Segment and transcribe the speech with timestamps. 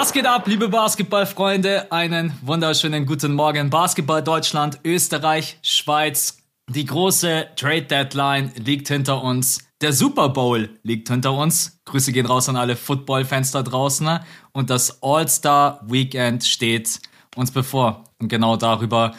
[0.00, 1.92] Was geht ab, liebe Basketballfreunde?
[1.92, 3.68] Einen wunderschönen guten Morgen.
[3.68, 6.38] Basketball Deutschland, Österreich, Schweiz.
[6.70, 9.58] Die große Trade Deadline liegt hinter uns.
[9.82, 11.82] Der Super Bowl liegt hinter uns.
[11.84, 14.20] Grüße gehen raus an alle Football-Fans da draußen.
[14.52, 16.98] Und das All-Star Weekend steht
[17.36, 18.04] uns bevor.
[18.18, 19.12] Und genau darüber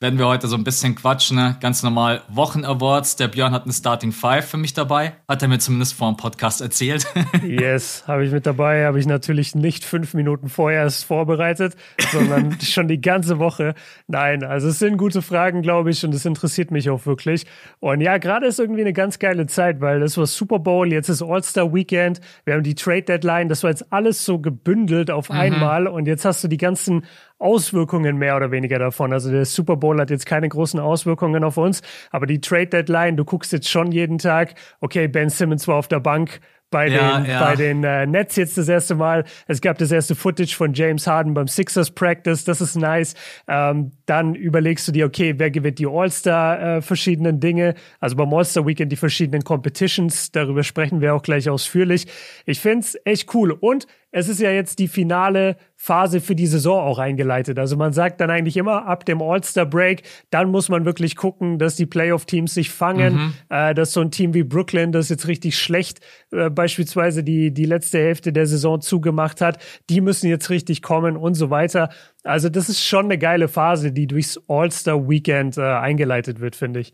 [0.00, 1.36] werden wir heute so ein bisschen quatschen.
[1.36, 1.56] Ne?
[1.60, 3.16] Ganz normal Wochen-Awards.
[3.16, 5.14] Der Björn hat eine Starting Five für mich dabei.
[5.26, 7.04] Hat er mir zumindest vor dem Podcast erzählt.
[7.42, 8.86] yes, habe ich mit dabei.
[8.86, 11.74] Habe ich natürlich nicht fünf Minuten vorher erst vorbereitet,
[12.12, 13.74] sondern schon die ganze Woche.
[14.06, 17.46] Nein, also es sind gute Fragen, glaube ich, und es interessiert mich auch wirklich.
[17.80, 21.08] Und ja, gerade ist irgendwie eine ganz geile Zeit, weil das war Super Bowl, jetzt
[21.08, 25.28] ist All-Star Weekend, wir haben die Trade Deadline, das war jetzt alles so gebündelt auf
[25.28, 25.36] mhm.
[25.36, 27.04] einmal und jetzt hast du die ganzen
[27.38, 29.12] Auswirkungen mehr oder weniger davon.
[29.12, 33.16] Also der Super Bowl hat jetzt keine großen Auswirkungen auf uns, aber die Trade Deadline,
[33.16, 37.20] du guckst jetzt schon jeden Tag, okay, Ben Simmons war auf der Bank, bei ja,
[37.20, 37.44] den, ja.
[37.44, 39.24] Bei den äh, Nets jetzt das erste Mal.
[39.46, 42.44] Es gab das erste Footage von James Harden beim Sixers Practice.
[42.44, 43.14] Das ist nice.
[43.46, 47.74] Ähm, dann überlegst du dir, okay, wer gewinnt die All-Star äh, verschiedenen Dinge?
[48.00, 50.30] Also beim All-Star Weekend die verschiedenen Competitions.
[50.30, 52.06] Darüber sprechen wir auch gleich ausführlich.
[52.44, 53.52] Ich find's echt cool.
[53.52, 53.86] Und
[54.18, 57.58] es ist ja jetzt die finale Phase für die Saison auch eingeleitet.
[57.58, 61.76] Also man sagt dann eigentlich immer ab dem All-Star-Break, dann muss man wirklich gucken, dass
[61.76, 63.34] die Playoff-Teams sich fangen, mhm.
[63.48, 66.00] äh, dass so ein Team wie Brooklyn, das jetzt richtig schlecht
[66.32, 69.58] äh, beispielsweise die, die letzte Hälfte der Saison zugemacht hat,
[69.88, 71.90] die müssen jetzt richtig kommen und so weiter.
[72.24, 76.92] Also das ist schon eine geile Phase, die durchs All-Star-Weekend äh, eingeleitet wird, finde ich.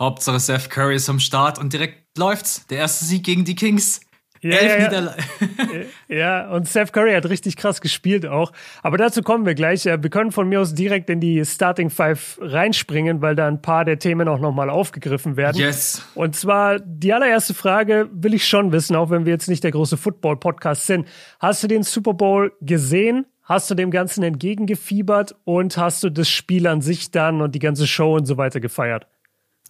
[0.00, 2.66] Hauptsache Seth Curry ist am Start und direkt läuft's.
[2.66, 4.00] Der erste Sieg gegen die Kings.
[4.46, 5.02] Ja, Elf ja,
[6.08, 6.16] ja.
[6.16, 8.52] ja, und Seth Curry hat richtig krass gespielt auch.
[8.82, 9.84] Aber dazu kommen wir gleich.
[9.84, 13.84] Wir können von mir aus direkt in die Starting Five reinspringen, weil da ein paar
[13.84, 15.56] der Themen auch nochmal aufgegriffen werden.
[15.56, 16.06] Yes.
[16.14, 19.72] Und zwar die allererste Frage will ich schon wissen, auch wenn wir jetzt nicht der
[19.72, 21.08] große Football-Podcast sind.
[21.40, 23.26] Hast du den Super Bowl gesehen?
[23.42, 27.60] Hast du dem Ganzen entgegengefiebert und hast du das Spiel an sich dann und die
[27.60, 29.06] ganze Show und so weiter gefeiert?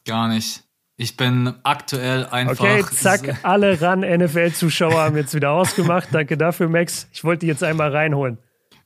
[0.07, 0.66] Gar nicht.
[0.99, 2.65] Ich bin aktuell einfach.
[2.65, 6.09] Okay, zack, alle ran NFL-Zuschauer haben jetzt wieder ausgemacht.
[6.13, 7.09] Danke dafür, Max.
[7.13, 8.39] Ich wollte die jetzt einmal reinholen.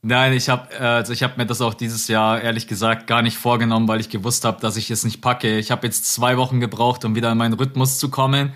[0.03, 3.21] Nein, ich habe äh, also ich habe mir das auch dieses Jahr ehrlich gesagt gar
[3.21, 5.57] nicht vorgenommen, weil ich gewusst habe, dass ich es nicht packe.
[5.57, 8.53] Ich habe jetzt zwei Wochen gebraucht, um wieder in meinen Rhythmus zu kommen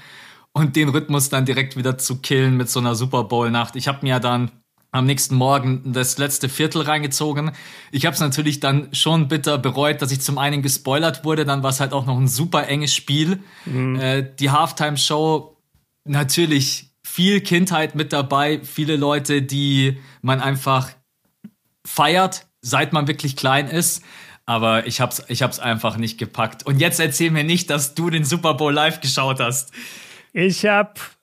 [0.53, 3.75] und den Rhythmus dann direkt wieder zu killen mit so einer Super Bowl Nacht.
[3.75, 4.51] Ich habe mir ja dann
[4.95, 7.51] am nächsten Morgen das letzte Viertel reingezogen.
[7.91, 11.63] Ich habe es natürlich dann schon bitter bereut, dass ich zum einen gespoilert wurde, dann
[11.63, 13.39] war es halt auch noch ein super enges Spiel.
[13.65, 13.99] Mhm.
[13.99, 15.57] Äh, die Halftime-Show,
[16.05, 20.91] natürlich viel Kindheit mit dabei, viele Leute, die man einfach
[21.85, 24.01] feiert, seit man wirklich klein ist.
[24.45, 26.65] Aber ich hab's, ich hab's einfach nicht gepackt.
[26.65, 29.73] Und jetzt erzähl mir nicht, dass du den Super Bowl live geschaut hast.
[30.31, 31.14] Ich hab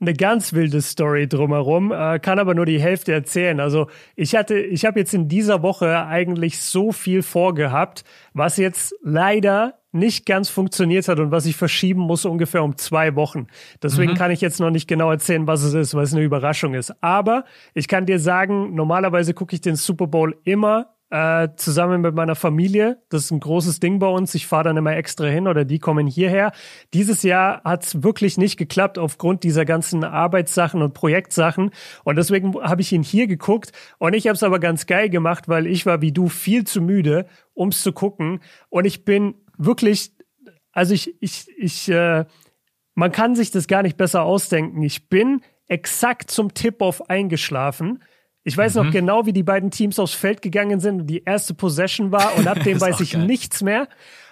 [0.00, 3.58] eine ganz wilde Story drumherum, äh, kann aber nur die Hälfte erzählen.
[3.60, 8.94] Also ich hatte, ich habe jetzt in dieser Woche eigentlich so viel vorgehabt, was jetzt
[9.02, 13.46] leider nicht ganz funktioniert hat und was ich verschieben muss ungefähr um zwei Wochen.
[13.82, 14.16] Deswegen mhm.
[14.16, 16.92] kann ich jetzt noch nicht genau erzählen, was es ist, weil es eine Überraschung ist.
[17.02, 17.44] Aber
[17.74, 22.34] ich kann dir sagen, normalerweise gucke ich den Super Bowl immer äh, zusammen mit meiner
[22.34, 23.02] Familie.
[23.08, 24.34] Das ist ein großes Ding bei uns.
[24.34, 26.52] Ich fahre dann immer extra hin oder die kommen hierher.
[26.92, 31.70] Dieses Jahr hat es wirklich nicht geklappt aufgrund dieser ganzen Arbeitssachen und Projektsachen.
[32.04, 33.72] Und deswegen habe ich ihn hier geguckt.
[33.98, 36.82] Und ich habe es aber ganz geil gemacht, weil ich war wie du viel zu
[36.82, 37.26] müde,
[37.56, 38.40] ums zu gucken.
[38.68, 40.12] Und ich bin wirklich,
[40.72, 42.26] also ich, ich, ich, äh,
[42.94, 44.82] man kann sich das gar nicht besser ausdenken.
[44.82, 48.00] Ich bin exakt zum Tip-Off eingeschlafen
[48.48, 48.84] ich weiß mhm.
[48.84, 52.36] noch genau, wie die beiden Teams aufs Feld gegangen sind und die erste Possession war
[52.36, 53.26] und ab dem weiß ich geil.
[53.26, 53.88] nichts mehr.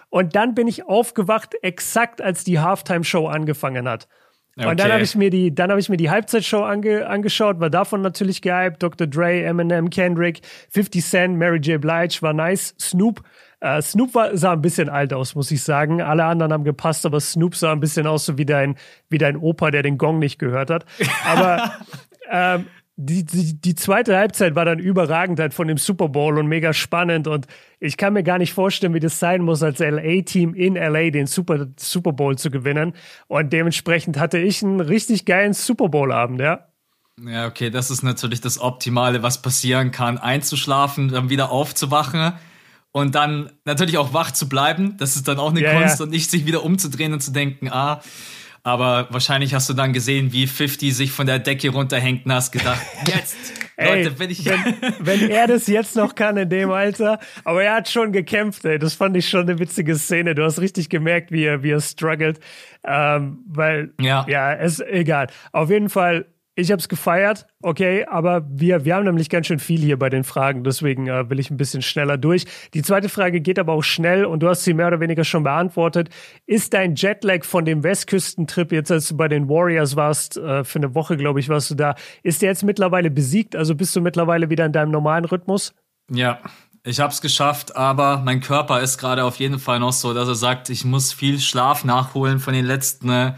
[0.09, 4.09] Und dann bin ich aufgewacht, exakt als die Halftime-Show angefangen hat.
[4.57, 4.71] Okay.
[4.71, 7.69] Und dann habe ich mir die, dann habe ich mir die Halbzeitshow ange, angeschaut, war
[7.69, 8.83] davon natürlich gehypt.
[8.83, 9.07] Dr.
[9.07, 11.79] Dre, Eminem, Kendrick, 50 Cent, Mary J.
[11.79, 12.75] Blige war nice.
[12.81, 13.23] Snoop,
[13.61, 16.01] äh, Snoop war, sah ein bisschen alt aus, muss ich sagen.
[16.01, 18.77] Alle anderen haben gepasst, aber Snoop sah ein bisschen aus so wie dein,
[19.11, 20.87] wie dein Opa, der den Gong nicht gehört hat.
[21.27, 21.73] Aber
[22.31, 26.47] ähm, die, die, die zweite Halbzeit war dann überragend halt von dem Super Bowl und
[26.47, 27.47] mega spannend und
[27.79, 31.27] ich kann mir gar nicht vorstellen, wie das sein muss, als LA-Team in LA den
[31.27, 32.95] Super, Super Bowl zu gewinnen
[33.29, 36.69] und dementsprechend hatte ich einen richtig geilen Super Bowl-Abend, ja.
[37.23, 42.33] Ja, okay, das ist natürlich das Optimale, was passieren kann, einzuschlafen, dann wieder aufzuwachen
[42.93, 44.97] und dann natürlich auch wach zu bleiben.
[44.97, 46.05] Das ist dann auch eine ja, Kunst ja.
[46.05, 48.01] und nicht sich wieder umzudrehen und zu denken, ah,
[48.67, 52.51] aber wahrscheinlich hast du dann gesehen, wie 50 sich von der Decke runterhängt und hast
[52.51, 53.37] gedacht, jetzt,
[53.77, 54.45] ey, Leute, bin ich.
[54.45, 58.65] Wenn, wenn, er das jetzt noch kann in dem Alter, aber er hat schon gekämpft,
[58.65, 58.81] ey.
[58.81, 60.35] Das fand ich schon eine witzige Szene.
[60.35, 62.41] Du hast richtig gemerkt, wie er, wie er struggelt.
[62.83, 65.29] Ähm, weil, ja, ja, ist egal.
[65.53, 66.27] Auf jeden Fall,
[66.59, 70.09] Ich habe es gefeiert, okay, aber wir, wir haben nämlich ganz schön viel hier bei
[70.09, 72.47] den Fragen, deswegen äh, will ich ein bisschen schneller durch.
[72.73, 75.43] Die zweite Frage geht aber auch schnell und du hast sie mehr oder weniger schon
[75.43, 76.09] beantwortet.
[76.47, 80.79] Ist dein Jetlag von dem Westküstentrip, jetzt als du bei den Warriors warst, äh, für
[80.79, 83.55] eine Woche, glaube ich, warst du da, ist der jetzt mittlerweile besiegt?
[83.55, 85.75] Also bist du mittlerweile wieder in deinem normalen Rhythmus?
[86.11, 86.41] Ja,
[86.85, 90.27] ich habe es geschafft, aber mein Körper ist gerade auf jeden Fall noch so, dass
[90.27, 93.33] er sagt, ich muss viel Schlaf nachholen von den letzten äh,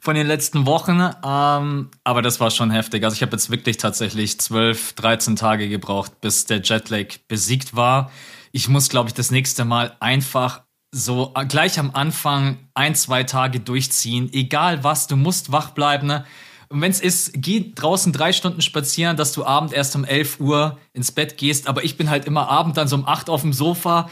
[0.00, 1.00] von den letzten Wochen.
[1.24, 3.04] Ähm, aber das war schon heftig.
[3.04, 8.10] Also ich habe jetzt wirklich tatsächlich 12, 13 Tage gebraucht, bis der Jetlag besiegt war.
[8.52, 10.62] Ich muss, glaube ich, das nächste Mal einfach
[10.92, 14.30] so gleich am Anfang ein, zwei Tage durchziehen.
[14.32, 16.06] Egal was, du musst wach bleiben.
[16.06, 16.24] Ne?
[16.68, 20.40] Und wenn es ist, geh draußen drei Stunden spazieren, dass du abend erst um 11
[20.40, 21.68] Uhr ins Bett gehst.
[21.68, 24.08] Aber ich bin halt immer abend dann so um 8 auf dem Sofa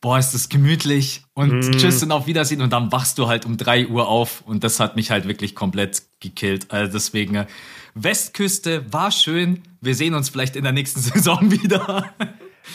[0.00, 1.72] boah, ist das gemütlich und mm.
[1.72, 4.80] tschüss und auf Wiedersehen und dann wachst du halt um drei Uhr auf und das
[4.80, 6.70] hat mich halt wirklich komplett gekillt.
[6.70, 7.46] Also deswegen, äh,
[7.94, 9.62] Westküste war schön.
[9.80, 12.04] Wir sehen uns vielleicht in der nächsten Saison wieder.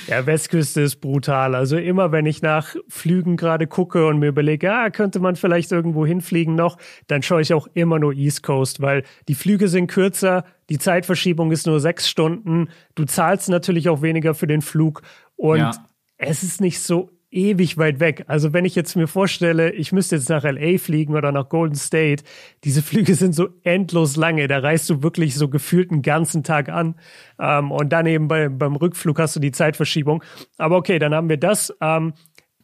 [0.07, 1.55] Ja, Westküste ist brutal.
[1.55, 5.71] Also immer, wenn ich nach Flügen gerade gucke und mir überlege, ja, könnte man vielleicht
[5.71, 6.77] irgendwo hinfliegen noch,
[7.07, 11.51] dann schaue ich auch immer nur East Coast, weil die Flüge sind kürzer, die Zeitverschiebung
[11.51, 15.03] ist nur sechs Stunden, du zahlst natürlich auch weniger für den Flug
[15.35, 15.71] und ja.
[16.17, 18.25] es ist nicht so ewig weit weg.
[18.27, 21.75] Also wenn ich jetzt mir vorstelle, ich müsste jetzt nach LA fliegen oder nach Golden
[21.75, 22.23] State,
[22.63, 24.47] diese Flüge sind so endlos lange.
[24.47, 26.95] Da reist du wirklich so gefühlt einen ganzen Tag an.
[27.39, 30.23] Ähm, und dann eben bei, beim Rückflug hast du die Zeitverschiebung.
[30.57, 31.73] Aber okay, dann haben wir das.
[31.81, 32.13] Ähm,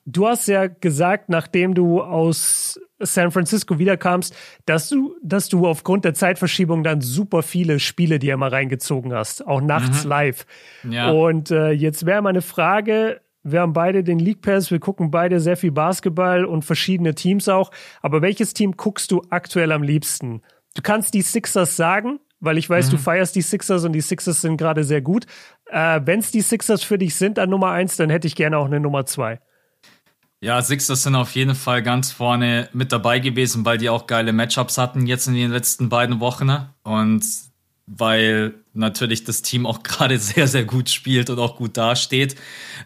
[0.05, 4.35] du hast ja gesagt, nachdem du aus San Francisco wiederkamst,
[4.65, 9.45] dass du, dass du aufgrund der Zeitverschiebung dann super viele Spiele dir immer reingezogen hast,
[9.47, 10.09] auch nachts mhm.
[10.09, 10.45] live.
[10.89, 11.11] Ja.
[11.11, 15.39] Und äh, jetzt wäre meine Frage, wir haben beide den League Pass, wir gucken beide
[15.39, 17.71] sehr viel Basketball und verschiedene Teams auch.
[18.01, 20.41] Aber welches Team guckst du aktuell am liebsten?
[20.75, 22.91] Du kannst die Sixers sagen, weil ich weiß, mhm.
[22.91, 25.25] du feierst die Sixers und die Sixers sind gerade sehr gut.
[25.65, 28.57] Äh, Wenn es die Sixers für dich sind an Nummer eins, dann hätte ich gerne
[28.57, 29.39] auch eine Nummer zwei.
[30.41, 34.31] Ja, Sixers sind auf jeden Fall ganz vorne mit dabei gewesen, weil die auch geile
[34.31, 36.49] Matchups hatten jetzt in den letzten beiden Wochen.
[36.83, 37.25] Und
[37.89, 42.35] weil natürlich das Team auch gerade sehr, sehr gut spielt und auch gut dasteht.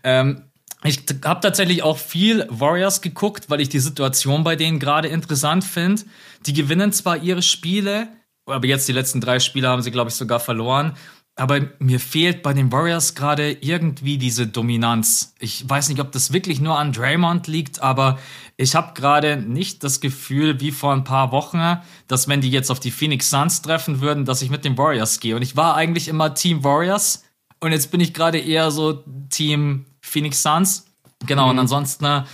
[0.03, 0.43] Ähm,
[0.85, 5.63] ich habe tatsächlich auch viel Warriors geguckt, weil ich die Situation bei denen gerade interessant
[5.63, 6.03] finde.
[6.45, 8.09] Die gewinnen zwar ihre Spiele,
[8.45, 10.97] aber jetzt die letzten drei Spiele haben sie, glaube ich, sogar verloren.
[11.35, 15.33] Aber mir fehlt bei den Warriors gerade irgendwie diese Dominanz.
[15.39, 18.19] Ich weiß nicht, ob das wirklich nur an Draymond liegt, aber
[18.55, 22.69] ich habe gerade nicht das Gefühl, wie vor ein paar Wochen, dass wenn die jetzt
[22.69, 25.35] auf die Phoenix Suns treffen würden, dass ich mit den Warriors gehe.
[25.35, 27.23] Und ich war eigentlich immer Team Warriors
[27.59, 30.85] und jetzt bin ich gerade eher so Team Phoenix Suns.
[31.25, 31.51] Genau, mhm.
[31.51, 32.25] und ansonsten,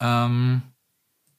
[0.00, 0.62] ähm,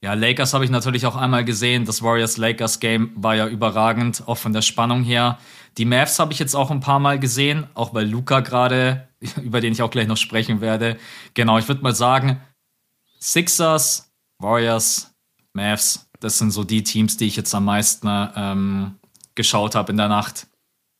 [0.04, 1.86] ja, Lakers habe ich natürlich auch einmal gesehen.
[1.86, 5.40] Das Warriors-Lakers-Game war ja überragend, auch von der Spannung her.
[5.77, 9.07] Die Mavs habe ich jetzt auch ein paar Mal gesehen, auch bei Luca gerade,
[9.41, 10.97] über den ich auch gleich noch sprechen werde.
[11.33, 12.41] Genau, ich würde mal sagen,
[13.19, 15.13] Sixers, Warriors,
[15.53, 18.95] Mavs, das sind so die Teams, die ich jetzt am meisten ähm,
[19.35, 20.47] geschaut habe in der Nacht.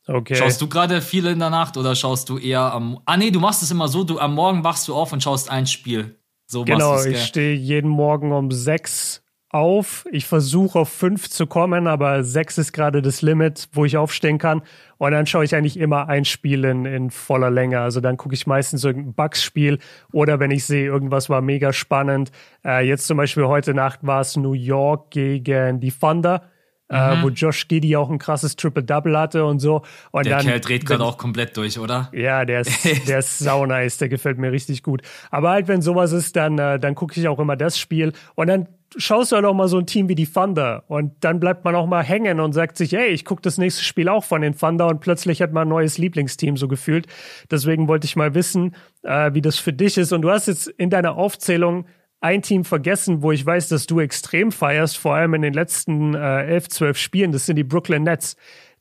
[0.08, 0.36] Okay.
[0.36, 3.00] Schaust du gerade viele in der Nacht oder schaust du eher am.
[3.06, 5.50] Ah, nee, du machst es immer so, du am Morgen wachst du auf und schaust
[5.50, 6.18] ein Spiel.
[6.48, 10.06] So genau, ich stehe jeden Morgen um sechs auf.
[10.12, 14.38] Ich versuche auf fünf zu kommen, aber sechs ist gerade das Limit, wo ich aufstehen
[14.38, 14.62] kann.
[14.98, 17.80] Und dann schaue ich eigentlich immer ein Spiel in, in voller Länge.
[17.80, 19.80] Also dann gucke ich meistens irgendein Bugs-Spiel
[20.12, 22.32] oder wenn ich sehe, irgendwas war mega spannend.
[22.64, 26.44] Äh, jetzt zum Beispiel heute Nacht war es New York gegen die Thunder.
[26.90, 27.24] Äh, mhm.
[27.24, 29.82] wo Josh Giddy auch ein krasses Triple-Double hatte und so.
[30.12, 32.10] Und der dann, Kerl dreht gerade auch komplett durch, oder?
[32.12, 35.02] Ja, der ist, der ist sau nice, der gefällt mir richtig gut.
[35.30, 38.48] Aber halt, wenn sowas ist, dann, äh, dann gucke ich auch immer das Spiel und
[38.48, 38.68] dann
[38.98, 41.76] schaust du halt auch mal so ein Team wie die Thunder und dann bleibt man
[41.76, 44.58] auch mal hängen und sagt sich, hey, ich gucke das nächste Spiel auch von den
[44.58, 47.08] Thunder und plötzlich hat man ein neues Lieblingsteam so gefühlt.
[47.50, 50.12] Deswegen wollte ich mal wissen, äh, wie das für dich ist.
[50.12, 51.86] Und du hast jetzt in deiner Aufzählung
[52.20, 56.14] ein Team vergessen, wo ich weiß, dass du extrem feierst, vor allem in den letzten
[56.14, 57.32] äh, elf, zwölf Spielen.
[57.32, 58.36] Das sind die Brooklyn Nets.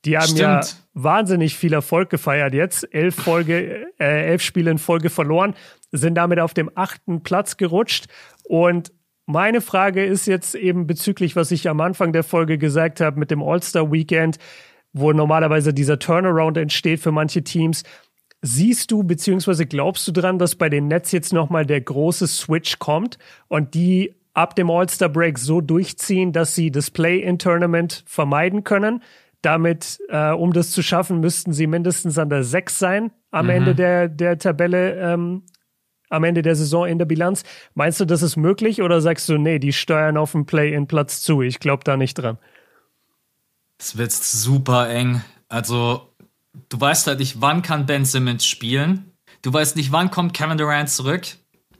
[0.04, 0.40] Die haben Stimmt.
[0.40, 0.60] ja
[0.94, 2.92] wahnsinnig viel Erfolg gefeiert jetzt.
[2.92, 5.54] Elf, Folge, äh, elf Spiele in Folge verloren,
[5.92, 8.06] sind damit auf dem achten Platz gerutscht.
[8.44, 8.92] Und
[9.30, 13.30] meine Frage ist jetzt eben bezüglich, was ich am Anfang der Folge gesagt habe mit
[13.30, 14.38] dem All-Star-Weekend,
[14.92, 17.84] wo normalerweise dieser Turnaround entsteht für manche Teams.
[18.42, 22.78] Siehst du beziehungsweise glaubst du dran, dass bei den Nets jetzt nochmal der große Switch
[22.78, 23.18] kommt
[23.48, 29.02] und die ab dem All-Star-Break so durchziehen, dass sie das Play-in-Tournament vermeiden können?
[29.42, 33.50] Damit, äh, um das zu schaffen, müssten sie mindestens an der 6 sein am mhm.
[33.50, 35.42] Ende der, der Tabelle, ähm,
[36.10, 37.44] am Ende der Saison in der Bilanz.
[37.74, 41.40] Meinst du, das ist möglich oder sagst du, nee, die steuern auf den Play-in-Platz zu?
[41.40, 42.38] Ich glaube da nicht dran.
[43.78, 46.12] Es wird super eng Also,
[46.68, 49.12] du weißt halt nicht, wann kann Ben Simmons spielen.
[49.42, 51.26] Du weißt nicht, wann kommt Kevin Durant zurück.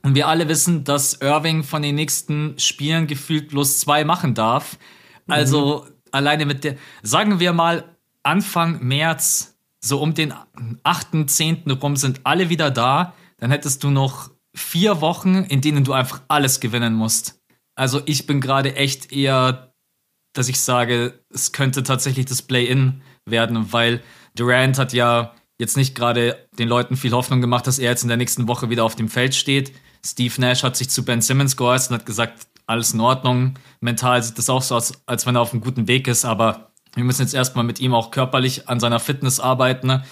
[0.01, 4.77] Und wir alle wissen, dass Irving von den nächsten Spielen gefühlt bloß zwei machen darf.
[5.27, 5.93] Also mhm.
[6.11, 7.83] alleine mit der, sagen wir mal,
[8.23, 10.33] Anfang März, so um den
[10.83, 11.69] 8., 10.
[11.71, 13.13] rum sind alle wieder da.
[13.41, 17.41] Dann hättest du noch vier Wochen, in denen du einfach alles gewinnen musst.
[17.75, 19.73] Also ich bin gerade echt eher,
[20.33, 24.01] dass ich sage, es könnte tatsächlich das Play-In werden, weil
[24.35, 28.07] Durant hat ja jetzt nicht gerade den Leuten viel Hoffnung gemacht, dass er jetzt in
[28.07, 29.73] der nächsten Woche wieder auf dem Feld steht.
[30.05, 33.55] Steve Nash hat sich zu Ben Simmons geäußert und hat gesagt, alles in Ordnung.
[33.79, 36.71] Mental sieht das auch so aus, als wenn er auf einem guten Weg ist, aber
[36.95, 40.03] wir müssen jetzt erstmal mit ihm auch körperlich an seiner Fitness arbeiten.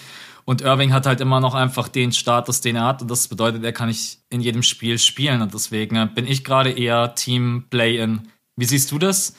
[0.44, 3.02] Und Irving hat halt immer noch einfach den Status, den er hat.
[3.02, 5.42] Und das bedeutet, er kann nicht in jedem Spiel spielen.
[5.42, 8.28] Und deswegen äh, bin ich gerade eher Team Play-In.
[8.56, 9.34] Wie siehst du das?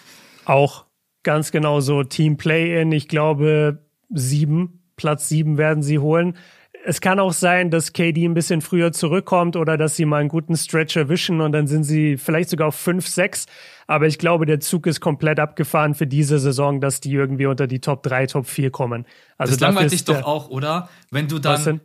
[0.45, 0.85] Auch
[1.23, 2.03] ganz genau so.
[2.03, 2.91] Team Play-In.
[2.91, 6.37] Ich glaube, sieben, Platz sieben werden sie holen
[6.85, 10.29] es kann auch sein, dass KD ein bisschen früher zurückkommt oder dass sie mal einen
[10.29, 13.45] guten Stretch erwischen und dann sind sie vielleicht sogar auf 5, 6.
[13.87, 17.67] Aber ich glaube, der Zug ist komplett abgefahren für diese Saison, dass die irgendwie unter
[17.67, 19.05] die Top 3, Top 4 kommen.
[19.37, 20.89] Also das langweilt dich doch auch, oder?
[21.09, 21.81] Wenn du dann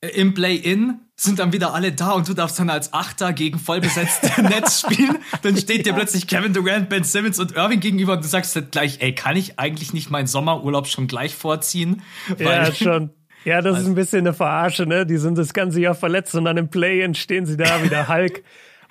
[0.00, 4.42] im Play-In sind dann wieder alle da und du darfst dann als Achter gegen vollbesetzte
[4.42, 5.18] Netz spielen.
[5.42, 8.70] Dann steht dir plötzlich Kevin Durant, Ben Simmons und Irving gegenüber und du sagst dann
[8.70, 12.02] gleich, ey, kann ich eigentlich nicht meinen Sommerurlaub schon gleich vorziehen?
[12.38, 13.10] Weil ja, schon.
[13.48, 15.06] Ja, das also, ist ein bisschen eine Verarsche, ne?
[15.06, 18.42] Die sind das ganze Jahr verletzt und dann im Play-In stehen sie da wieder Hulk.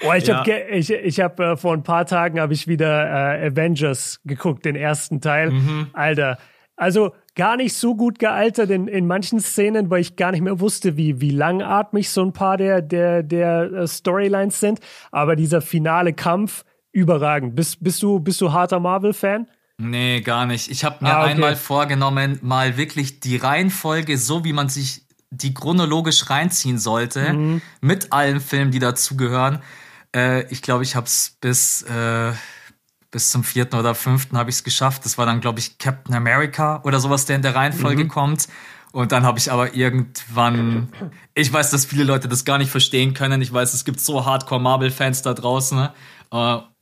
[0.03, 0.39] Oh, ich ja.
[0.39, 4.65] habe ich, ich hab, äh, vor ein paar Tagen habe ich wieder äh, Avengers geguckt,
[4.65, 5.51] den ersten Teil.
[5.51, 5.87] Mhm.
[5.93, 6.37] Alter,
[6.75, 10.59] also gar nicht so gut gealtert in, in manchen Szenen, weil ich gar nicht mehr
[10.59, 14.79] wusste, wie, wie langatmig so ein paar der, der, der uh, Storylines sind.
[15.11, 17.55] Aber dieser finale Kampf, überragend.
[17.55, 19.47] Bist, bist, du, bist du harter Marvel-Fan?
[19.79, 20.72] Nee, gar nicht.
[20.72, 21.31] Ich habe mir ah, okay.
[21.31, 27.62] einmal vorgenommen, mal wirklich die Reihenfolge, so wie man sich die chronologisch reinziehen sollte, mhm.
[27.81, 29.60] mit allen Filmen, die dazugehören.
[30.15, 32.31] Äh, ich glaube, ich habe es bis, äh,
[33.12, 35.05] bis zum vierten oder fünften habe ich es geschafft.
[35.05, 38.10] Das war dann, glaube ich, Captain America oder sowas, der in der Reihenfolge mhm.
[38.10, 38.48] kommt.
[38.93, 40.89] Und dann habe ich aber irgendwann,
[41.36, 43.41] ich weiß, dass viele Leute das gar nicht verstehen können.
[43.41, 45.77] Ich weiß, es gibt so Hardcore Marvel-Fans da draußen.
[45.77, 45.93] Ne?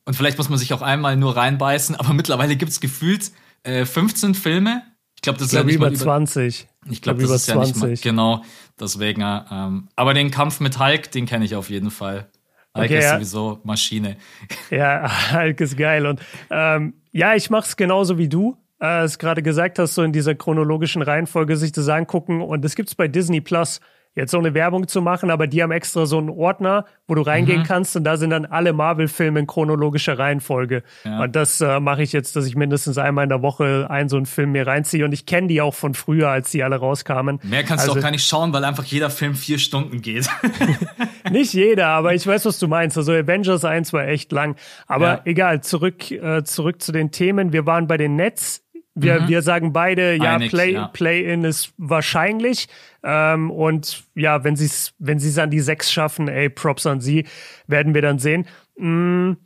[0.05, 3.31] Und vielleicht muss man sich auch einmal nur reinbeißen, aber mittlerweile gibt es gefühlt
[3.63, 4.83] äh, 15 Filme.
[5.15, 6.67] Ich glaube, das ich glaub, ist ja nicht über 20.
[6.91, 7.81] Ich glaube, das über ist 20.
[7.81, 8.43] ja nicht mal, genau.
[8.79, 12.29] Deswegen, äh, ähm, aber den Kampf mit Hulk, den kenne ich auf jeden Fall.
[12.75, 13.13] Hulk okay, ist ja.
[13.15, 14.17] sowieso Maschine.
[14.69, 16.05] Ja, Hulk ist geil.
[16.05, 16.21] Und
[16.51, 18.57] ähm, ja, ich mache es genauso wie du.
[18.81, 22.41] Äh, es gerade gesagt hast, so in dieser chronologischen Reihenfolge sich das angucken.
[22.41, 23.79] Und das gibt es bei Disney Plus
[24.15, 27.21] jetzt so eine Werbung zu machen, aber die haben extra so einen Ordner, wo du
[27.21, 27.65] reingehen mhm.
[27.65, 30.83] kannst und da sind dann alle Marvel-Filme in chronologischer Reihenfolge.
[31.03, 31.23] Ja.
[31.23, 34.17] Und das äh, mache ich jetzt, dass ich mindestens einmal in der Woche einen so
[34.17, 37.39] einen Film mir reinziehe und ich kenne die auch von früher, als die alle rauskamen.
[37.43, 40.29] Mehr kannst also, du auch gar nicht schauen, weil einfach jeder Film vier Stunden geht.
[41.31, 42.97] nicht jeder, aber ich weiß, was du meinst.
[42.97, 44.55] Also Avengers 1 war echt lang.
[44.87, 45.21] Aber ja.
[45.25, 47.51] egal, zurück, äh, zurück zu den Themen.
[47.53, 48.64] Wir waren bei den Nets
[48.95, 49.27] wir, mhm.
[49.27, 50.87] wir sagen beide, ja, Einig, Play, ja.
[50.87, 52.67] Play-in ist wahrscheinlich.
[53.03, 57.01] Ähm, und ja, wenn sie es wenn sie's an die sechs schaffen, ey, Props an
[57.01, 57.27] sie,
[57.67, 58.47] werden wir dann sehen.
[58.77, 59.37] Mhm,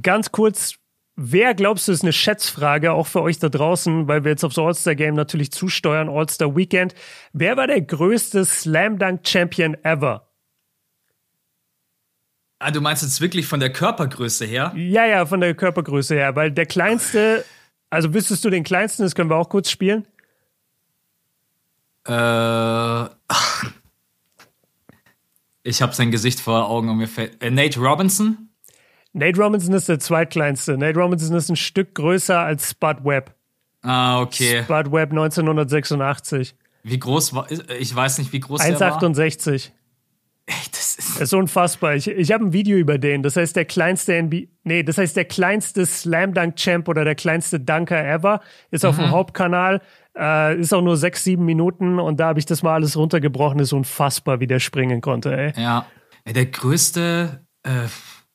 [0.00, 0.76] ganz kurz,
[1.16, 4.58] wer glaubst du, ist eine Schätzfrage, auch für euch da draußen, weil wir jetzt aufs
[4.58, 6.94] All-Star-Game natürlich zusteuern, All-Star-Weekend.
[7.32, 10.28] Wer war der größte Slam-Dunk-Champion ever?
[12.60, 14.72] Ah, du meinst jetzt wirklich von der Körpergröße her?
[14.76, 17.44] Ja, ja, von der Körpergröße her, weil der kleinste
[17.92, 19.02] also wüsstest du den kleinsten?
[19.02, 20.06] Das können wir auch kurz spielen.
[22.06, 23.04] Äh,
[25.62, 27.42] ich habe sein Gesicht vor Augen und mir fällt.
[27.42, 28.48] Äh, Nate Robinson?
[29.12, 30.78] Nate Robinson ist der zweitkleinste.
[30.78, 33.34] Nate Robinson ist ein Stück größer als Spud Webb.
[33.82, 34.62] Ah, okay.
[34.62, 36.54] Spud Webb 1986.
[36.84, 37.46] Wie groß war.
[37.78, 39.02] Ich weiß nicht, wie groß 1, der war.
[39.02, 39.70] 1,68.
[40.46, 40.54] Ey,
[40.96, 41.94] das ist, unfassbar.
[41.94, 43.22] Ich, ich habe ein Video über den.
[43.22, 47.14] Das heißt, der kleinste NBA, nee, das heißt, der kleinste Slam Dunk Champ oder der
[47.14, 48.88] kleinste Dunker ever ist mhm.
[48.88, 49.10] auf dem.
[49.10, 49.80] Hauptkanal.
[50.16, 53.60] Äh, ist auch nur sechs, sieben Minuten und da habe ich das mal alles runtergebrochen.
[53.60, 55.52] Ist unfassbar, wie der springen konnte, ey.
[55.56, 55.86] Ja.
[56.26, 57.70] Der größte äh,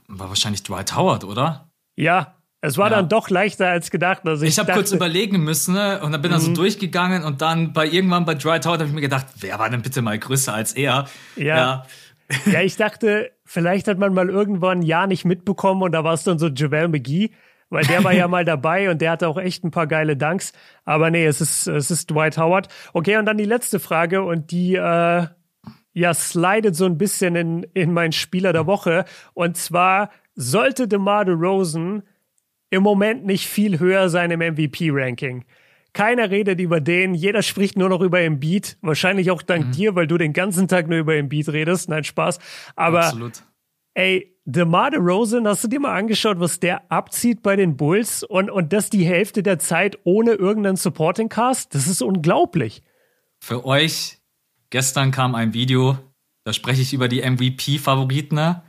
[0.07, 1.69] war wahrscheinlich Dwight Howard, oder?
[1.95, 2.97] Ja, es war ja.
[2.97, 4.21] dann doch leichter als gedacht.
[4.25, 6.01] Also ich ich habe kurz überlegen müssen ne?
[6.01, 6.33] und dann bin mhm.
[6.33, 6.55] dann so mhm.
[6.55, 9.81] durchgegangen und dann bei irgendwann bei Dry Tower habe ich mir gedacht, wer war denn
[9.81, 11.07] bitte mal größer als er?
[11.35, 11.45] Ja.
[11.45, 11.85] ja.
[12.45, 12.61] ja.
[12.61, 16.23] ich dachte, vielleicht hat man mal irgendwann ein Jahr nicht mitbekommen und da war es
[16.23, 17.31] dann so Javel McGee,
[17.69, 20.53] weil der war ja mal dabei und der hatte auch echt ein paar geile Dunks.
[20.85, 22.67] Aber nee, es ist, es ist Dwight Howard.
[22.93, 25.27] Okay, und dann die letzte Frage und die, äh,
[25.93, 29.05] ja, slidet so ein bisschen in, in mein Spieler der Woche.
[29.33, 32.03] Und zwar sollte DeMar DeRozan
[32.69, 35.45] im Moment nicht viel höher sein im MVP-Ranking.
[35.93, 38.77] Keiner redet über den, jeder spricht nur noch über Embiid.
[38.81, 39.71] Wahrscheinlich auch dank mhm.
[39.71, 41.89] dir, weil du den ganzen Tag nur über Embiid redest.
[41.89, 42.39] Nein, Spaß.
[42.75, 43.43] Aber Absolut.
[43.93, 48.49] ey, DeMar DeRozan, hast du dir mal angeschaut, was der abzieht bei den Bulls und,
[48.49, 51.75] und das die Hälfte der Zeit ohne irgendeinen Supporting Cast?
[51.75, 52.81] Das ist unglaublich.
[53.39, 54.19] Für euch,
[54.69, 55.97] gestern kam ein Video,
[56.45, 58.63] da spreche ich über die MVP-Favoriten ne?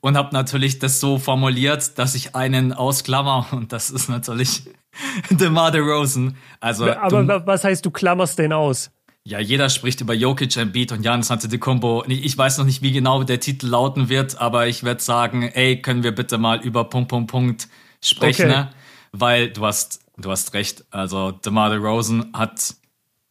[0.00, 4.62] und habe natürlich das so formuliert, dass ich einen ausklammer und das ist natürlich
[5.30, 6.36] DeMar DeRozan.
[6.60, 8.90] Also, Aber du, was heißt, du klammerst den aus?
[9.24, 12.04] Ja, jeder spricht über Jokic, Embiid und Janis Antetokounmpo.
[12.06, 15.82] Ich weiß noch nicht, wie genau der Titel lauten wird, aber ich werde sagen, ey,
[15.82, 17.68] können wir bitte mal über Punkt, Punkt, Punkt
[18.00, 18.60] sprechen, okay.
[18.60, 18.70] ne?
[19.10, 20.84] Weil du hast, du hast recht.
[20.90, 22.76] Also, DeMar DeRozan hat,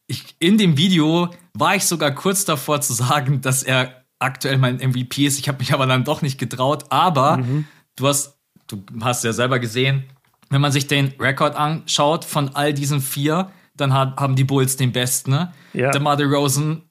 [0.06, 4.76] ich, in dem Video war ich sogar kurz davor zu sagen, dass er aktuell mein
[4.76, 5.38] MVP ist.
[5.38, 6.84] Ich habe mich aber dann doch nicht getraut.
[6.90, 7.66] Aber mhm.
[7.96, 10.04] du hast, du hast ja selber gesehen,
[10.50, 14.76] wenn man sich den Rekord anschaut von all diesen vier, dann hat, haben die Bulls
[14.76, 15.30] den besten.
[15.30, 15.52] Ne?
[15.72, 15.90] Ja.
[15.90, 16.82] Der Mother Rosen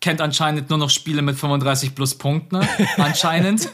[0.00, 2.68] kennt anscheinend nur noch Spiele mit 35 plus Punkten, ne?
[2.96, 3.68] anscheinend.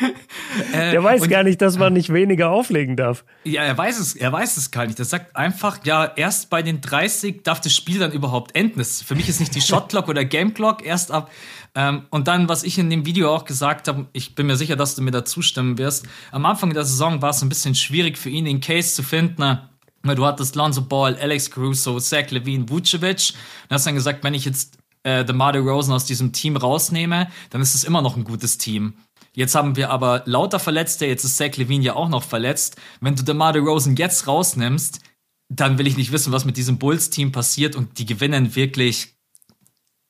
[0.72, 3.24] äh, der weiß gar nicht, dass man nicht weniger auflegen darf.
[3.44, 4.98] Ja, er weiß es, er weiß es gar nicht.
[4.98, 8.82] Er sagt einfach, ja, erst bei den 30 darf das Spiel dann überhaupt enden.
[8.84, 11.30] Für mich ist nicht die Shotclock oder Gameclock erst ab
[11.74, 14.76] ähm, und dann, was ich in dem Video auch gesagt habe, ich bin mir sicher,
[14.76, 16.06] dass du mir da zustimmen wirst.
[16.32, 19.58] Am Anfang der Saison war es ein bisschen schwierig für ihn, den Case zu finden.
[20.02, 23.34] Weil du hattest Lonzo Ball, Alex Caruso, Zach Levine, Vucevic.
[23.68, 27.60] Und hast dann gesagt, wenn ich jetzt äh, DeMar Rosen aus diesem Team rausnehme, dann
[27.60, 28.94] ist es immer noch ein gutes Team.
[29.34, 32.76] Jetzt haben wir aber lauter Verletzte, jetzt ist Zach Levine ja auch noch verletzt.
[33.00, 35.00] Wenn du DeMar Rosen jetzt rausnimmst,
[35.48, 39.14] dann will ich nicht wissen, was mit diesem Bulls-Team passiert und die gewinnen wirklich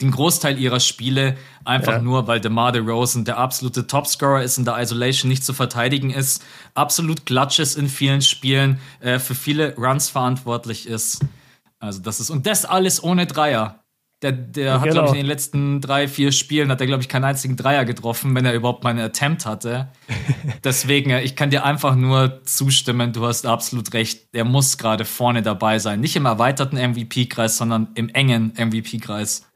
[0.01, 2.03] den Großteil ihrer Spiele einfach ja.
[2.03, 6.43] nur, weil DeMar DeRozan der absolute Topscorer ist, in der Isolation nicht zu verteidigen ist,
[6.75, 11.21] absolut klatsch ist in vielen Spielen, äh, für viele Runs verantwortlich ist.
[11.79, 13.80] Also das ist, und das alles ohne Dreier.
[14.23, 14.95] Der, der hat, genau.
[14.95, 17.87] glaube ich, in den letzten drei, vier Spielen hat er, glaube ich, keinen einzigen Dreier
[17.87, 19.89] getroffen, wenn er überhaupt mal einen Attempt hatte.
[20.65, 24.29] Deswegen, ich kann dir einfach nur zustimmen, du hast absolut recht.
[24.33, 26.01] Er muss gerade vorne dabei sein.
[26.01, 29.50] Nicht im erweiterten MVP-Kreis, sondern im engen MVP-Kreis.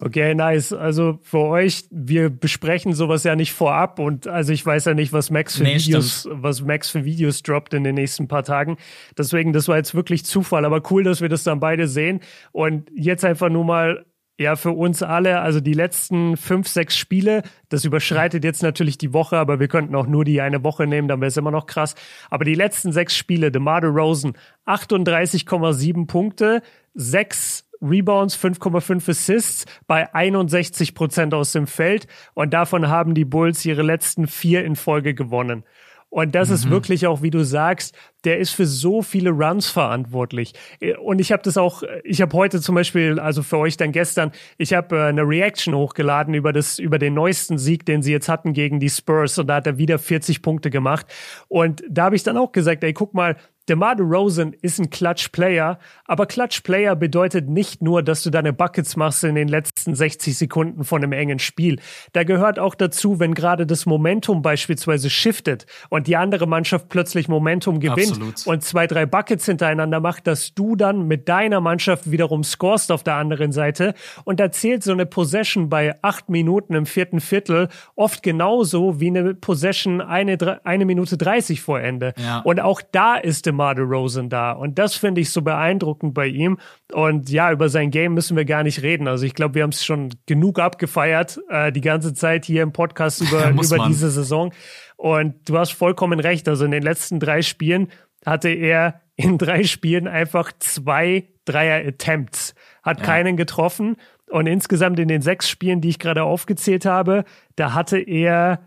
[0.00, 0.72] Okay, nice.
[0.72, 5.12] Also für euch, wir besprechen sowas ja nicht vorab und also ich weiß ja nicht,
[5.12, 6.42] was Max für nee, Videos, stimmt.
[6.42, 8.76] was Max für Videos droppt in den nächsten paar Tagen.
[9.16, 12.20] Deswegen, das war jetzt wirklich Zufall, aber cool, dass wir das dann beide sehen.
[12.52, 14.06] Und jetzt einfach nur mal
[14.40, 19.12] ja, für uns alle, also die letzten fünf, sechs Spiele, das überschreitet jetzt natürlich die
[19.12, 21.66] Woche, aber wir könnten auch nur die eine Woche nehmen, dann wäre es immer noch
[21.66, 21.96] krass.
[22.30, 24.34] Aber die letzten sechs Spiele, DeMar Rosen,
[24.64, 26.62] 38,7 Punkte,
[26.94, 32.06] sechs Rebounds, 5,5 Assists bei 61 Prozent aus dem Feld.
[32.34, 35.64] Und davon haben die Bulls ihre letzten vier in Folge gewonnen.
[36.10, 36.54] Und das mhm.
[36.54, 40.54] ist wirklich auch, wie du sagst, der ist für so viele Runs verantwortlich.
[41.02, 44.32] Und ich habe das auch, ich habe heute zum Beispiel, also für euch dann gestern,
[44.56, 48.28] ich habe äh, eine Reaction hochgeladen über das, über den neuesten Sieg, den sie jetzt
[48.28, 49.38] hatten gegen die Spurs.
[49.38, 51.06] Und da hat er wieder 40 Punkte gemacht.
[51.48, 53.36] Und da habe ich dann auch gesagt, ey, guck mal,
[53.68, 59.24] DeMar DeRozan ist ein Clutch-Player, aber Clutch-Player bedeutet nicht nur, dass du deine Buckets machst
[59.24, 61.78] in den letzten 60 Sekunden von einem engen Spiel.
[62.14, 67.28] Da gehört auch dazu, wenn gerade das Momentum beispielsweise shiftet und die andere Mannschaft plötzlich
[67.28, 68.46] Momentum gewinnt Absolut.
[68.46, 73.04] und zwei, drei Buckets hintereinander macht, dass du dann mit deiner Mannschaft wiederum scorest auf
[73.04, 73.92] der anderen Seite.
[74.24, 79.08] Und da zählt so eine Possession bei acht Minuten im vierten Viertel oft genauso wie
[79.08, 82.14] eine Possession eine, eine Minute 30 vor Ende.
[82.16, 82.40] Ja.
[82.40, 84.52] Und auch da ist DeMar DeMar DeRozan da.
[84.52, 86.58] Und das finde ich so beeindruckend bei ihm.
[86.92, 89.08] Und ja, über sein Game müssen wir gar nicht reden.
[89.08, 92.72] Also ich glaube, wir haben es schon genug abgefeiert, äh, die ganze Zeit hier im
[92.72, 94.52] Podcast über, über diese Saison.
[94.96, 96.48] Und du hast vollkommen recht.
[96.48, 97.88] Also in den letzten drei Spielen
[98.24, 102.54] hatte er in drei Spielen einfach zwei Dreier-Attempts.
[102.82, 103.04] Hat ja.
[103.04, 103.96] keinen getroffen.
[104.30, 107.24] Und insgesamt in den sechs Spielen, die ich gerade aufgezählt habe,
[107.56, 108.60] da hatte er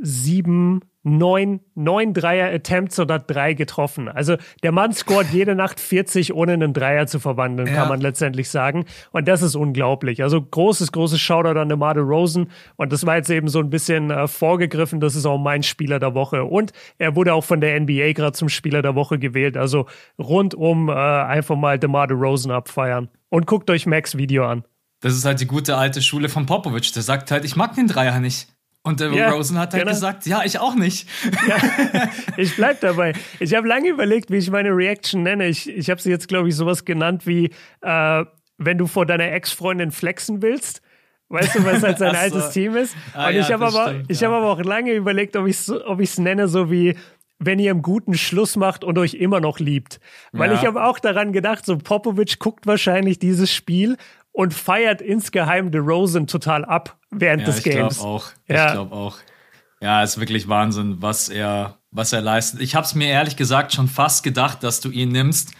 [0.00, 4.08] sieben neun, neun Dreier-Attempts oder drei getroffen.
[4.08, 7.74] Also der Mann scoret jede Nacht 40, ohne einen Dreier zu verwandeln, ja.
[7.74, 8.86] kann man letztendlich sagen.
[9.12, 10.22] Und das ist unglaublich.
[10.22, 12.50] Also großes, großes Shoutout an DeMar Rosen.
[12.76, 14.98] Und das war jetzt eben so ein bisschen äh, vorgegriffen.
[14.98, 16.44] Das ist auch mein Spieler der Woche.
[16.44, 19.58] Und er wurde auch von der NBA gerade zum Spieler der Woche gewählt.
[19.58, 19.86] Also
[20.18, 23.08] rundum äh, einfach mal DeMar Rosen abfeiern.
[23.28, 24.64] Und guckt euch Max Video an.
[25.00, 26.90] Das ist halt die gute alte Schule von Popovic.
[26.94, 28.53] Der sagt halt, ich mag den Dreier nicht.
[28.86, 29.94] Und der ja, Rosen hat halt genau.
[29.94, 31.08] gesagt, ja, ich auch nicht.
[31.48, 33.14] Ja, ich bleib dabei.
[33.40, 35.46] Ich habe lange überlegt, wie ich meine Reaction nenne.
[35.46, 38.24] Ich, ich habe sie jetzt, glaube ich, sowas genannt wie, äh,
[38.58, 40.82] wenn du vor deiner Ex-Freundin flexen willst.
[41.30, 42.18] Weißt du, was halt sein so.
[42.18, 42.94] altes Team ist?
[43.14, 44.28] Ah, Und ja, ich habe aber, stimmt, ich ja.
[44.28, 46.96] habe aber auch lange überlegt, ob ich es ob ich's nenne, so wie,
[47.38, 49.98] wenn ihr einen guten Schluss macht und euch immer noch liebt.
[50.32, 50.56] Weil ja.
[50.56, 53.96] ich habe auch daran gedacht, so Popovic guckt wahrscheinlich dieses Spiel
[54.32, 57.94] und feiert insgeheim The Rosen total ab während ja, des Games.
[57.94, 58.30] Ich glaube auch.
[58.48, 58.66] Ja.
[58.66, 59.18] Ich glaube auch.
[59.80, 62.60] Ja, ist wirklich Wahnsinn, was er, was er leistet.
[62.60, 65.52] Ich habe es mir ehrlich gesagt schon fast gedacht, dass du ihn nimmst.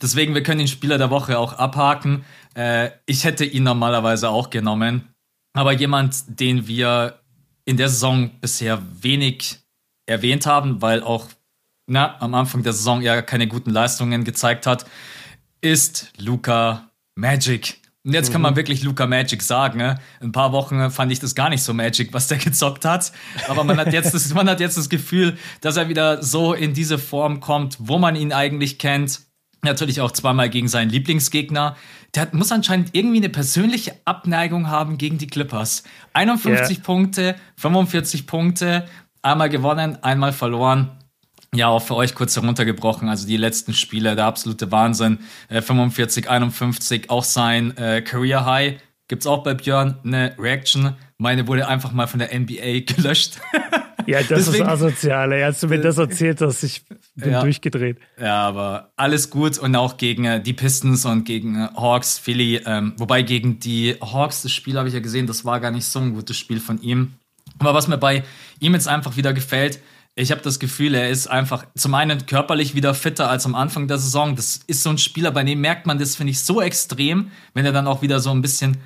[0.00, 2.24] Deswegen, wir können den Spieler der Woche auch abhaken.
[2.54, 5.08] Äh, ich hätte ihn normalerweise auch genommen.
[5.52, 7.20] Aber jemand, den wir
[7.64, 9.58] in der Saison bisher wenig
[10.06, 11.28] erwähnt haben, weil auch
[11.86, 14.86] na, am Anfang der Saison ja keine guten Leistungen gezeigt hat,
[15.60, 17.80] ist Luca Magic.
[18.06, 18.34] Und jetzt mhm.
[18.34, 18.58] kann man mhm.
[18.58, 19.78] wirklich Luca Magic sagen.
[19.78, 19.98] Ne?
[20.20, 23.10] Ein paar Wochen fand ich das gar nicht so Magic, was der gezockt hat.
[23.48, 26.72] Aber man hat jetzt das, man hat jetzt das Gefühl, dass er wieder so in
[26.72, 29.22] diese Form kommt, wo man ihn eigentlich kennt.
[29.62, 31.76] Natürlich auch zweimal gegen seinen Lieblingsgegner.
[32.14, 35.82] Der muss anscheinend irgendwie eine persönliche Abneigung haben gegen die Clippers.
[36.12, 36.84] 51 yeah.
[36.84, 38.86] Punkte, 45 Punkte,
[39.22, 40.92] einmal gewonnen, einmal verloren.
[41.54, 43.08] Ja, auch für euch kurz heruntergebrochen.
[43.08, 45.18] Also die letzten Spiele, der absolute Wahnsinn.
[45.48, 48.74] Äh, 45, 51, auch sein äh, Career High.
[49.08, 50.96] Gibt's auch bei Björn eine Reaction.
[51.18, 53.38] Meine wurde einfach mal von der NBA gelöscht.
[54.06, 55.32] Ja, das Deswegen, ist asozial.
[55.32, 55.42] Ey.
[55.42, 56.82] Als du mir das erzählt hast, ich
[57.14, 57.98] bin ja, durchgedreht.
[58.20, 62.60] Ja, aber alles gut und auch gegen äh, die Pistons und gegen äh, Hawks, Philly.
[62.66, 65.86] Ähm, wobei gegen die Hawks, das Spiel habe ich ja gesehen, das war gar nicht
[65.86, 67.14] so ein gutes Spiel von ihm.
[67.58, 68.22] Aber was mir bei
[68.60, 69.80] ihm jetzt einfach wieder gefällt,
[70.18, 73.86] ich habe das Gefühl, er ist einfach zum einen körperlich wieder fitter als am Anfang
[73.86, 74.34] der Saison.
[74.34, 77.66] Das ist so ein Spieler, bei dem merkt man das, finde ich, so extrem, wenn
[77.66, 78.78] er dann auch wieder so ein bisschen.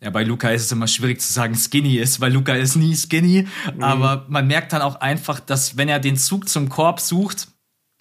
[0.00, 2.96] Ja, bei Luca ist es immer schwierig zu sagen, skinny ist, weil Luca ist nie
[2.96, 3.46] skinny.
[3.74, 3.82] Mhm.
[3.82, 7.48] Aber man merkt dann auch einfach, dass wenn er den Zug zum Korb sucht,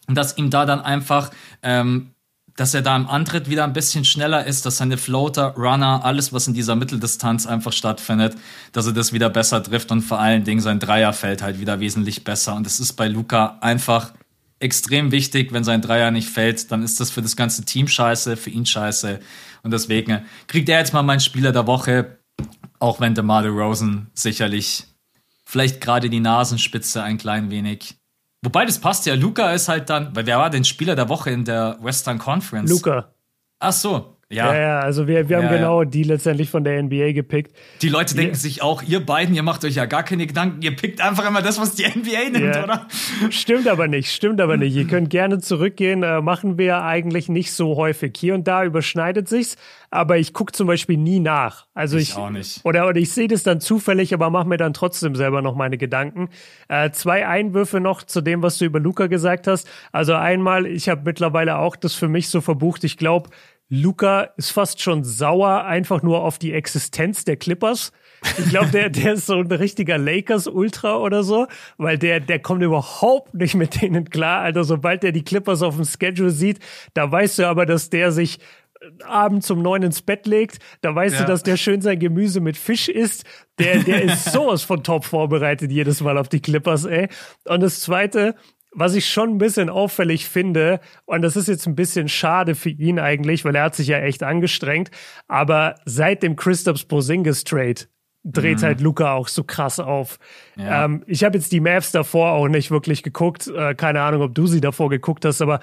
[0.07, 1.31] dass ihm da dann einfach
[1.63, 2.13] ähm,
[2.57, 6.33] dass er da im Antritt wieder ein bisschen schneller ist, dass seine Floater, Runner, alles,
[6.33, 8.35] was in dieser Mitteldistanz einfach stattfindet,
[8.71, 11.79] dass er das wieder besser trifft und vor allen Dingen sein Dreier fällt halt wieder
[11.79, 12.55] wesentlich besser.
[12.55, 14.11] Und das ist bei Luca einfach
[14.59, 15.53] extrem wichtig.
[15.53, 18.65] Wenn sein Dreier nicht fällt, dann ist das für das ganze Team scheiße, für ihn
[18.65, 19.19] scheiße.
[19.61, 22.17] Und deswegen kriegt er jetzt mal meinen Spieler der Woche,
[22.79, 24.85] auch wenn DeMar Rosen sicherlich
[25.45, 27.96] vielleicht gerade die Nasenspitze ein klein wenig
[28.43, 29.15] Wobei das passt ja.
[29.15, 32.69] Luca ist halt dann, weil wer war denn Spieler der Woche in der Western Conference?
[32.69, 33.13] Luca.
[33.59, 34.53] Ach so, ja.
[34.53, 35.89] ja, ja, also wir, wir haben ja, genau ja.
[35.89, 37.55] die letztendlich von der NBA gepickt.
[37.81, 40.75] Die Leute denken sich auch, ihr beiden, ihr macht euch ja gar keine Gedanken, ihr
[40.75, 42.87] pickt einfach immer das, was die NBA nimmt, oder?
[43.29, 44.75] Stimmt aber nicht, stimmt aber nicht.
[44.75, 48.15] ihr könnt gerne zurückgehen, äh, machen wir eigentlich nicht so häufig.
[48.17, 49.55] Hier und da überschneidet sich's,
[49.91, 51.65] aber ich gucke zum Beispiel nie nach.
[51.73, 52.59] Also ich, ich auch nicht.
[52.65, 55.77] Oder, oder ich sehe das dann zufällig, aber mache mir dann trotzdem selber noch meine
[55.77, 56.27] Gedanken.
[56.67, 59.69] Äh, zwei Einwürfe noch zu dem, was du über Luca gesagt hast.
[59.93, 62.83] Also einmal, ich habe mittlerweile auch das für mich so verbucht.
[62.83, 63.29] Ich glaube,
[63.69, 67.91] Luca ist fast schon sauer einfach nur auf die Existenz der Clippers.
[68.37, 72.63] Ich glaube, der, der ist so ein richtiger Lakers-Ultra oder so, weil der, der kommt
[72.63, 74.41] überhaupt nicht mit denen klar.
[74.41, 76.59] Alter, sobald der die Clippers auf dem Schedule sieht,
[76.93, 78.39] da weißt du aber, dass der sich
[79.03, 81.21] abends um neun ins Bett legt, da weißt ja.
[81.21, 83.25] du, dass der schön sein Gemüse mit Fisch isst.
[83.59, 87.09] Der, der ist sowas von top vorbereitet jedes Mal auf die Clippers, ey.
[87.45, 88.35] Und das zweite,
[88.77, 92.69] was ich schon ein bisschen auffällig finde, und das ist jetzt ein bisschen schade für
[92.69, 94.91] ihn eigentlich, weil er hat sich ja echt angestrengt,
[95.27, 97.87] aber seit dem Christophs Porzingis Trade
[98.23, 98.63] dreht mhm.
[98.63, 100.19] halt Luca auch so krass auf.
[100.57, 100.85] Ja.
[100.85, 104.35] Ähm, ich habe jetzt die Maps davor auch nicht wirklich geguckt, äh, keine Ahnung, ob
[104.35, 105.59] du sie davor geguckt hast, aber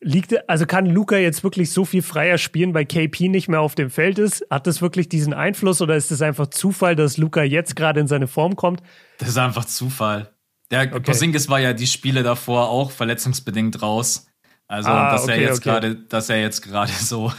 [0.00, 3.74] liegt, also kann Luca jetzt wirklich so viel freier spielen, weil KP nicht mehr auf
[3.74, 4.46] dem Feld ist?
[4.48, 8.06] Hat das wirklich diesen Einfluss oder ist es einfach Zufall, dass Luca jetzt gerade in
[8.06, 8.82] seine Form kommt?
[9.18, 10.30] Das ist einfach Zufall.
[10.70, 11.00] Der okay.
[11.00, 14.26] Porzingis war ja die Spiele davor auch verletzungsbedingt raus.
[14.66, 15.70] Also, ah, dass okay, er jetzt okay.
[15.70, 17.32] gerade, dass er jetzt gerade so.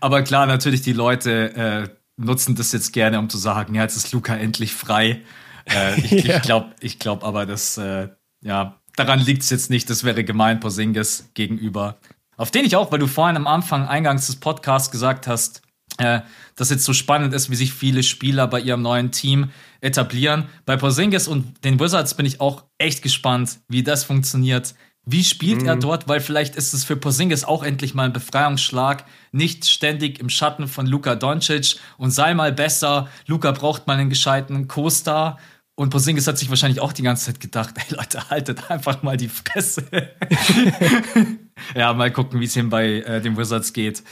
[0.00, 3.96] Aber klar, natürlich die Leute äh, nutzen das jetzt gerne, um zu sagen, ja, jetzt
[3.96, 5.22] ist Luca endlich frei.
[5.66, 6.36] Äh, ich ja.
[6.36, 8.08] ich glaube, ich glaube aber, dass äh,
[8.40, 9.90] ja daran liegt es jetzt nicht.
[9.90, 11.98] Das wäre gemein Porzingis gegenüber.
[12.36, 15.62] Auf den ich auch, weil du vorhin am Anfang eingangs des Podcasts gesagt hast,
[15.98, 16.20] äh,
[16.56, 20.48] dass jetzt so spannend ist, wie sich viele Spieler bei ihrem neuen Team etablieren.
[20.66, 24.74] Bei Porzingis und den Wizards bin ich auch echt gespannt, wie das funktioniert.
[25.06, 25.68] Wie spielt mhm.
[25.68, 26.08] er dort?
[26.08, 29.04] Weil vielleicht ist es für Porzingis auch endlich mal ein Befreiungsschlag.
[29.32, 33.08] Nicht ständig im Schatten von Luka Doncic und sei mal besser.
[33.26, 35.38] Luka braucht mal einen gescheiten Co-Star.
[35.76, 39.16] Und Porzingis hat sich wahrscheinlich auch die ganze Zeit gedacht, ey Leute, haltet einfach mal
[39.16, 39.84] die Fresse.
[41.74, 44.02] ja, mal gucken, wie es ihm bei äh, den Wizards geht.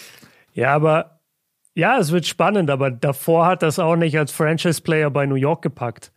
[0.55, 1.22] Ja, aber
[1.75, 5.63] ja, es wird spannend, aber davor hat das auch nicht als Franchise-Player bei New York
[5.63, 6.13] gepackt.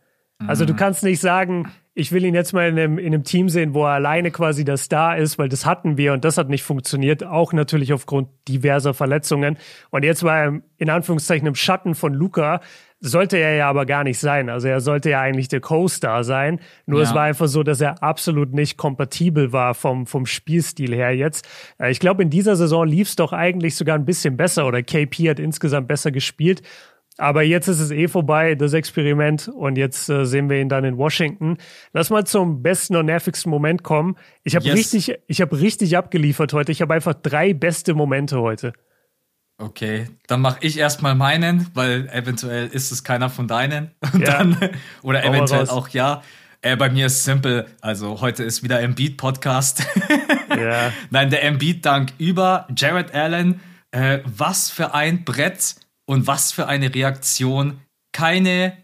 [0.46, 0.76] Also du mhm.
[0.76, 3.84] kannst nicht sagen, ich will ihn jetzt mal in einem, in einem Team sehen, wo
[3.84, 7.24] er alleine quasi der Star ist, weil das hatten wir und das hat nicht funktioniert,
[7.24, 9.56] auch natürlich aufgrund diverser Verletzungen.
[9.88, 12.60] Und jetzt war er in Anführungszeichen im Schatten von Luca,
[13.00, 14.48] sollte er ja aber gar nicht sein.
[14.48, 16.60] Also er sollte ja eigentlich der Co-Star sein.
[16.86, 17.04] Nur ja.
[17.08, 21.46] es war einfach so, dass er absolut nicht kompatibel war vom, vom Spielstil her jetzt.
[21.78, 24.82] Äh, ich glaube, in dieser Saison lief es doch eigentlich sogar ein bisschen besser oder
[24.82, 26.62] KP hat insgesamt besser gespielt.
[27.18, 30.84] Aber jetzt ist es eh vorbei, das Experiment, und jetzt äh, sehen wir ihn dann
[30.84, 31.56] in Washington.
[31.94, 34.16] Lass mal zum besten und nervigsten Moment kommen.
[34.44, 34.74] Ich habe yes.
[34.74, 36.72] richtig, ich habe richtig abgeliefert heute.
[36.72, 38.74] Ich habe einfach drei beste Momente heute.
[39.58, 43.90] Okay, dann mache ich erstmal meinen, weil eventuell ist es keiner von deinen.
[44.18, 44.38] Ja.
[44.38, 44.70] Dann,
[45.02, 46.22] oder eventuell auch ja.
[46.62, 47.66] Äh, bei mir ist simpel.
[47.80, 49.86] Also heute ist wieder Embiid Podcast.
[50.50, 50.92] ja.
[51.10, 53.60] Nein, der Embiid Dank über Jared Allen.
[53.90, 57.80] Äh, was für ein Brett und was für eine Reaktion.
[58.12, 58.76] Keine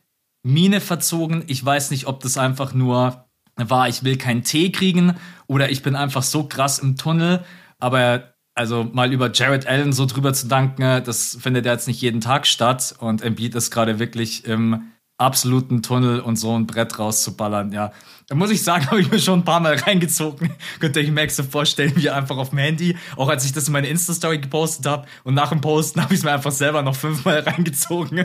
[0.43, 1.45] Mine verzogen.
[1.47, 5.83] Ich weiß nicht, ob das einfach nur war, ich will keinen Tee kriegen oder ich
[5.83, 7.45] bin einfach so krass im Tunnel.
[7.79, 12.01] Aber also mal über Jared Allen so drüber zu danken, das findet ja jetzt nicht
[12.01, 12.95] jeden Tag statt.
[12.99, 17.93] Und Embiid ist gerade wirklich im absoluten Tunnel und so ein Brett rauszuballern, ja.
[18.33, 20.55] Da muss ich sagen, habe ich mir schon ein paar Mal reingezogen.
[20.81, 23.67] Könnt ihr euch Max so vorstellen, wie einfach auf dem Handy, auch als ich das
[23.67, 26.81] in meine Insta-Story gepostet habe und nach dem Posten habe ich es mir einfach selber
[26.81, 28.25] noch fünfmal reingezogen.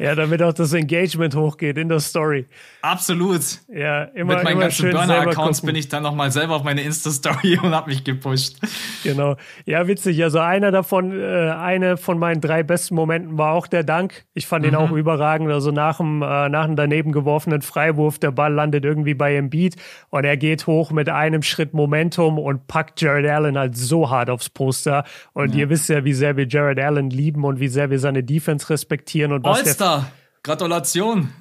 [0.00, 2.46] ja, damit auch das Engagement hochgeht in der Story.
[2.82, 3.42] Absolut.
[3.66, 7.58] Ja, immer Mit meinen immer ganzen Burner-Accounts bin ich dann nochmal selber auf meine Insta-Story
[7.60, 8.58] und habe mich gepusht.
[9.02, 9.34] Genau.
[9.64, 10.22] Ja, witzig.
[10.22, 14.24] Also einer davon, äh, eine von meinen drei besten Momenten war auch der Dank.
[14.34, 14.70] Ich fand mhm.
[14.70, 15.50] ihn auch überragend.
[15.50, 19.36] Also nach dem, äh, nach dem daneben geworfenen Frei Freiwurf, der Ball landet irgendwie bei
[19.36, 19.76] Embiid
[20.10, 24.30] und er geht hoch mit einem Schritt Momentum und packt Jared Allen halt so hart
[24.30, 25.04] aufs Poster.
[25.32, 25.60] Und ja.
[25.60, 28.68] ihr wisst ja, wie sehr wir Jared Allen lieben und wie sehr wir seine Defense
[28.70, 29.32] respektieren.
[29.32, 30.10] Und was All-Star,
[30.42, 31.32] Gratulation.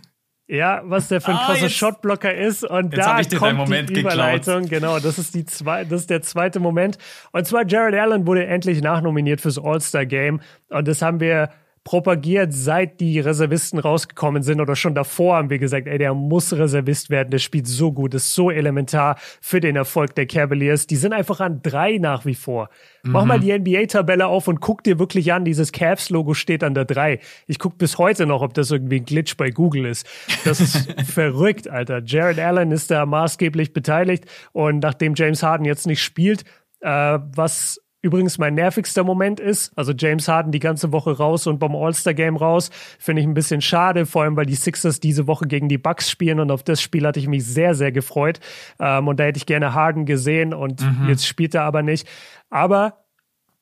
[0.50, 2.64] Ja, was der für ein ah, krasser Shotblocker ist.
[2.64, 4.64] Und jetzt da ich kommt Moment die Überleitung.
[4.64, 4.70] Geklaut.
[4.70, 6.98] Genau, das ist, die zwei, das ist der zweite Moment.
[7.34, 10.40] Und zwar Jared Allen wurde endlich nachnominiert fürs All-Star-Game.
[10.70, 11.50] Und das haben wir
[11.88, 16.52] propagiert, seit die Reservisten rausgekommen sind oder schon davor haben wir gesagt, ey, der muss
[16.52, 20.86] Reservist werden, der spielt so gut, ist so elementar für den Erfolg der Cavaliers.
[20.88, 22.70] Die sind einfach an drei nach wie vor.
[23.04, 23.12] Mhm.
[23.14, 26.84] Mach mal die NBA-Tabelle auf und guck dir wirklich an, dieses Cavs-Logo steht an der
[26.84, 27.22] drei.
[27.48, 30.06] Ich guck bis heute noch, ob das irgendwie ein Glitch bei Google ist.
[30.44, 32.02] Das ist verrückt, Alter.
[32.04, 36.44] Jared Allen ist da maßgeblich beteiligt und nachdem James Harden jetzt nicht spielt,
[36.82, 39.72] äh, was übrigens mein nervigster Moment ist.
[39.76, 42.70] Also James Harden die ganze Woche raus und beim All-Star-Game raus.
[43.00, 46.10] Finde ich ein bisschen schade, vor allem weil die Sixers diese Woche gegen die Bucks
[46.10, 48.40] spielen und auf das Spiel hatte ich mich sehr, sehr gefreut.
[48.80, 51.10] Ähm, und da hätte ich gerne Harden gesehen und mhm.
[51.10, 52.08] jetzt spielt er aber nicht.
[52.50, 53.06] Aber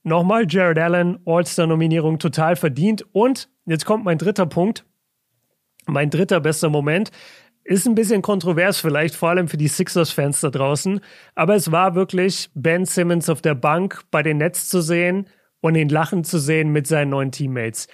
[0.04, 3.06] nochmal, Jared Allen, All-Star-Nominierung total verdient.
[3.12, 4.86] Und jetzt kommt mein dritter Punkt.
[5.88, 7.12] Mein dritter bester Moment.
[7.68, 11.00] Ist ein bisschen kontrovers vielleicht, vor allem für die Sixers-Fans da draußen.
[11.34, 15.26] Aber es war wirklich Ben Simmons auf der Bank bei den Nets zu sehen
[15.62, 17.88] und ihn lachen zu sehen mit seinen neuen Teammates.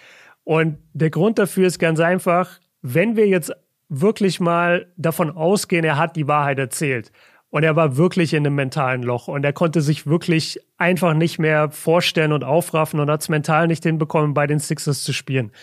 [0.43, 3.53] Und der Grund dafür ist ganz einfach, wenn wir jetzt
[3.87, 7.13] wirklich mal davon ausgehen, er hat die Wahrheit erzählt
[7.49, 11.39] und er war wirklich in einem mentalen Loch und er konnte sich wirklich einfach nicht
[11.39, 15.53] mehr vorstellen und aufraffen und hat es mental nicht hinbekommen, bei den Sixers zu spielen.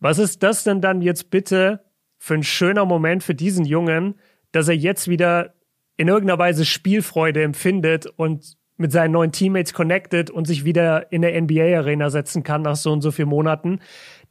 [0.00, 1.80] Was ist das denn dann jetzt bitte
[2.22, 4.14] für ein schöner Moment für diesen Jungen,
[4.52, 5.54] dass er jetzt wieder
[5.96, 11.22] in irgendeiner Weise Spielfreude empfindet und mit seinen neuen Teammates connected und sich wieder in
[11.22, 13.80] der NBA-Arena setzen kann nach so und so vielen Monaten.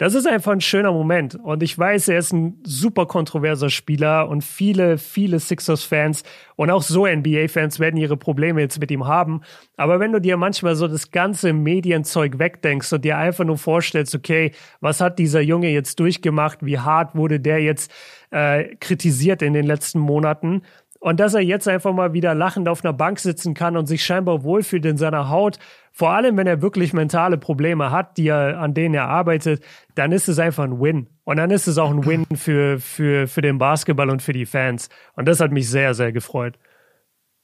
[0.01, 1.35] Das ist einfach ein schöner Moment.
[1.35, 6.23] Und ich weiß, er ist ein super kontroverser Spieler und viele, viele Sixers-Fans
[6.55, 9.41] und auch so NBA-Fans werden ihre Probleme jetzt mit ihm haben.
[9.77, 14.15] Aber wenn du dir manchmal so das ganze Medienzeug wegdenkst und dir einfach nur vorstellst,
[14.15, 16.65] okay, was hat dieser Junge jetzt durchgemacht?
[16.65, 17.91] Wie hart wurde der jetzt
[18.31, 20.63] äh, kritisiert in den letzten Monaten?
[21.01, 24.05] Und dass er jetzt einfach mal wieder lachend auf einer Bank sitzen kann und sich
[24.05, 25.57] scheinbar wohlfühlt in seiner Haut,
[25.91, 29.63] vor allem wenn er wirklich mentale Probleme hat, die er, an denen er arbeitet,
[29.95, 31.09] dann ist es einfach ein Win.
[31.23, 34.45] Und dann ist es auch ein Win für, für, für den Basketball und für die
[34.45, 34.89] Fans.
[35.15, 36.59] Und das hat mich sehr, sehr gefreut.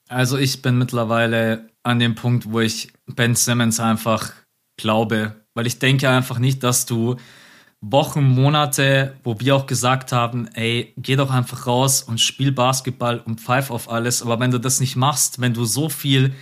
[0.07, 4.33] Also ich bin mittlerweile an dem Punkt, wo ich Ben Simmons einfach
[4.77, 7.15] glaube, weil ich denke einfach nicht, dass du
[7.81, 13.19] Wochen, Monate, wo wir auch gesagt haben, ey, geh doch einfach raus und spiel Basketball
[13.19, 14.21] und pfeif auf alles.
[14.21, 16.33] Aber wenn du das nicht machst, wenn du so viel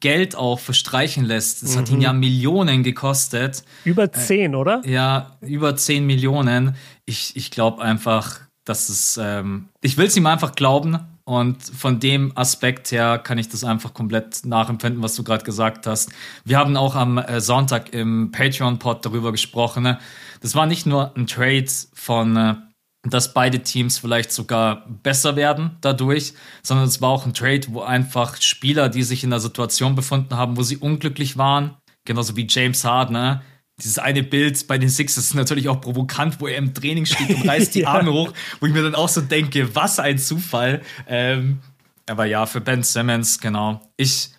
[0.00, 1.78] Geld auch verstreichen lässt, das mhm.
[1.78, 2.02] hat ihn mhm.
[2.02, 3.64] ja Millionen gekostet.
[3.84, 4.82] Über zehn, äh, oder?
[4.86, 6.74] Ja, über zehn Millionen.
[7.04, 10.98] Ich, ich glaube einfach, dass es, ähm, ich will es ihm einfach glauben,
[11.28, 15.86] und von dem Aspekt her kann ich das einfach komplett nachempfinden, was du gerade gesagt
[15.86, 16.10] hast.
[16.46, 19.82] Wir haben auch am äh, Sonntag im Patreon-Pod darüber gesprochen.
[19.82, 19.98] Ne?
[20.40, 22.54] Das war nicht nur ein Trade von äh,
[23.02, 27.80] dass beide Teams vielleicht sogar besser werden dadurch, sondern es war auch ein Trade, wo
[27.80, 32.46] einfach Spieler, die sich in einer Situation befunden haben, wo sie unglücklich waren, genauso wie
[32.48, 33.40] James Harden,
[33.80, 37.30] dieses eine Bild bei den Sixers ist natürlich auch provokant, wo er im Training steht
[37.30, 37.92] und reißt die ja.
[37.92, 40.82] Arme hoch, wo ich mir dann auch so denke, was ein Zufall.
[41.06, 41.60] Ähm,
[42.08, 43.80] aber ja, für Ben Simmons, genau.
[43.96, 44.30] Ich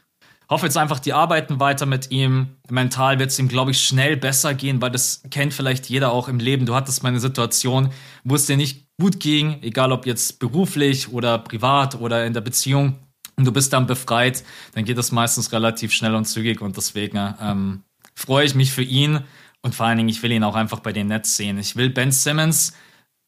[0.50, 2.56] hoffe jetzt einfach, die arbeiten weiter mit ihm.
[2.70, 6.28] Mental wird es ihm, glaube ich, schnell besser gehen, weil das kennt vielleicht jeder auch
[6.28, 6.66] im Leben.
[6.66, 7.92] Du hattest mal eine Situation,
[8.24, 12.42] wo es dir nicht gut ging, egal ob jetzt beruflich oder privat oder in der
[12.42, 12.96] Beziehung.
[13.38, 17.36] Und du bist dann befreit, dann geht das meistens relativ schnell und zügig und deswegen
[17.42, 17.84] ähm,
[18.14, 19.22] freue ich mich für ihn
[19.62, 21.58] und vor allen Dingen, ich will ihn auch einfach bei den Nets sehen.
[21.58, 22.74] Ich will Ben Simmons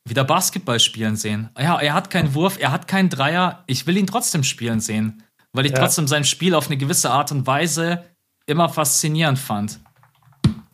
[0.05, 1.49] wieder Basketball spielen sehen.
[1.57, 3.63] Ja, er hat keinen Wurf, er hat keinen Dreier.
[3.67, 5.79] Ich will ihn trotzdem spielen sehen, weil ich ja.
[5.79, 8.03] trotzdem sein Spiel auf eine gewisse Art und Weise
[8.45, 9.79] immer faszinierend fand.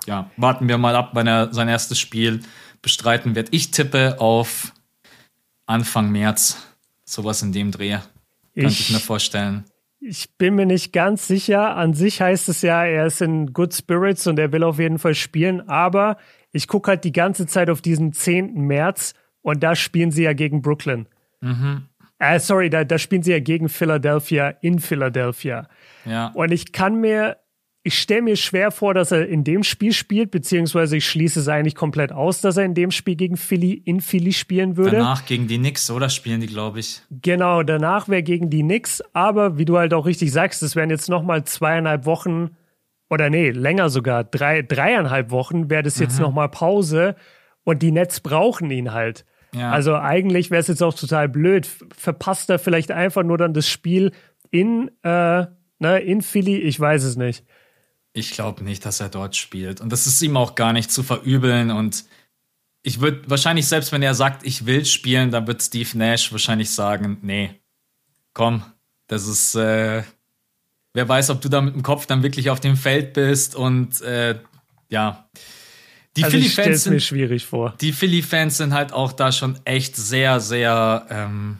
[0.06, 2.42] Ja, warten wir mal ab, wann er sein erstes Spiel
[2.82, 3.50] bestreiten wird.
[3.52, 4.74] Ich tippe auf
[5.66, 6.66] Anfang März.
[7.04, 7.92] Sowas in dem Dreh.
[7.92, 8.04] Kann
[8.54, 9.66] ich, ich mir vorstellen.
[10.00, 11.76] Ich bin mir nicht ganz sicher.
[11.76, 15.00] An sich heißt es ja, er ist in Good Spirits und er will auf jeden
[15.00, 15.68] Fall spielen.
[15.68, 16.18] Aber
[16.52, 18.54] ich gucke halt die ganze Zeit auf diesen 10.
[18.54, 21.08] März und da spielen sie ja gegen Brooklyn.
[21.42, 21.84] Mhm.
[22.20, 25.68] Äh, sorry, da, da spielen sie ja gegen Philadelphia in Philadelphia.
[26.06, 26.32] Ja.
[26.34, 27.38] Und ich kann mir
[27.88, 31.48] ich stelle mir schwer vor, dass er in dem Spiel spielt, beziehungsweise ich schließe es
[31.48, 34.98] eigentlich komplett aus, dass er in dem Spiel gegen Philly in Philly spielen würde.
[34.98, 37.02] Danach gegen die Knicks, oder spielen die, glaube ich.
[37.10, 40.90] Genau, danach wäre gegen die Knicks, aber wie du halt auch richtig sagst, es wären
[40.90, 42.58] jetzt nochmal zweieinhalb Wochen
[43.10, 46.04] oder nee, länger sogar, drei, dreieinhalb Wochen wäre das mhm.
[46.04, 47.16] jetzt nochmal Pause
[47.64, 49.24] und die Nets brauchen ihn halt.
[49.54, 49.72] Ja.
[49.72, 51.68] Also eigentlich wäre es jetzt auch total blöd.
[51.96, 54.12] Verpasst er vielleicht einfach nur dann das Spiel
[54.52, 55.46] in, äh,
[55.80, 56.58] ne, in Philly?
[56.58, 57.44] Ich weiß es nicht.
[58.14, 59.80] Ich glaube nicht, dass er dort spielt.
[59.80, 61.72] Und das ist ihm auch gar nicht zu verübeln.
[61.72, 62.06] Und
[62.82, 66.72] ich würde wahrscheinlich, selbst wenn er sagt, ich will spielen, dann wird Steve Nash wahrscheinlich
[66.72, 67.52] sagen, nee,
[68.34, 68.64] komm,
[69.08, 70.04] das ist, äh,
[70.94, 74.02] wer weiß, ob du da mit dem Kopf dann wirklich auf dem Feld bist und
[74.02, 74.40] äh,
[74.90, 75.30] ja.
[76.18, 77.76] Die also Philly-Fans sind mir schwierig vor.
[77.80, 81.60] Die Philly-Fans sind halt auch da schon echt sehr, sehr ähm,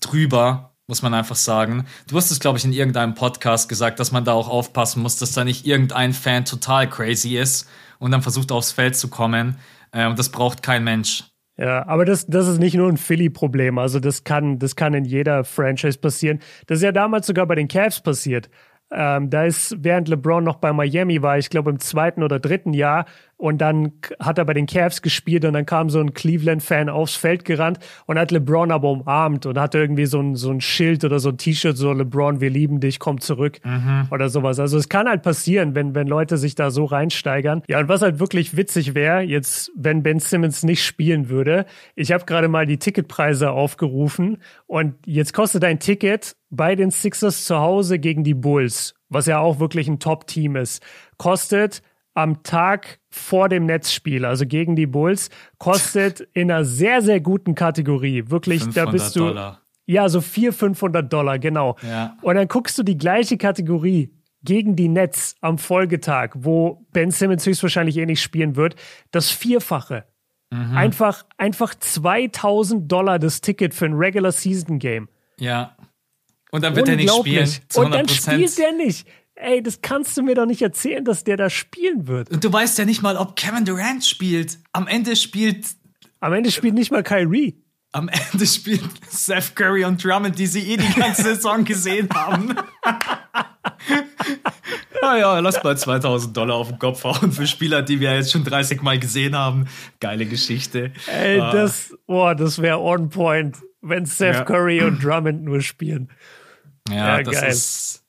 [0.00, 1.84] drüber muss man einfach sagen.
[2.08, 5.18] Du hast es, glaube ich, in irgendeinem Podcast gesagt, dass man da auch aufpassen muss,
[5.18, 9.56] dass da nicht irgendein Fan total crazy ist und dann versucht aufs Feld zu kommen.
[9.92, 11.24] Äh, und das braucht kein Mensch.
[11.58, 13.78] Ja, aber das, das ist nicht nur ein Philly-Problem.
[13.78, 16.40] Also das kann, das kann in jeder Franchise passieren.
[16.66, 18.50] Das ist ja damals sogar bei den Cavs passiert.
[18.92, 22.72] Ähm, da ist, während LeBron noch bei Miami war, ich glaube im zweiten oder dritten
[22.72, 26.88] Jahr, und dann hat er bei den Cavs gespielt und dann kam so ein Cleveland-Fan
[26.88, 30.60] aufs Feld gerannt und hat LeBron aber umarmt und hatte irgendwie so ein, so ein
[30.60, 34.08] Schild oder so ein T-Shirt, so LeBron, wir lieben dich, komm zurück mhm.
[34.10, 34.58] oder sowas.
[34.58, 37.62] Also es kann halt passieren, wenn, wenn Leute sich da so reinsteigern.
[37.68, 42.12] Ja, und was halt wirklich witzig wäre, jetzt, wenn Ben Simmons nicht spielen würde, ich
[42.12, 47.56] habe gerade mal die Ticketpreise aufgerufen und jetzt kostet ein Ticket bei den Sixers zu
[47.56, 50.82] Hause gegen die Bulls, was ja auch wirklich ein Top-Team ist,
[51.18, 51.82] kostet
[52.16, 57.54] am Tag vor dem Netzspiel, also gegen die Bulls, kostet in einer sehr, sehr guten
[57.54, 58.24] Kategorie.
[58.28, 59.20] Wirklich, da bist du.
[59.20, 59.60] Dollar.
[59.88, 61.76] Ja, so 400, 500 Dollar, genau.
[61.86, 62.16] Ja.
[62.22, 67.46] Und dann guckst du die gleiche Kategorie gegen die Nets am Folgetag, wo Ben Simmons
[67.46, 68.74] höchstwahrscheinlich eh nicht spielen wird,
[69.12, 70.04] das Vierfache.
[70.50, 70.76] Mhm.
[70.76, 75.08] Einfach, einfach 2000 Dollar das Ticket für ein Regular Season Game.
[75.38, 75.76] Ja.
[76.50, 77.48] Und dann wird er nicht spielen.
[77.74, 79.06] Und dann spielt er nicht.
[79.38, 82.30] Ey, das kannst du mir doch nicht erzählen, dass der da spielen wird.
[82.30, 84.58] Und du weißt ja nicht mal, ob Kevin Durant spielt.
[84.72, 85.66] Am Ende spielt.
[86.20, 87.62] Am Ende spielt nicht mal Kyrie.
[87.92, 92.56] Am Ende spielt Seth Curry und Drummond, die sie eh die ganze Saison gesehen haben.
[95.02, 98.44] naja, lass mal 2000 Dollar auf den Kopf hauen für Spieler, die wir jetzt schon
[98.44, 99.66] 30 Mal gesehen haben.
[100.00, 100.92] Geile Geschichte.
[101.06, 101.52] Ey, ah.
[101.52, 104.44] das, boah, das wäre on point, wenn Seth ja.
[104.44, 106.10] Curry und Drummond nur spielen.
[106.88, 107.50] Ja, ja das geil.
[107.50, 108.05] ist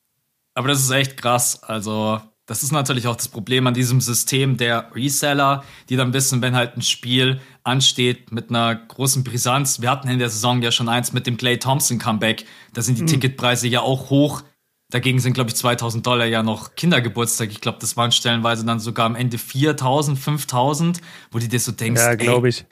[0.58, 1.62] aber das ist echt krass.
[1.62, 6.42] Also, das ist natürlich auch das Problem an diesem System der Reseller, die dann wissen,
[6.42, 9.80] wenn halt ein Spiel ansteht mit einer großen Brisanz.
[9.80, 12.44] Wir hatten in der Saison ja schon eins mit dem Clay Thompson Comeback.
[12.72, 13.06] Da sind die mhm.
[13.06, 14.42] Ticketpreise ja auch hoch.
[14.90, 17.50] Dagegen sind, glaube ich, 2000 Dollar ja noch Kindergeburtstag.
[17.52, 21.00] Ich glaube, das waren stellenweise dann sogar am Ende 4000, 5000,
[21.30, 22.64] wo du dir so denkst, ja, glaube ich.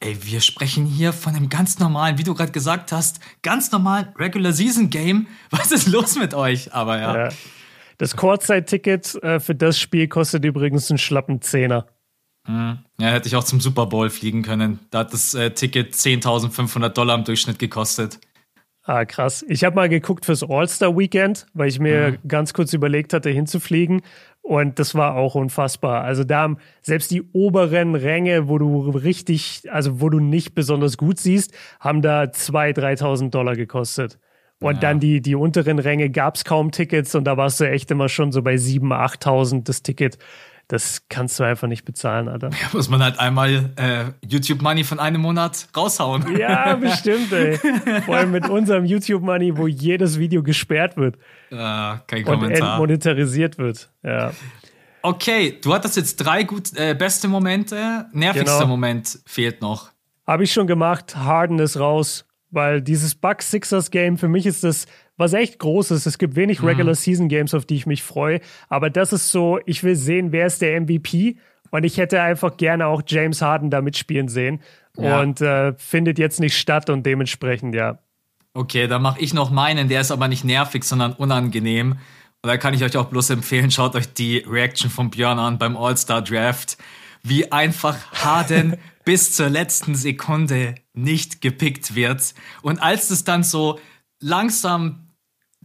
[0.00, 4.08] Ey, wir sprechen hier von einem ganz normalen, wie du gerade gesagt hast, ganz normalen
[4.16, 5.26] Regular Season Game.
[5.50, 6.72] Was ist los mit euch?
[6.72, 7.16] Aber ja.
[7.16, 7.28] ja.
[7.98, 11.86] Das Kurzzeit-Ticket äh, für das Spiel kostet übrigens einen schlappen Zehner.
[12.46, 12.78] Mhm.
[13.00, 14.78] Ja, hätte ich auch zum Super Bowl fliegen können.
[14.90, 18.20] Da hat das äh, Ticket 10.500 Dollar im Durchschnitt gekostet.
[18.88, 19.44] Ah, krass.
[19.46, 22.26] Ich habe mal geguckt fürs All-Star-Weekend, weil ich mir mhm.
[22.26, 24.00] ganz kurz überlegt hatte, hinzufliegen.
[24.40, 26.04] Und das war auch unfassbar.
[26.04, 30.96] Also da haben selbst die oberen Ränge, wo du richtig, also wo du nicht besonders
[30.96, 34.18] gut siehst, haben da 2.000, 3.000 Dollar gekostet.
[34.58, 34.80] Und ja.
[34.80, 38.08] dann die, die unteren Ränge gab es kaum Tickets und da warst du echt immer
[38.08, 40.16] schon so bei 7.000, 8.000 das Ticket
[40.68, 42.50] das kannst du einfach nicht bezahlen, Alter.
[42.50, 46.36] Ja, muss man halt einmal äh, YouTube Money von einem Monat raushauen.
[46.38, 47.58] Ja, bestimmt, ey.
[48.02, 51.16] Vor allem mit unserem YouTube Money, wo jedes Video gesperrt wird.
[51.50, 52.78] Ja, kein Kommentar.
[52.80, 53.90] Und entmonetarisiert wird.
[54.02, 54.32] Ja.
[55.00, 58.06] Okay, du hattest jetzt drei gut äh, beste Momente.
[58.12, 58.66] Nervigster genau.
[58.66, 59.90] Moment fehlt noch.
[60.26, 61.16] Habe ich schon gemacht.
[61.16, 64.84] Harden ist raus, weil dieses Buck Sixers Game für mich ist das
[65.18, 66.06] was echt groß ist.
[66.06, 66.68] Es gibt wenig mhm.
[66.68, 68.40] Regular Season Games, auf die ich mich freue.
[68.70, 71.36] Aber das ist so, ich will sehen, wer ist der MVP.
[71.70, 74.60] Und ich hätte einfach gerne auch James Harden da mitspielen sehen.
[74.96, 75.20] Ja.
[75.20, 77.98] Und äh, findet jetzt nicht statt und dementsprechend, ja.
[78.54, 79.88] Okay, dann mache ich noch meinen.
[79.88, 81.92] Der ist aber nicht nervig, sondern unangenehm.
[82.42, 85.58] Und da kann ich euch auch bloß empfehlen, schaut euch die Reaction von Björn an
[85.58, 86.78] beim All-Star Draft.
[87.22, 92.34] Wie einfach Harden bis zur letzten Sekunde nicht gepickt wird.
[92.62, 93.78] Und als es dann so
[94.20, 95.07] langsam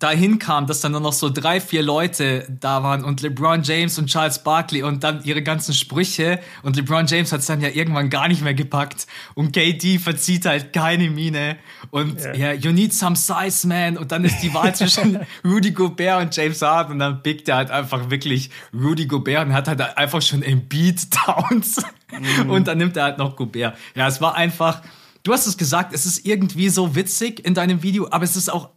[0.03, 3.97] dahin kam, dass dann nur noch so drei, vier Leute da waren und LeBron James
[3.97, 7.69] und Charles Barkley und dann ihre ganzen Sprüche und LeBron James hat es dann ja
[7.69, 11.55] irgendwann gar nicht mehr gepackt und KD verzieht halt keine Miene
[11.89, 12.35] und ja, yeah.
[12.35, 16.35] yeah, you need some size, man und dann ist die Wahl zwischen Rudy Gobert und
[16.35, 20.21] James Harden und dann pickt er halt einfach wirklich Rudy Gobert und hat halt einfach
[20.21, 21.81] schon ein Beat Downs
[22.11, 22.49] mm.
[22.49, 23.77] und dann nimmt er halt noch Gobert.
[23.95, 24.81] Ja, es war einfach,
[25.23, 28.51] du hast es gesagt, es ist irgendwie so witzig in deinem Video, aber es ist
[28.51, 28.69] auch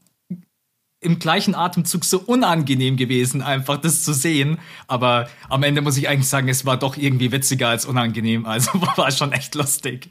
[1.06, 4.58] im gleichen Atemzug so unangenehm gewesen, einfach das zu sehen.
[4.88, 8.44] Aber am Ende muss ich eigentlich sagen, es war doch irgendwie witziger als unangenehm.
[8.44, 10.10] Also war schon echt lustig.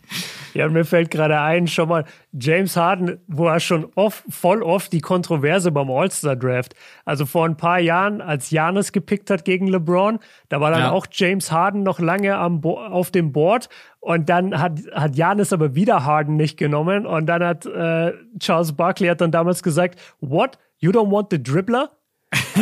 [0.53, 4.93] Ja, mir fällt gerade ein, schon mal James Harden, wo er schon oft, voll oft
[4.93, 6.75] die Kontroverse beim All-Star-Draft.
[7.03, 10.91] Also vor ein paar Jahren, als Janis gepickt hat gegen LeBron, da war dann ja.
[10.91, 13.67] auch James Harden noch lange am Bo auf dem Board.
[14.06, 17.08] Und dann hat, hat Janis aber wieder Harden nicht genommen.
[17.08, 20.60] Und dann hat äh, Charles Barkley hat dann damals gesagt, what?
[20.78, 21.89] You don't want the dribbler?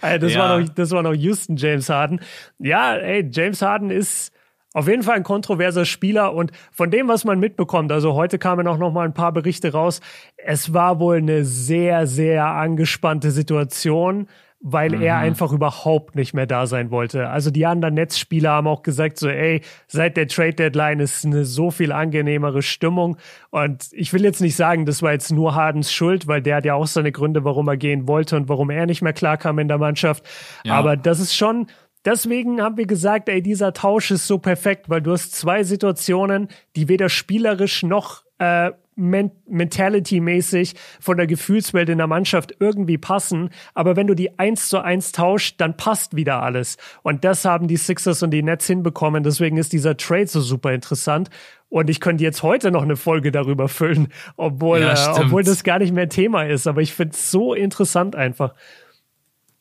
[0.00, 0.38] das, ja.
[0.38, 2.22] war noch, das war noch Houston James Harden.
[2.58, 4.32] Ja, ey, James Harden ist
[4.72, 8.66] auf jeden Fall ein kontroverser Spieler und von dem, was man mitbekommt, also heute kamen
[8.66, 10.00] auch noch mal ein paar Berichte raus,
[10.38, 14.26] es war wohl eine sehr, sehr angespannte Situation
[14.60, 15.02] weil mhm.
[15.02, 17.28] er einfach überhaupt nicht mehr da sein wollte.
[17.28, 21.44] Also die anderen Netzspieler haben auch gesagt so, ey, seit der Trade Deadline ist eine
[21.44, 23.16] so viel angenehmere Stimmung
[23.50, 26.64] und ich will jetzt nicht sagen, das war jetzt nur Hardens Schuld, weil der hat
[26.66, 29.68] ja auch seine Gründe, warum er gehen wollte und warum er nicht mehr klarkam in
[29.68, 30.24] der Mannschaft.
[30.64, 30.74] Ja.
[30.74, 31.66] Aber das ist schon
[32.04, 36.48] Deswegen haben wir gesagt, ey, dieser Tausch ist so perfekt, weil du hast zwei Situationen,
[36.74, 43.50] die weder spielerisch noch äh, Mentality-mäßig von der Gefühlswelt in der Mannschaft irgendwie passen.
[43.74, 46.76] Aber wenn du die eins zu eins tauscht, dann passt wieder alles.
[47.02, 49.22] Und das haben die Sixers und die Nets hinbekommen.
[49.22, 51.30] Deswegen ist dieser Trade so super interessant.
[51.68, 55.62] Und ich könnte jetzt heute noch eine Folge darüber füllen, obwohl, ja, äh, obwohl das
[55.64, 56.66] gar nicht mehr Thema ist.
[56.66, 58.54] Aber ich finde es so interessant einfach.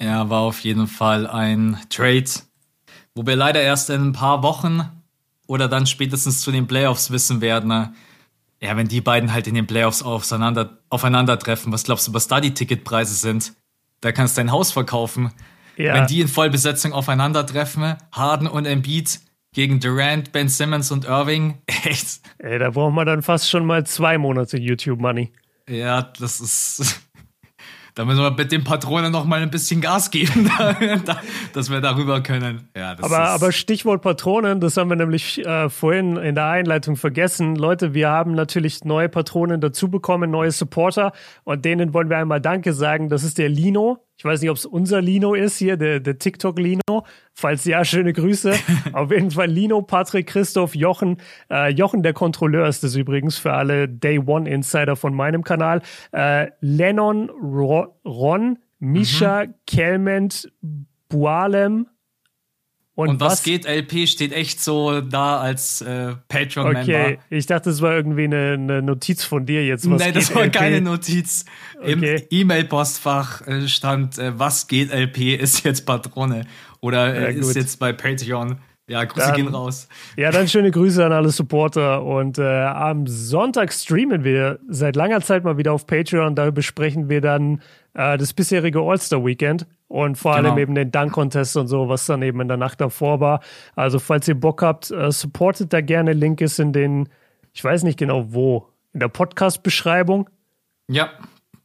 [0.02, 2.30] Ja, war auf jeden Fall ein Trade,
[3.16, 4.82] wo wir leider erst in ein paar Wochen
[5.46, 7.94] oder dann spätestens zu den Playoffs wissen werden,
[8.62, 12.42] ja, wenn die beiden halt in den Playoffs aufeinander, aufeinandertreffen, was glaubst du, was da
[12.42, 13.54] die Ticketpreise sind?
[14.02, 15.32] Da kannst du dein Haus verkaufen.
[15.78, 15.94] Ja.
[15.94, 19.22] Wenn die in Vollbesetzung aufeinandertreffen, Harden und Embiid
[19.54, 22.22] gegen Durant, Ben Simmons und Irving, echt.
[22.38, 25.32] Ey, da braucht man dann fast schon mal zwei Monate YouTube Money.
[25.70, 27.02] Ja, das ist
[28.00, 30.50] da müssen wir mit den Patronen noch mal ein bisschen Gas geben,
[31.54, 32.70] dass wir darüber können.
[32.74, 37.58] Ja, aber, aber Stichwort Patronen, das haben wir nämlich äh, vorhin in der Einleitung vergessen.
[37.58, 41.12] Leute, wir haben natürlich neue Patronen dazu bekommen, neue Supporter
[41.44, 43.10] und denen wollen wir einmal Danke sagen.
[43.10, 44.09] Das ist der Lino.
[44.20, 47.06] Ich weiß nicht, ob es unser Lino ist hier, der, der TikTok-Lino.
[47.34, 48.54] Falls ja, schöne Grüße.
[48.92, 51.22] Auf jeden Fall Lino, Patrick, Christoph, Jochen.
[51.50, 55.82] Äh, Jochen, der Kontrolleur ist das übrigens für alle Day One Insider von meinem Kanal.
[56.12, 59.54] Äh, Lennon, Ro Ron, Misha, mhm.
[59.66, 60.52] Kelment,
[61.08, 61.88] Bualem,
[63.00, 66.82] und, und was, was, geht LP steht echt so da als äh, Patreon-Member.
[66.82, 69.90] Okay, ich dachte, es war irgendwie eine, eine Notiz von dir jetzt.
[69.90, 70.54] Was Nein, das war LP?
[70.54, 71.46] keine Notiz.
[71.80, 71.94] Okay.
[71.94, 76.42] Im E-Mail-Postfach äh, stand, äh, was geht LP, ist jetzt Patrone.
[76.82, 78.58] Oder äh, ja, ist jetzt bei Patreon.
[78.90, 79.88] Ja, Grüße dann, gehen raus.
[80.18, 82.04] Ja, dann schöne Grüße an alle Supporter.
[82.04, 86.36] Und äh, am Sonntag streamen wir seit langer Zeit mal wieder auf Patreon.
[86.36, 87.62] Da besprechen wir dann
[87.94, 90.50] äh, das bisherige All-Star-Weekend und vor genau.
[90.50, 93.42] allem eben den Dunk-Contest und so, was dann eben in der Nacht davor war.
[93.76, 96.14] Also, falls ihr Bock habt, äh, supportet da gerne.
[96.14, 97.10] Link ist in den,
[97.54, 100.30] ich weiß nicht genau wo, in der Podcast-Beschreibung.
[100.88, 101.10] Ja,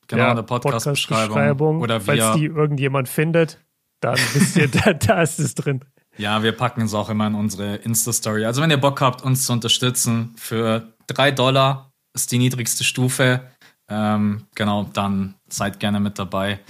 [0.08, 1.80] genau, ja, in der Podcast-Beschreibung.
[1.80, 3.58] Podcast Oder falls die irgendjemand findet,
[4.00, 5.80] dann wisst ihr, da, da ist es drin.
[6.16, 8.44] Ja, wir packen es auch immer in unsere Insta-Story.
[8.44, 13.50] Also wenn ihr Bock habt, uns zu unterstützen, für drei Dollar ist die niedrigste Stufe.
[13.88, 16.60] Ähm, genau, dann seid gerne mit dabei.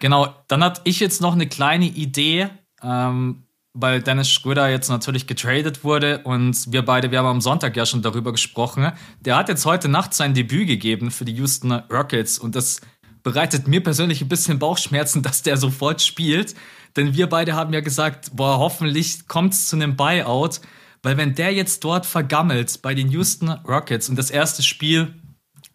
[0.00, 2.48] Genau, dann hatte ich jetzt noch eine kleine Idee,
[2.82, 3.44] ähm,
[3.74, 7.86] weil Dennis Schröder jetzt natürlich getradet wurde und wir beide, wir haben am Sonntag ja
[7.86, 8.92] schon darüber gesprochen.
[9.20, 12.80] Der hat jetzt heute Nacht sein Debüt gegeben für die Houston Rockets und das
[13.22, 16.54] bereitet mir persönlich ein bisschen Bauchschmerzen, dass der sofort spielt.
[16.96, 20.60] Denn wir beide haben ja gesagt, boah, hoffentlich kommt es zu einem Buyout.
[21.02, 25.14] Weil wenn der jetzt dort vergammelt bei den Houston Rockets und das erste Spiel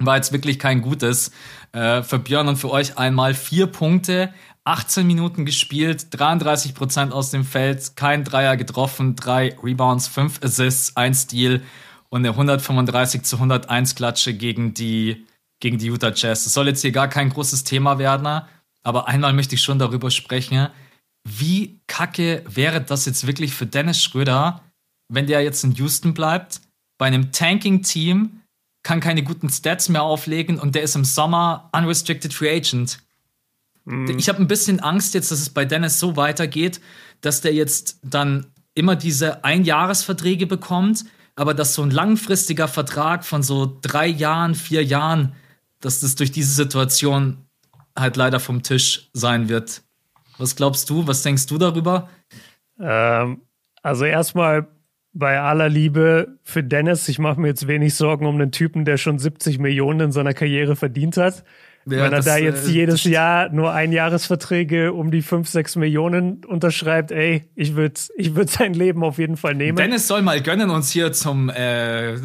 [0.05, 1.31] war jetzt wirklich kein gutes,
[1.71, 4.33] äh, für Björn und für euch einmal vier Punkte,
[4.65, 10.95] 18 Minuten gespielt, 33 Prozent aus dem Feld, kein Dreier getroffen, drei Rebounds, fünf Assists,
[10.95, 11.61] ein Steal
[12.09, 15.25] und eine 135 zu 101 Klatsche gegen die,
[15.59, 16.45] gegen die Utah Jazz.
[16.45, 18.43] Das soll jetzt hier gar kein großes Thema werden,
[18.83, 20.69] aber einmal möchte ich schon darüber sprechen,
[21.27, 24.61] wie kacke wäre das jetzt wirklich für Dennis Schröder,
[25.09, 26.61] wenn der jetzt in Houston bleibt,
[26.97, 28.42] bei einem Tanking-Team,
[28.83, 32.99] kann keine guten Stats mehr auflegen und der ist im Sommer unrestricted free agent.
[33.85, 34.17] Mhm.
[34.17, 36.81] Ich habe ein bisschen Angst jetzt, dass es bei Dennis so weitergeht,
[37.21, 41.05] dass der jetzt dann immer diese Einjahresverträge bekommt,
[41.35, 45.35] aber dass so ein langfristiger Vertrag von so drei Jahren, vier Jahren,
[45.79, 47.45] dass das durch diese Situation
[47.95, 49.81] halt leider vom Tisch sein wird.
[50.37, 51.07] Was glaubst du?
[51.07, 52.09] Was denkst du darüber?
[52.79, 53.41] Ähm,
[53.81, 54.67] also erstmal
[55.13, 58.97] bei aller Liebe für Dennis, ich mache mir jetzt wenig Sorgen um einen Typen, der
[58.97, 61.43] schon 70 Millionen in seiner Karriere verdient hat.
[61.85, 65.75] Ja, Wenn er das, da jetzt äh, jedes Jahr nur Einjahresverträge um die 5, 6
[65.75, 69.77] Millionen unterschreibt, ey, ich würde ich würd sein Leben auf jeden Fall nehmen.
[69.77, 72.15] Dennis soll mal gönnen, uns hier zum äh,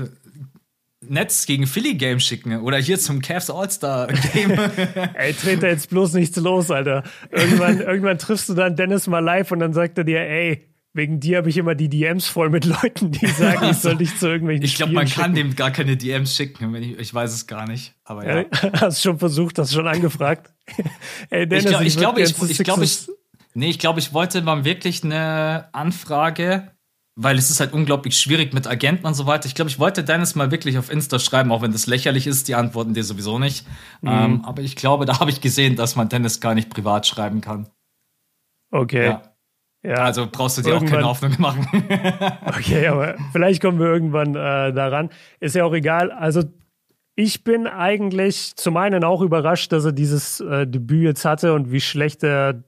[1.01, 4.53] Netz gegen Philly Game schicken oder hier zum Cavs All-Star Game.
[5.15, 7.03] ey, dreht da jetzt bloß nichts los, Alter.
[7.31, 11.21] Irgendwann, irgendwann triffst du dann Dennis mal live und dann sagt er dir, ey, wegen
[11.21, 14.29] dir habe ich immer die DMs voll mit Leuten, die sagen, ich soll dich zu
[14.29, 15.21] irgendwelchen Ich glaube, man schicken.
[15.21, 17.95] kann dem gar keine DMs schicken, wenn ich, ich weiß es gar nicht.
[18.05, 18.45] Aber ja.
[18.81, 20.53] Hast schon versucht, hast schon angefragt.
[21.31, 23.09] ey, Dennis, ich glaube, ich, glaube, ich, ich, glaube, ich,
[23.55, 26.73] nee, ich glaube, ich wollte mal wirklich eine Anfrage
[27.21, 29.47] weil es ist halt unglaublich schwierig mit Agenten und so weiter.
[29.47, 32.47] Ich glaube, ich wollte Dennis mal wirklich auf Insta schreiben, auch wenn das lächerlich ist,
[32.47, 33.67] die antworten dir sowieso nicht.
[34.03, 34.09] Mhm.
[34.09, 37.41] Ähm, aber ich glaube, da habe ich gesehen, dass man Dennis gar nicht privat schreiben
[37.41, 37.69] kann.
[38.71, 39.07] Okay.
[39.07, 39.23] Ja.
[39.83, 39.95] Ja.
[39.95, 41.67] Also brauchst du dir auch keine Hoffnung machen.
[42.47, 45.11] okay, aber vielleicht kommen wir irgendwann äh, daran.
[45.41, 46.11] Ist ja auch egal.
[46.11, 46.43] Also
[47.15, 51.73] ich bin eigentlich zum einen auch überrascht, dass er dieses äh, Debüt jetzt hatte und
[51.73, 52.65] wie schlecht er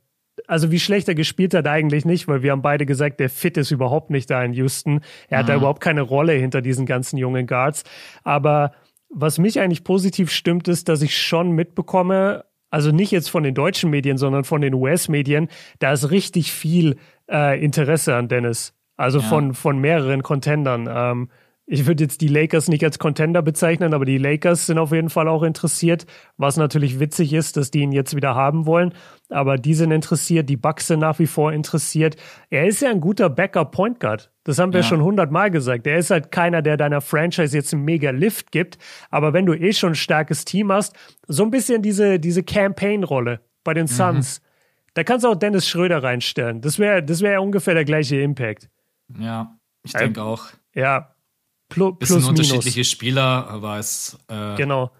[0.47, 3.57] also wie schlecht er gespielt hat eigentlich nicht, weil wir haben beide gesagt, der Fit
[3.59, 5.01] ist überhaupt nicht da in Houston.
[5.29, 5.49] Er hat mhm.
[5.49, 7.85] da überhaupt keine Rolle hinter diesen ganzen jungen Guards.
[8.25, 8.73] Aber
[9.11, 13.55] was mich eigentlich positiv stimmt, ist, dass ich schon mitbekomme, also nicht jetzt von den
[13.55, 15.49] deutschen Medien, sondern von den US-Medien,
[15.79, 16.97] da ist richtig viel
[17.31, 18.75] äh, Interesse an Dennis.
[18.97, 19.25] Also ja.
[19.27, 20.89] von, von mehreren Contendern.
[20.91, 21.29] Ähm,
[21.73, 25.09] ich würde jetzt die Lakers nicht als Contender bezeichnen, aber die Lakers sind auf jeden
[25.09, 26.05] Fall auch interessiert,
[26.37, 28.93] was natürlich witzig ist, dass die ihn jetzt wieder haben wollen.
[29.29, 32.17] Aber die sind interessiert, die Bucks sind nach wie vor interessiert.
[32.51, 34.33] Er ist ja ein guter Backup Point Guard.
[34.43, 34.87] Das haben wir ja.
[34.87, 35.87] schon hundertmal gesagt.
[35.87, 38.77] Er ist halt keiner, der deiner Franchise jetzt einen mega Lift gibt.
[39.09, 40.97] Aber wenn du eh schon ein starkes Team hast,
[41.29, 43.91] so ein bisschen diese, diese Campaign-Rolle bei den mhm.
[43.91, 44.43] Suns,
[44.95, 46.63] da kannst du auch Dennis Schröder reinstellen.
[46.63, 48.69] Das wäre das wäre ungefähr der gleiche Impact.
[49.21, 50.49] Ja, ich denke auch.
[50.75, 51.15] Ja,
[51.71, 52.91] Plus, Bisschen plus unterschiedliche minus.
[52.91, 54.19] Spieler, aber es.
[54.29, 54.91] Äh, genau.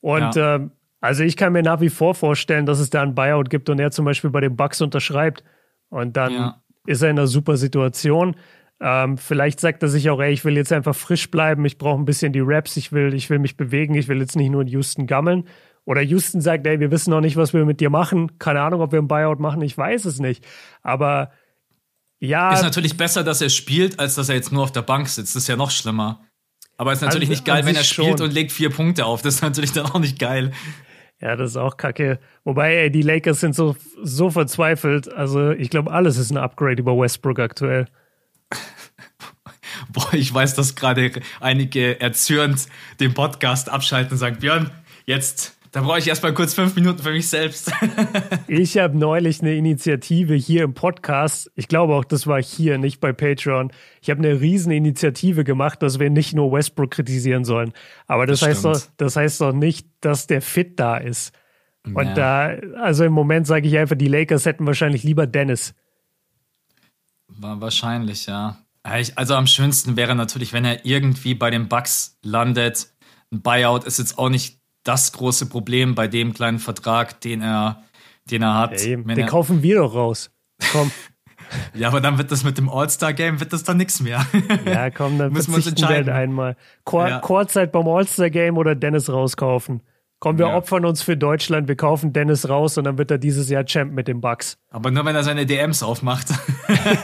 [0.00, 0.56] Und ja.
[0.56, 3.70] ähm, also ich kann mir nach wie vor vorstellen, dass es da ein Buyout gibt
[3.70, 5.44] und er zum Beispiel bei den Bucks unterschreibt.
[5.88, 6.62] Und dann ja.
[6.86, 8.36] ist er in einer super Situation.
[8.80, 12.00] Ähm, vielleicht sagt er sich auch, ey, ich will jetzt einfach frisch bleiben, ich brauche
[12.00, 14.62] ein bisschen die Raps, ich will, ich will mich bewegen, ich will jetzt nicht nur
[14.62, 15.44] in Houston gammeln.
[15.84, 18.38] Oder Houston sagt, ey, wir wissen noch nicht, was wir mit dir machen.
[18.38, 20.46] Keine Ahnung, ob wir ein Buyout machen, ich weiß es nicht.
[20.82, 21.30] Aber
[22.20, 22.52] ja.
[22.52, 25.34] Ist natürlich besser, dass er spielt, als dass er jetzt nur auf der Bank sitzt.
[25.36, 26.24] Das ist ja noch schlimmer.
[26.76, 28.28] Aber ist natürlich an, nicht geil, wenn er spielt schon.
[28.28, 29.22] und legt vier Punkte auf.
[29.22, 30.52] Das ist natürlich dann auch nicht geil.
[31.20, 32.20] Ja, das ist auch kacke.
[32.44, 35.12] Wobei, ey, die Lakers sind so, so verzweifelt.
[35.12, 37.86] Also, ich glaube, alles ist ein Upgrade über Westbrook aktuell.
[39.92, 41.10] Boah, ich weiß, dass gerade
[41.40, 42.66] einige erzürnt
[43.00, 44.70] den Podcast abschalten und sagen, Björn,
[45.06, 47.70] jetzt da brauche ich erstmal kurz fünf Minuten für mich selbst.
[48.48, 51.52] ich habe neulich eine Initiative hier im Podcast.
[51.54, 53.70] Ich glaube auch, das war hier, nicht bei Patreon.
[54.02, 57.72] Ich habe eine riesen Initiative gemacht, dass wir nicht nur Westbrook kritisieren sollen.
[58.08, 61.32] Aber das, das heißt doch, das heißt doch nicht, dass der Fit da ist.
[61.84, 62.56] Und ja.
[62.56, 65.76] da, also im Moment sage ich einfach, die Lakers hätten wahrscheinlich lieber Dennis.
[67.28, 68.58] War wahrscheinlich, ja.
[68.82, 72.88] Also am schönsten wäre natürlich, wenn er irgendwie bei den Bucks landet
[73.30, 74.57] ein Buyout ist jetzt auch nicht
[74.88, 77.82] das große Problem bei dem kleinen Vertrag, den er,
[78.30, 78.80] den er hat.
[78.84, 80.30] Ja, den er, kaufen wir doch raus.
[80.72, 80.90] Komm.
[81.74, 84.26] ja, aber dann wird das mit dem All-Star-Game, wird das dann nichts mehr.
[84.64, 86.12] ja, komm, dann müssen wir uns entscheiden.
[86.12, 86.56] einmal.
[86.84, 87.20] Chor ja.
[87.20, 89.82] Chorzeit beim All-Star-Game oder Dennis rauskaufen.
[90.20, 90.56] Komm, wir ja.
[90.56, 93.92] opfern uns für Deutschland, wir kaufen Dennis raus und dann wird er dieses Jahr Champ
[93.92, 94.58] mit dem Bucks.
[94.70, 96.28] Aber nur, wenn er seine DMs aufmacht.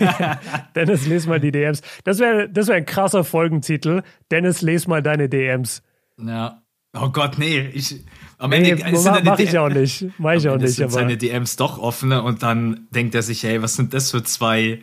[0.75, 1.83] Dennis, les mal die DMs.
[2.03, 4.03] Das wäre das wär ein krasser Folgentitel.
[4.33, 5.83] Dennis, les mal deine DMs.
[6.19, 6.64] Ja.
[6.95, 7.69] Oh Gott, nee.
[7.73, 8.05] Ich,
[8.39, 10.07] am Ende nee, mach, mach ich auch nicht.
[10.19, 10.75] Mach ich auch nicht.
[10.75, 10.93] Sind aber.
[10.93, 14.81] seine DMs doch offene und dann denkt er sich, hey, was sind das für zwei.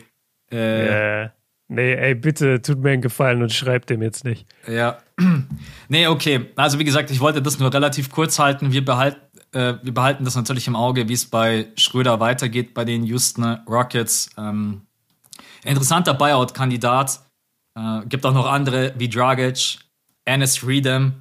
[0.51, 1.34] Äh, yeah.
[1.70, 4.45] Nee, ey, bitte tut mir einen Gefallen und schreibt dem jetzt nicht.
[4.68, 4.97] Ja.
[5.88, 6.47] Nee, okay.
[6.55, 8.72] Also, wie gesagt, ich wollte das nur relativ kurz halten.
[8.72, 9.18] Wir, behalt,
[9.51, 13.43] äh, wir behalten das natürlich im Auge, wie es bei Schröder weitergeht bei den Houston
[13.68, 14.30] Rockets.
[14.38, 14.84] Ähm,
[15.66, 17.20] interessanter Buyout-Kandidat.
[17.78, 19.80] Äh, gibt auch noch andere wie Dragic,
[20.24, 21.20] Ennis Freedom.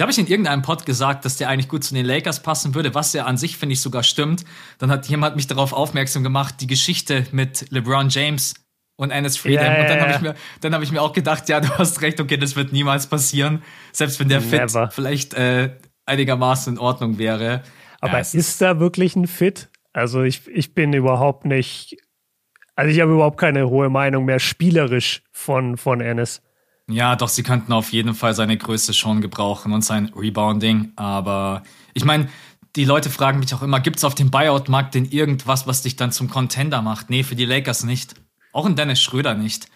[0.00, 2.74] Da habe ich in irgendeinem Pod gesagt, dass der eigentlich gut zu den Lakers passen
[2.74, 4.46] würde, was ja an sich, finde ich, sogar stimmt.
[4.78, 8.54] Dann hat jemand mich darauf aufmerksam gemacht, die Geschichte mit LeBron James
[8.96, 9.66] und Ennis Freedom.
[9.66, 12.00] Yeah, und dann habe ich, mir, dann hab ich mir auch gedacht, ja, du hast
[12.00, 13.62] recht, okay, das wird niemals passieren.
[13.92, 14.86] Selbst wenn der Never.
[14.86, 15.76] Fit vielleicht äh,
[16.06, 17.62] einigermaßen in Ordnung wäre.
[18.00, 19.68] Aber ja, ist, ist da wirklich ein Fit?
[19.92, 21.98] Also ich, ich bin überhaupt nicht,
[22.74, 26.40] also ich habe überhaupt keine hohe Meinung mehr spielerisch von, von Ennis.
[26.90, 30.92] Ja, doch, sie könnten auf jeden Fall seine Größe schon gebrauchen und sein Rebounding.
[30.96, 31.62] Aber
[31.94, 32.28] ich meine,
[32.76, 35.96] die Leute fragen mich auch immer, gibt es auf dem Buyout-Markt denn irgendwas, was dich
[35.96, 37.10] dann zum Contender macht?
[37.10, 38.14] Nee, für die Lakers nicht.
[38.52, 39.68] Auch ein Dennis Schröder nicht.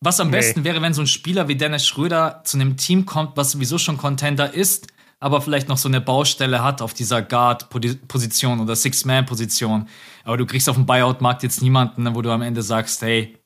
[0.00, 0.36] Was am nee.
[0.36, 3.78] besten wäre, wenn so ein Spieler wie Dennis Schröder zu einem Team kommt, was sowieso
[3.78, 4.88] schon Contender ist,
[5.18, 9.88] aber vielleicht noch so eine Baustelle hat auf dieser Guard-Position oder Six-Man-Position.
[10.24, 13.38] Aber du kriegst auf dem Buyout-Markt jetzt niemanden, wo du am Ende sagst, hey,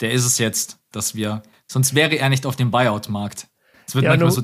[0.00, 1.42] der ist es jetzt, dass wir.
[1.66, 3.48] Sonst wäre er nicht auf dem Buyout-Markt.
[3.86, 4.42] Es wird ja, manchmal du, so.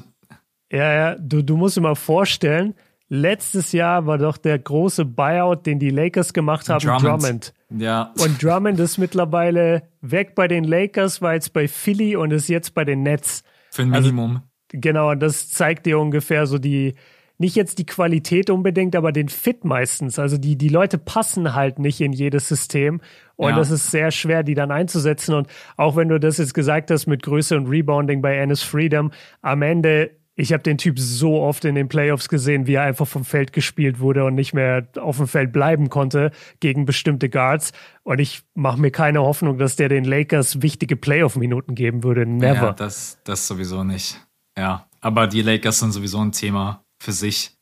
[0.70, 2.74] Ja, ja, du, du musst dir mal vorstellen,
[3.08, 7.04] letztes Jahr war doch der große Buyout, den die Lakers gemacht haben, Drummond.
[7.04, 7.54] Drummond.
[7.70, 8.12] Ja.
[8.18, 12.74] Und Drummond ist mittlerweile weg bei den Lakers, war jetzt bei Philly und ist jetzt
[12.74, 13.44] bei den Nets.
[13.70, 14.36] Für ein also Minimum.
[14.36, 16.94] Also, genau, und das zeigt dir ungefähr so die,
[17.42, 20.18] nicht jetzt die Qualität unbedingt, aber den Fit meistens.
[20.18, 23.00] Also die, die Leute passen halt nicht in jedes System.
[23.34, 23.56] Und ja.
[23.56, 25.34] das ist sehr schwer, die dann einzusetzen.
[25.34, 29.10] Und auch wenn du das jetzt gesagt hast mit Größe und Rebounding bei Ennis Freedom,
[29.42, 33.06] am Ende ich habe den Typ so oft in den Playoffs gesehen, wie er einfach
[33.06, 36.30] vom Feld gespielt wurde und nicht mehr auf dem Feld bleiben konnte
[36.60, 37.72] gegen bestimmte Guards.
[38.02, 42.24] Und ich mache mir keine Hoffnung, dass der den Lakers wichtige Playoff-Minuten geben würde.
[42.24, 42.54] Never.
[42.54, 44.26] Ja, das, das sowieso nicht.
[44.56, 47.56] Ja, aber die Lakers sind sowieso ein Thema für sich.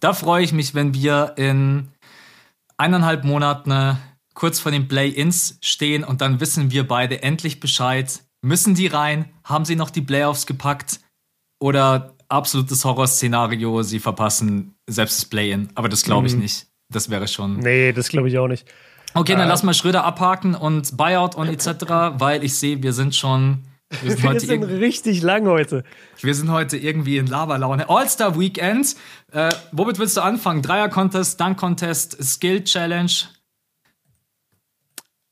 [0.00, 1.88] Da freue ich mich, wenn wir in
[2.76, 3.96] eineinhalb Monaten
[4.34, 8.20] kurz vor den Play-Ins stehen und dann wissen wir beide endlich Bescheid.
[8.40, 9.28] Müssen die rein?
[9.44, 11.00] Haben sie noch die Playoffs gepackt?
[11.60, 15.68] Oder absolutes Horrorszenario, sie verpassen selbst das Play-In.
[15.74, 16.40] Aber das glaube ich mhm.
[16.40, 16.66] nicht.
[16.90, 17.58] Das wäre schon.
[17.58, 18.66] Nee, das glaube ich auch nicht.
[19.14, 21.84] Okay, dann äh, lass mal Schröder abhaken und Buyout und etc.,
[22.18, 23.62] weil ich sehe, wir sind schon.
[24.00, 25.84] Wir sind, wir sind richtig lang heute.
[26.20, 27.88] Wir sind heute irgendwie in Laberlaune.
[27.88, 28.96] All-Star Weekend.
[29.32, 30.62] Äh, womit willst du anfangen?
[30.62, 33.12] Dreier-Contest, Dunk-Contest, Skill-Challenge?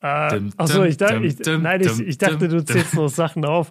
[0.02, 3.70] Äh, achso, ich, ich, ich dachte, du zählst noch Sachen auf.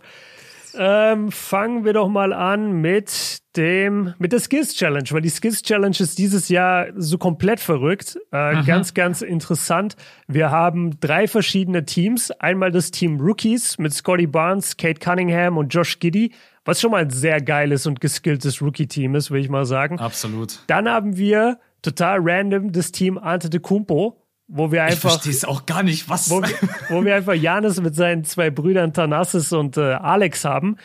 [0.78, 5.62] Ähm, fangen wir doch mal an mit dem, mit der Skills Challenge, weil die Skills
[5.64, 8.18] Challenge ist dieses Jahr so komplett verrückt.
[8.32, 9.96] Äh, ganz, ganz interessant.
[10.28, 12.32] Wir haben drei verschiedene Teams.
[12.32, 16.32] Einmal das Team Rookies mit Scotty Barnes, Kate Cunningham und Josh Giddy,
[16.66, 20.00] was schon mal ein sehr geiles und geskilltes Rookie-Team ist, würde ich mal sagen.
[20.00, 20.60] Absolut.
[20.68, 24.19] Dann haben wir total random das Team Ante de Kumpo
[24.50, 24.96] wo wir einfach.
[24.96, 26.30] Ich verstehe es auch gar nicht, was.
[26.30, 26.42] Wo,
[26.90, 30.76] wo wir einfach Janis mit seinen zwei Brüdern Thanasis und äh, Alex haben.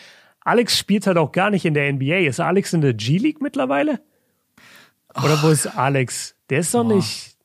[0.40, 2.18] Alex spielt halt auch gar nicht in der NBA.
[2.18, 4.00] Ist Alex in der G-League mittlerweile?
[5.16, 6.36] Oder wo ist Alex?
[6.50, 6.94] Der ist doch oh.
[6.96, 7.36] nicht.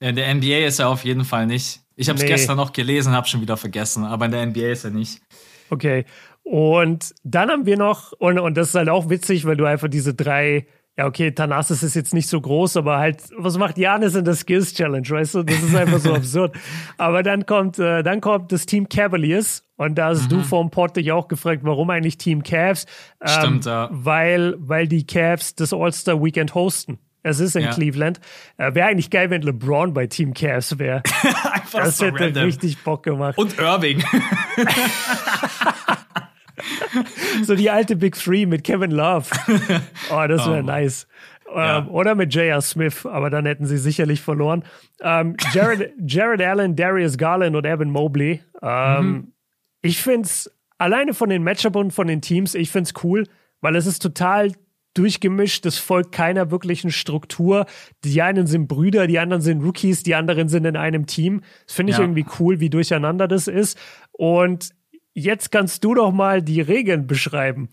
[0.00, 1.80] In der NBA ist er auf jeden Fall nicht.
[1.96, 2.28] Ich habe es nee.
[2.28, 5.20] gestern noch gelesen, habe schon wieder vergessen, aber in der NBA ist er nicht.
[5.68, 6.06] Okay.
[6.44, 9.88] Und dann haben wir noch, und, und das ist halt auch witzig, weil du einfach
[9.88, 10.66] diese drei
[10.98, 14.34] ja, okay, Thanasis ist jetzt nicht so groß, aber halt, was macht Janis in der
[14.34, 15.42] Skills Challenge, weißt du?
[15.44, 16.56] Das ist einfach so absurd.
[16.96, 20.28] Aber dann kommt, äh, dann kommt das Team Cavaliers und da hast mhm.
[20.28, 22.84] du vom Pod dich auch gefragt, warum eigentlich Team Cavs?
[23.20, 23.88] Ähm, Stimmt, ja.
[23.92, 26.98] Weil, weil die Cavs das All-Star Weekend hosten.
[27.22, 27.70] Es ist in ja.
[27.70, 28.20] Cleveland.
[28.56, 31.04] Äh, wäre eigentlich geil, wenn LeBron bei Team Cavs wäre.
[31.72, 32.44] das so hätte random.
[32.44, 33.38] richtig Bock gemacht.
[33.38, 34.02] Und Irving.
[37.42, 39.26] so die alte Big Three mit Kevin Love.
[40.10, 40.62] Oh, das wäre oh.
[40.62, 41.06] nice.
[41.54, 41.78] Ja.
[41.78, 42.60] Ähm, oder mit J.R.
[42.60, 44.64] Smith, aber dann hätten sie sicherlich verloren.
[45.00, 48.42] Ähm, Jared, Jared Allen, Darius Garland und Evan Mobley.
[48.62, 49.32] Ähm, mhm.
[49.82, 53.24] Ich finde es alleine von den Matchup und von den Teams, ich finde es cool,
[53.60, 54.52] weil es ist total
[54.94, 57.66] durchgemischt, es folgt keiner wirklichen Struktur.
[58.04, 61.42] Die einen sind Brüder, die anderen sind Rookies, die anderen sind in einem Team.
[61.66, 62.04] Das finde ich ja.
[62.04, 63.78] irgendwie cool, wie durcheinander das ist.
[64.12, 64.70] Und
[65.18, 67.68] jetzt kannst du doch mal die Regeln beschreiben.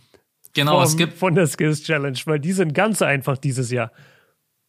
[0.54, 3.92] Genau, vom, es gibt von der Skills Challenge, weil die sind ganz einfach dieses Jahr.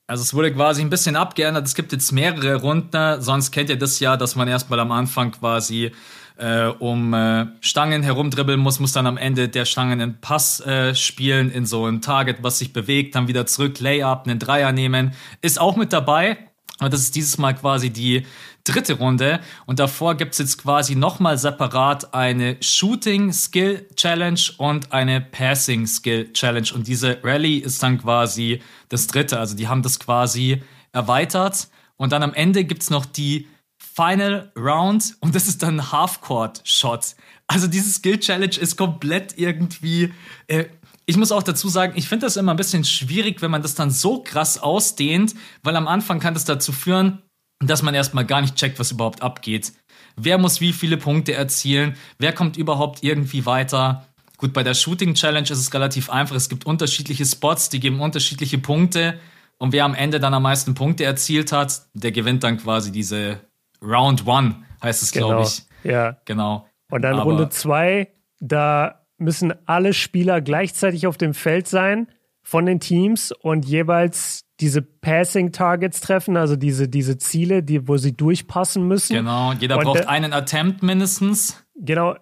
[0.08, 1.66] Also es wurde quasi ein bisschen abgeändert.
[1.66, 3.20] Es gibt jetzt mehrere Runden.
[3.20, 5.90] Sonst kennt ihr das ja, dass man erstmal am Anfang quasi
[6.36, 10.94] äh, um äh, Stangen herumdribbeln muss, muss dann am Ende der Stangen einen Pass äh,
[10.94, 15.12] spielen in so ein Target, was sich bewegt, dann wieder zurück, Layup, einen Dreier nehmen.
[15.40, 16.38] Ist auch mit dabei.
[16.78, 18.26] Aber das ist dieses Mal quasi die
[18.68, 19.40] dritte Runde.
[19.66, 26.32] Und davor gibt's jetzt quasi nochmal separat eine Shooting Skill Challenge und eine Passing Skill
[26.32, 26.68] Challenge.
[26.74, 29.38] Und diese Rally ist dann quasi das dritte.
[29.38, 30.62] Also die haben das quasi
[30.92, 31.68] erweitert.
[31.96, 33.48] Und dann am Ende gibt's noch die
[33.78, 37.16] Final Round und das ist dann Half-Court-Shot.
[37.46, 40.12] Also diese Skill-Challenge ist komplett irgendwie.
[40.48, 40.66] Äh,
[41.06, 43.74] ich muss auch dazu sagen, ich finde das immer ein bisschen schwierig, wenn man das
[43.74, 47.22] dann so krass ausdehnt, weil am Anfang kann das dazu führen,
[47.61, 49.72] dass man erstmal gar nicht checkt, was überhaupt abgeht.
[50.16, 51.96] Wer muss wie viele Punkte erzielen?
[52.18, 54.07] Wer kommt überhaupt irgendwie weiter?
[54.38, 56.36] Gut, bei der Shooting Challenge ist es relativ einfach.
[56.36, 59.18] Es gibt unterschiedliche Spots, die geben unterschiedliche Punkte.
[59.59, 63.40] Und wer am Ende dann am meisten Punkte erzielt hat, der gewinnt dann quasi diese
[63.82, 65.28] Round One heißt es, genau.
[65.28, 65.62] glaube ich.
[65.84, 66.16] Ja.
[66.24, 66.66] Genau.
[66.90, 68.09] Und dann Aber Runde zwei,
[68.40, 72.09] da müssen alle Spieler gleichzeitig auf dem Feld sein
[72.42, 77.96] von den Teams und jeweils diese Passing Targets treffen, also diese, diese Ziele, die, wo
[77.96, 79.14] sie durchpassen müssen.
[79.14, 81.64] Genau, jeder und braucht der, einen Attempt mindestens.
[81.74, 82.16] Genau.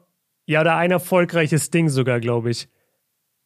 [0.46, 2.68] Ja, oder ein erfolgreiches Ding sogar, glaube ich.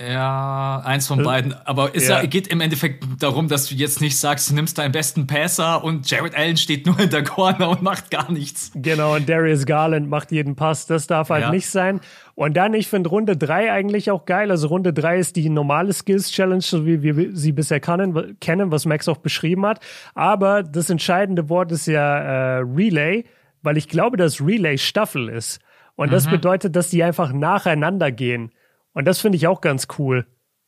[0.00, 1.54] Ja, eins von beiden.
[1.66, 2.24] Aber es ja.
[2.24, 6.08] geht im Endeffekt darum, dass du jetzt nicht sagst, du nimmst deinen besten Passer und
[6.08, 8.70] Jared Allen steht nur in der Corner und macht gar nichts.
[8.76, 10.86] Genau, und Darius Garland macht jeden Pass.
[10.86, 11.50] Das darf halt ja.
[11.50, 12.00] nicht sein.
[12.38, 14.52] Und dann, ich finde Runde drei eigentlich auch geil.
[14.52, 18.70] Also Runde drei ist die normale Skills Challenge, so wie wir sie bisher kennen, kennen
[18.70, 19.80] was Max auch beschrieben hat.
[20.14, 23.24] Aber das entscheidende Wort ist ja äh, Relay,
[23.62, 25.58] weil ich glaube, dass Relay Staffel ist.
[25.96, 26.30] Und das mhm.
[26.30, 28.52] bedeutet, dass die einfach nacheinander gehen.
[28.92, 30.24] Und das finde ich auch ganz cool.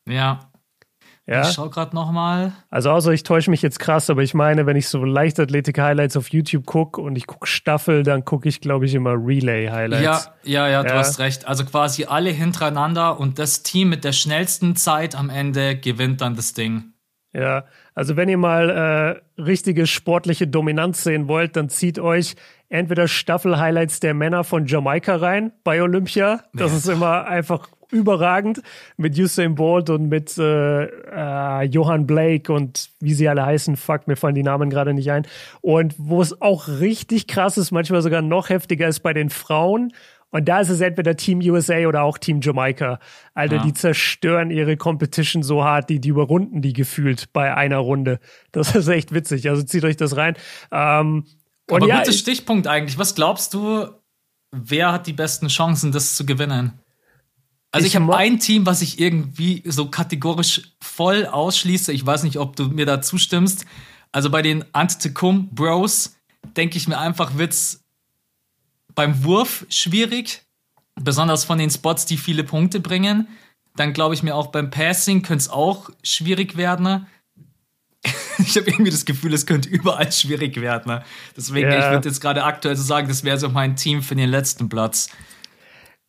[0.08, 0.49] Ja.
[1.26, 1.42] Ja.
[1.42, 2.52] Ich schau gerade noch mal.
[2.70, 6.28] Also außer ich täusche mich jetzt krass, aber ich meine, wenn ich so Leichtathletik-Highlights auf
[6.28, 10.02] YouTube gucke und ich gucke Staffel, dann gucke ich, glaube ich, immer Relay-Highlights.
[10.02, 10.96] Ja, ja, ja, du ja.
[10.96, 11.46] hast recht.
[11.46, 16.34] Also quasi alle hintereinander und das Team mit der schnellsten Zeit am Ende gewinnt dann
[16.34, 16.94] das Ding.
[17.32, 17.64] Ja,
[17.94, 22.34] also wenn ihr mal äh, richtige sportliche Dominanz sehen wollt, dann zieht euch
[22.68, 26.42] entweder Staffel-Highlights der Männer von Jamaika rein bei Olympia.
[26.54, 26.78] Das ja.
[26.78, 28.62] ist immer einfach überragend
[28.96, 33.76] mit Usain Bolt und mit äh, äh, Johann Blake und wie sie alle heißen.
[33.76, 35.26] Fuck, mir fallen die Namen gerade nicht ein.
[35.60, 39.92] Und wo es auch richtig krass ist, manchmal sogar noch heftiger ist bei den Frauen.
[40.30, 43.00] Und da ist es entweder Team USA oder auch Team Jamaika.
[43.34, 43.62] Alter, ja.
[43.62, 48.20] die zerstören ihre Competition so hart, die, die überrunden die gefühlt bei einer Runde.
[48.52, 49.48] Das ist echt witzig.
[49.48, 50.36] Also zieht euch das rein.
[50.70, 51.24] Ähm,
[51.68, 52.96] Aber ja, guter Stichpunkt eigentlich.
[52.96, 53.88] Was glaubst du,
[54.52, 56.78] wer hat die besten Chancen, das zu gewinnen?
[57.72, 61.92] Also ich, ich habe ein Team, was ich irgendwie so kategorisch voll ausschließe.
[61.92, 63.64] Ich weiß nicht, ob du mir da zustimmst.
[64.12, 66.16] Also bei den Antetokounmpo Bros
[66.56, 67.84] denke ich mir einfach, wird's
[68.94, 70.42] beim Wurf schwierig,
[70.96, 73.28] besonders von den Spots, die viele Punkte bringen.
[73.76, 77.06] Dann glaube ich mir auch beim Passing könnte es auch schwierig werden.
[78.38, 81.02] ich habe irgendwie das Gefühl, es könnte überall schwierig werden.
[81.36, 81.78] Deswegen, ja.
[81.78, 84.68] ich würde jetzt gerade aktuell so sagen, das wäre so mein Team für den letzten
[84.68, 85.08] Platz.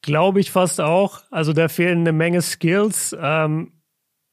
[0.02, 1.22] Glaube ich fast auch.
[1.30, 3.16] Also da fehlen eine Menge Skills.
[3.20, 3.74] Ähm,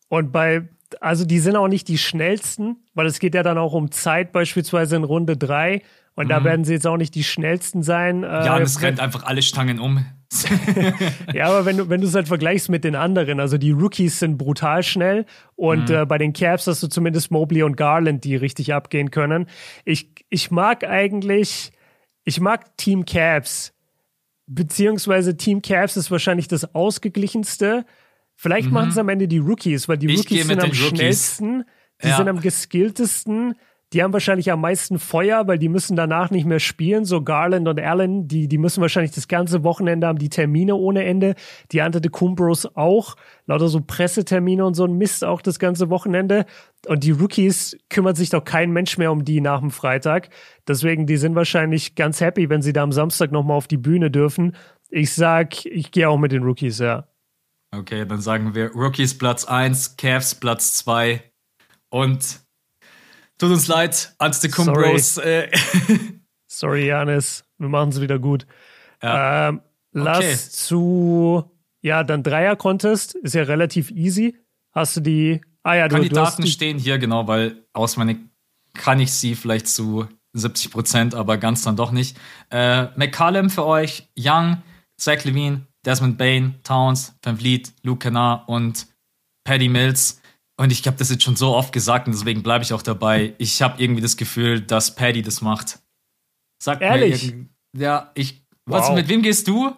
[0.08, 0.68] und bei,
[1.00, 4.32] also die sind auch nicht die schnellsten, weil es geht ja dann auch um Zeit,
[4.32, 5.82] beispielsweise in Runde drei.
[6.14, 6.30] Und mhm.
[6.30, 8.22] da werden sie jetzt auch nicht die schnellsten sein.
[8.22, 10.04] Äh, ja, und es rennt einfach alle Stangen um.
[11.32, 14.18] ja, aber wenn du, wenn du es halt vergleichst mit den anderen, also die Rookies
[14.18, 15.24] sind brutal schnell
[15.56, 15.94] und mhm.
[15.94, 19.46] äh, bei den Caps hast du zumindest Mobley und Garland, die richtig abgehen können.
[19.84, 21.72] Ich, ich mag eigentlich,
[22.24, 23.72] ich mag Team Caps
[24.48, 27.84] beziehungsweise Team Cavs ist wahrscheinlich das ausgeglichenste.
[28.34, 28.74] Vielleicht mhm.
[28.74, 30.88] machen es am Ende die Rookies, weil die ich Rookies sind am Rookies.
[30.88, 31.64] schnellsten,
[32.02, 32.16] die ja.
[32.16, 33.54] sind am geskilltesten,
[33.92, 37.06] die haben wahrscheinlich am meisten Feuer, weil die müssen danach nicht mehr spielen.
[37.06, 41.04] So Garland und Allen, die, die müssen wahrscheinlich das ganze Wochenende haben, die Termine ohne
[41.04, 41.34] Ende.
[41.72, 43.16] Die Ante Kumbros auch.
[43.46, 46.44] Lauter so Pressetermine und so ein Mist auch das ganze Wochenende.
[46.86, 50.28] Und die Rookies kümmert sich doch kein Mensch mehr um die nach dem Freitag.
[50.66, 54.10] Deswegen, die sind wahrscheinlich ganz happy, wenn sie da am Samstag nochmal auf die Bühne
[54.10, 54.54] dürfen.
[54.90, 57.08] Ich sag, ich gehe auch mit den Rookies, ja.
[57.74, 61.22] Okay, dann sagen wir Rookies Platz 1, Cavs Platz 2
[61.90, 62.40] und
[63.38, 65.14] Tut uns leid, Antetokounmpos.
[65.14, 65.50] Sorry, äh.
[66.46, 68.46] Sorry Janis, wir machen es wieder gut.
[69.02, 69.48] Ja.
[69.48, 69.60] Ähm,
[69.92, 70.36] lass okay.
[70.36, 74.36] zu Ja, dann Dreier-Contest ist ja relativ easy.
[74.72, 75.40] Hast du die.
[75.62, 78.18] Ah ja, du, Kandidaten du stehen hier, genau, weil auswendig
[78.74, 82.16] kann ich sie vielleicht zu 70 Prozent, aber ganz dann doch nicht.
[82.50, 84.62] Äh, McCallum für euch, Young,
[84.96, 88.86] Zach Levine, Desmond Bain, Towns, Van Vliet, Luke Kennard und
[89.44, 90.20] Paddy Mills.
[90.60, 93.32] Und ich habe das jetzt schon so oft gesagt und deswegen bleibe ich auch dabei.
[93.38, 95.78] Ich habe irgendwie das Gefühl, dass Paddy das macht.
[96.60, 97.32] Sag Ehrlich?
[97.32, 97.46] Mir
[97.76, 98.44] ja, ich.
[98.66, 98.80] Wow.
[98.80, 99.72] Was, mit wem gehst du?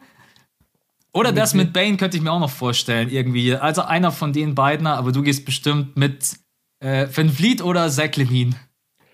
[1.13, 3.55] Oder das mit Bane könnte ich mir auch noch vorstellen, irgendwie.
[3.55, 6.39] Also einer von den beiden, aber du gehst bestimmt mit
[6.79, 8.55] äh, Van Vliet oder Zach Levine.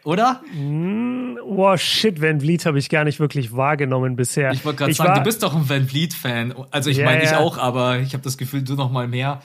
[0.04, 0.42] Oder?
[0.54, 4.52] Mm, oh shit, Van Vliet habe ich gar nicht wirklich wahrgenommen bisher.
[4.52, 6.54] Ich wollte gerade sagen, war, du bist doch ein Van Vliet-Fan.
[6.70, 9.42] Also ich yeah, meine, ich auch, aber ich habe das Gefühl, du noch mal mehr.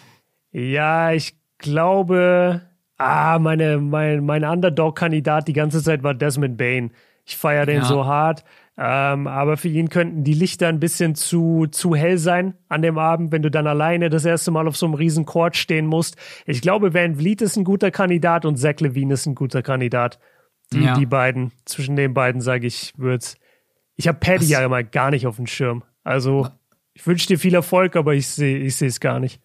[0.51, 2.61] Ja, ich glaube,
[2.97, 6.91] ah, meine, mein, mein Underdog-Kandidat die ganze Zeit war Desmond Bain.
[7.25, 7.85] Ich feiere den ja.
[7.85, 8.43] so hart.
[8.77, 12.97] Ähm, aber für ihn könnten die Lichter ein bisschen zu, zu hell sein an dem
[12.97, 16.15] Abend, wenn du dann alleine das erste Mal auf so einem riesen Court stehen musst.
[16.45, 20.19] Ich glaube, Van Vliet ist ein guter Kandidat und Zach Levine ist ein guter Kandidat.
[20.73, 20.97] Die, ja.
[20.97, 23.35] die beiden, zwischen den beiden sage ich, wird's.
[23.97, 25.83] Ich habe Paddy ja immer gar nicht auf dem Schirm.
[26.03, 26.47] Also,
[26.93, 29.41] ich wünsche dir viel Erfolg, aber ich sehe ich es gar nicht.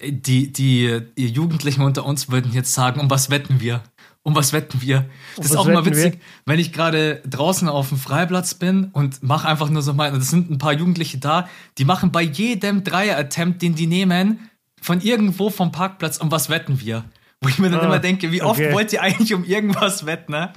[0.00, 3.82] Die, die, die Jugendlichen unter uns würden jetzt sagen, um was wetten wir?
[4.22, 5.04] Um was wetten wir?
[5.36, 6.20] Das ist auch immer witzig, wir?
[6.46, 10.30] wenn ich gerade draußen auf dem Freiplatz bin und mache einfach nur so mal, das
[10.30, 11.48] sind ein paar Jugendliche da,
[11.78, 14.50] die machen bei jedem Dreier-Attempt, den die nehmen,
[14.80, 17.04] von irgendwo vom Parkplatz, um was wetten wir?
[17.40, 18.72] Wo ich mir dann ah, immer denke, wie oft okay.
[18.72, 20.52] wollt ihr eigentlich um irgendwas wetten, ne?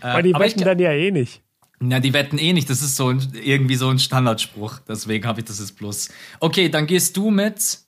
[0.00, 1.42] Äh, die wetten ich, dann ja eh nicht.
[1.80, 2.70] Na, die wetten eh nicht.
[2.70, 4.78] Das ist so ein, irgendwie so ein Standardspruch.
[4.88, 6.10] Deswegen habe ich das jetzt bloß.
[6.38, 7.80] Okay, dann gehst du mit.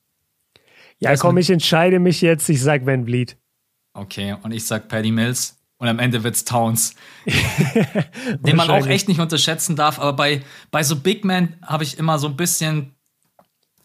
[1.05, 2.49] Ja, komm, ich entscheide mich jetzt.
[2.49, 3.37] Ich sag Van Vliet.
[3.95, 5.57] Okay, und ich sag Paddy Mills.
[5.79, 6.95] Und am Ende wird's Towns.
[7.27, 9.99] den man auch echt nicht unterschätzen darf.
[9.99, 12.95] Aber bei, bei so Big Men habe ich immer so ein bisschen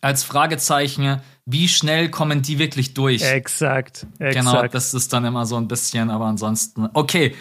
[0.02, 3.24] als Fragezeichen, wie schnell kommen die wirklich durch?
[3.24, 4.36] Exakt, exakt.
[4.36, 6.88] Genau, das ist dann immer so ein bisschen, aber ansonsten.
[6.94, 7.36] Okay,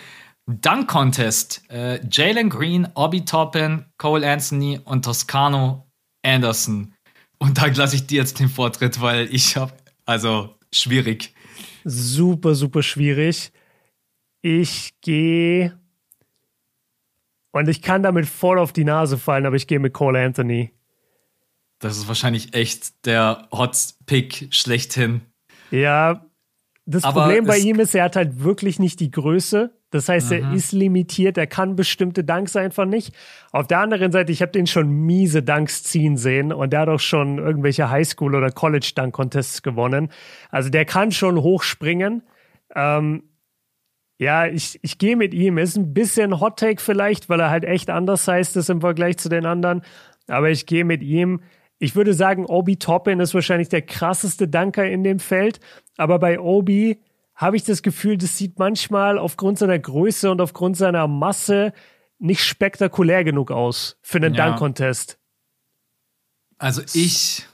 [0.46, 1.62] Dunk Contest.
[1.68, 5.86] Äh, Jalen Green, Obi Toppin, Cole Anthony und Toscano
[6.24, 6.94] Anderson.
[7.38, 9.72] Und da lasse ich dir jetzt den Vortritt, weil ich habe,
[10.04, 11.32] also schwierig
[11.88, 13.52] super, super schwierig.
[14.42, 15.78] Ich gehe.
[17.50, 20.70] Und ich kann damit voll auf die Nase fallen, aber ich gehe mit Cole Anthony.
[21.80, 25.22] Das ist wahrscheinlich echt der Hot-Pick schlechthin.
[25.70, 26.26] Ja,
[26.86, 29.77] das aber Problem bei ihm ist, er hat halt wirklich nicht die Größe.
[29.90, 30.36] Das heißt, mhm.
[30.36, 33.14] er ist limitiert, er kann bestimmte Dunks einfach nicht.
[33.52, 36.88] Auf der anderen Seite, ich habe den schon miese Dunks ziehen sehen und der hat
[36.88, 40.10] auch schon irgendwelche Highschool- oder College-Dunk-Contests gewonnen.
[40.50, 42.22] Also der kann schon hochspringen.
[42.74, 43.22] Ähm,
[44.18, 45.58] ja, ich, ich gehe mit ihm.
[45.58, 49.16] Ist ein bisschen Hot Take vielleicht, weil er halt echt anders heißt ist im Vergleich
[49.16, 49.82] zu den anderen.
[50.26, 51.40] Aber ich gehe mit ihm.
[51.78, 55.60] Ich würde sagen, Obi Toppin ist wahrscheinlich der krasseste Dunker in dem Feld.
[55.96, 57.00] Aber bei Obi
[57.38, 61.72] habe ich das Gefühl, das sieht manchmal aufgrund seiner Größe und aufgrund seiner Masse
[62.18, 64.48] nicht spektakulär genug aus für einen ja.
[64.48, 65.18] Dunk-Contest.
[66.58, 67.46] Also ich,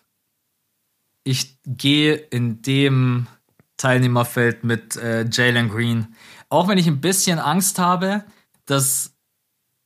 [1.23, 3.27] ich gehe in dem
[3.77, 6.17] Teilnehmerfeld mit äh, Jalen Green.
[6.49, 8.25] Auch wenn ich ein bisschen Angst habe,
[8.65, 9.15] dass,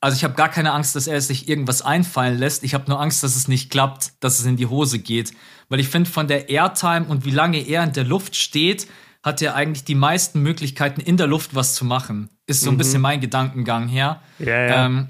[0.00, 2.62] also ich habe gar keine Angst, dass er sich irgendwas einfallen lässt.
[2.62, 5.32] Ich habe nur Angst, dass es nicht klappt, dass es in die Hose geht.
[5.68, 8.86] Weil ich finde, von der Airtime und wie lange er in der Luft steht,
[9.24, 12.30] hat er eigentlich die meisten Möglichkeiten, in der Luft was zu machen.
[12.46, 12.78] Ist so ein mhm.
[12.78, 14.22] bisschen mein Gedankengang her.
[14.38, 14.86] Ja, ja.
[14.86, 15.08] Ähm,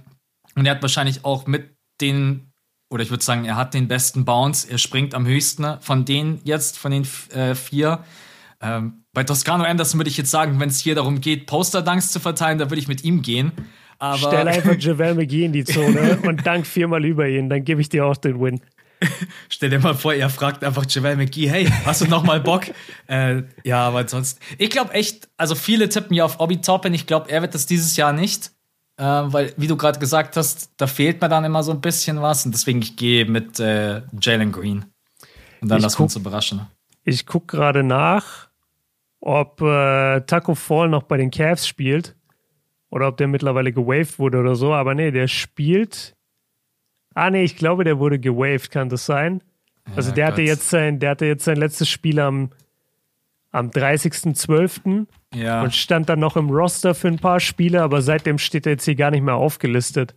[0.55, 2.51] und er hat wahrscheinlich auch mit den,
[2.91, 4.69] oder ich würde sagen, er hat den besten Bounce.
[4.69, 8.03] Er springt am höchsten von denen jetzt, von den äh, vier.
[8.61, 12.19] Ähm, bei Toscano Anderson würde ich jetzt sagen, wenn es hier darum geht, Poster-Dunks zu
[12.19, 13.53] verteilen, da würde ich mit ihm gehen.
[13.99, 17.81] Aber Stell einfach Javel McGee in die Zone und dank viermal über ihn, dann gebe
[17.81, 18.61] ich dir auch den Win.
[19.49, 22.65] Stell dir mal vor, er fragt einfach Javel McGee, hey, hast du noch mal Bock?
[23.07, 24.41] äh, ja, aber sonst.
[24.59, 26.95] Ich glaube echt, also viele tippen ja auf Obi Toppin.
[26.95, 28.53] Ich glaube, er wird das dieses Jahr nicht.
[28.97, 32.21] Äh, weil, wie du gerade gesagt hast, da fehlt mir dann immer so ein bisschen
[32.21, 32.45] was.
[32.45, 34.85] Und deswegen, ich gehe mit äh, Jalen Green.
[35.61, 36.67] Und dann lassen wir uns überraschen.
[37.05, 38.49] Ich gucke gerade nach,
[39.21, 42.17] ob äh, Taco Fall noch bei den Cavs spielt.
[42.91, 44.73] Oder ob der mittlerweile gewaved wurde oder so.
[44.73, 46.17] Aber nee, der spielt
[47.19, 49.43] Ah, nee, ich glaube, der wurde gewaved, kann das sein?
[49.97, 52.51] Also ja, der hatte jetzt sein, der hatte jetzt sein letztes Spiel am,
[53.51, 55.07] am 30.12.
[55.35, 55.63] Ja.
[55.63, 58.85] und stand dann noch im Roster für ein paar Spiele, aber seitdem steht er jetzt
[58.85, 60.15] hier gar nicht mehr aufgelistet.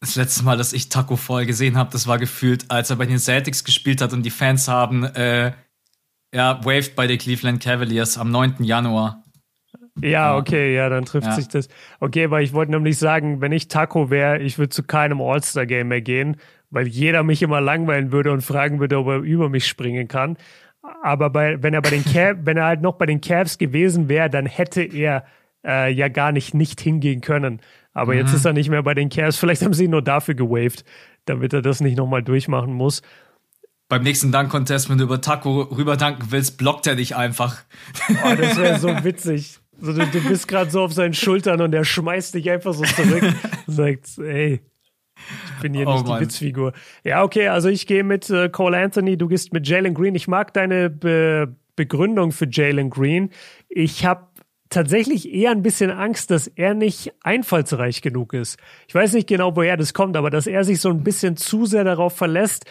[0.00, 3.06] Das letzte Mal, dass ich Taco Fall gesehen habe, das war gefühlt, als er bei
[3.06, 5.52] den Celtics gespielt hat und die Fans haben äh,
[6.34, 8.56] ja, waved bei den Cleveland Cavaliers am 9.
[8.62, 9.24] Januar.
[10.02, 11.32] Ja, okay, ja, dann trifft ja.
[11.32, 11.68] sich das.
[12.00, 15.88] Okay, weil ich wollte nämlich sagen, wenn ich Taco wäre, ich würde zu keinem All-Star-Game
[15.88, 16.36] mehr gehen,
[16.70, 20.36] weil jeder mich immer langweilen würde und fragen würde, ob er über mich springen kann.
[21.02, 24.08] Aber bei, wenn er bei den Cavs, wenn er halt noch bei den Cavs gewesen
[24.08, 25.24] wäre, dann hätte er
[25.64, 27.60] äh, ja gar nicht nicht hingehen können.
[27.92, 28.20] Aber mhm.
[28.20, 29.38] jetzt ist er nicht mehr bei den Cavs.
[29.38, 30.84] Vielleicht haben sie ihn nur dafür gewaved,
[31.24, 33.02] damit er das nicht nochmal durchmachen muss.
[33.88, 37.62] Beim nächsten Dunk-Contest, wenn du über Taco rüberdanken willst, blockt er dich einfach.
[38.24, 39.60] Oh, das wäre so witzig.
[39.80, 42.84] So, du, du bist gerade so auf seinen Schultern und er schmeißt dich einfach so
[42.84, 43.22] zurück
[43.66, 44.60] und sagt, ey,
[45.16, 46.18] ich bin hier oh, nicht Mann.
[46.18, 46.72] die Witzfigur.
[47.04, 50.14] Ja, okay, also ich gehe mit äh, Cole Anthony, du gehst mit Jalen Green.
[50.14, 53.30] Ich mag deine Be Begründung für Jalen Green.
[53.68, 54.28] Ich habe
[54.70, 58.58] tatsächlich eher ein bisschen Angst, dass er nicht einfallsreich genug ist.
[58.88, 61.66] Ich weiß nicht genau, woher das kommt, aber dass er sich so ein bisschen zu
[61.66, 62.64] sehr darauf verlässt,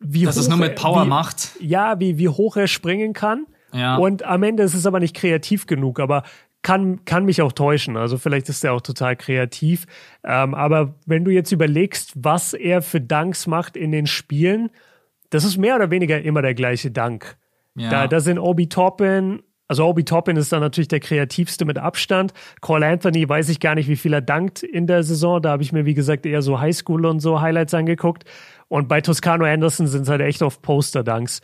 [0.00, 1.50] wie dass hoch es nur mit Power wie, macht.
[1.60, 3.46] Ja, wie, wie hoch er springen kann.
[3.72, 3.96] Ja.
[3.96, 6.00] Und am Ende ist es aber nicht kreativ genug.
[6.00, 6.22] Aber
[6.62, 7.96] kann, kann mich auch täuschen.
[7.96, 9.86] Also vielleicht ist er auch total kreativ.
[10.24, 14.70] Ähm, aber wenn du jetzt überlegst, was er für Dunks macht in den Spielen,
[15.30, 17.36] das ist mehr oder weniger immer der gleiche Dank.
[17.74, 17.90] Ja.
[17.90, 19.42] Da, da sind Obi Toppin,
[19.72, 22.34] also Obi Toppin ist dann natürlich der kreativste mit Abstand.
[22.60, 25.40] Cole Anthony weiß ich gar nicht, wie viel er dankt in der Saison.
[25.40, 28.24] Da habe ich mir, wie gesagt, eher so Highschool und so Highlights angeguckt.
[28.68, 31.40] Und bei Toscano Anderson sind es halt echt auf Poster-Dunks.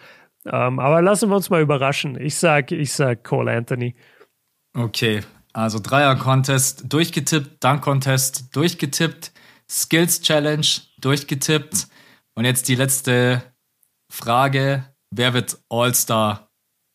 [0.50, 2.20] Ähm, aber lassen wir uns mal überraschen.
[2.20, 3.94] Ich sag, ich sag Cole Anthony.
[4.76, 5.22] Okay,
[5.52, 9.32] also Dreier-Contest durchgetippt, Dunk-Contest durchgetippt,
[9.68, 10.66] Skills-Challenge
[11.00, 11.88] durchgetippt.
[12.34, 13.42] Und jetzt die letzte
[14.10, 14.84] Frage.
[15.10, 16.50] Wer wird All-Star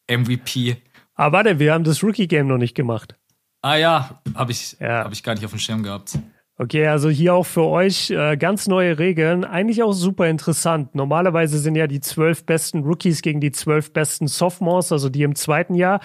[0.09, 0.77] MVP?
[1.15, 3.15] Ah, warte, wir haben das Rookie-Game noch nicht gemacht.
[3.61, 5.03] Ah ja, habe ich, ja.
[5.03, 6.17] Hab ich gar nicht auf dem Schirm gehabt.
[6.59, 9.43] Okay, also hier auch für euch äh, ganz neue Regeln.
[9.43, 10.93] Eigentlich auch super interessant.
[10.93, 15.33] Normalerweise sind ja die zwölf besten Rookies gegen die zwölf besten Sophomores, also die im
[15.33, 15.99] zweiten Jahr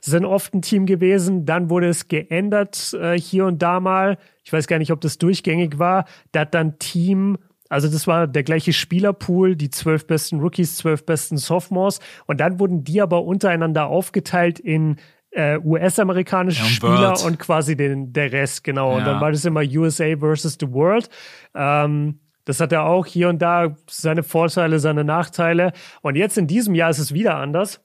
[0.00, 1.46] sind oft ein Team gewesen.
[1.46, 4.18] Dann wurde es geändert äh, hier und da mal.
[4.44, 6.04] Ich weiß gar nicht, ob das durchgängig war.
[6.32, 7.38] Da hat dann Team,
[7.70, 12.00] also das war der gleiche Spielerpool, die zwölf besten Rookies, zwölf besten Sophomores.
[12.26, 14.96] Und dann wurden die aber untereinander aufgeteilt in
[15.34, 17.24] äh, US-amerikanische ja, Spieler Bird.
[17.24, 18.92] und quasi den, der Rest, genau.
[18.92, 18.98] Ja.
[18.98, 21.08] Und dann war das immer USA versus the World.
[21.54, 25.72] Ähm, das hat er auch hier und da seine Vorteile, seine Nachteile.
[26.02, 27.80] Und jetzt in diesem Jahr ist es wieder anders.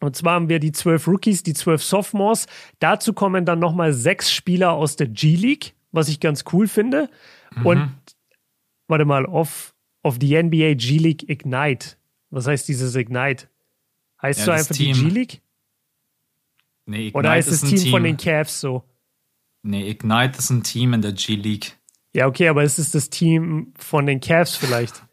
[0.00, 2.46] Und zwar haben wir die zwölf Rookies, die zwölf Sophomores.
[2.78, 7.08] Dazu kommen dann nochmal sechs Spieler aus der G-League, was ich ganz cool finde.
[7.56, 7.66] Mhm.
[7.66, 7.92] Und
[8.88, 11.96] warte mal, auf, auf die NBA G-League Ignite.
[12.30, 13.48] Was heißt dieses Ignite?
[14.20, 14.94] Heißt ja, so einfach Team.
[14.94, 15.42] die G-League?
[16.86, 18.84] Nee, Ignite Oder heißt das Team, Team, von den Cavs so?
[19.62, 21.76] Nee, Ignite ist ein Team in der G-League.
[22.14, 25.04] Ja, okay, aber es ist das Team von den Cavs vielleicht.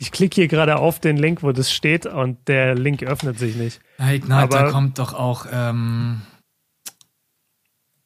[0.00, 3.56] Ich klicke hier gerade auf den Link, wo das steht, und der Link öffnet sich
[3.56, 3.80] nicht.
[3.98, 6.22] Ja, Ignite, Aber, da kommt doch auch ähm,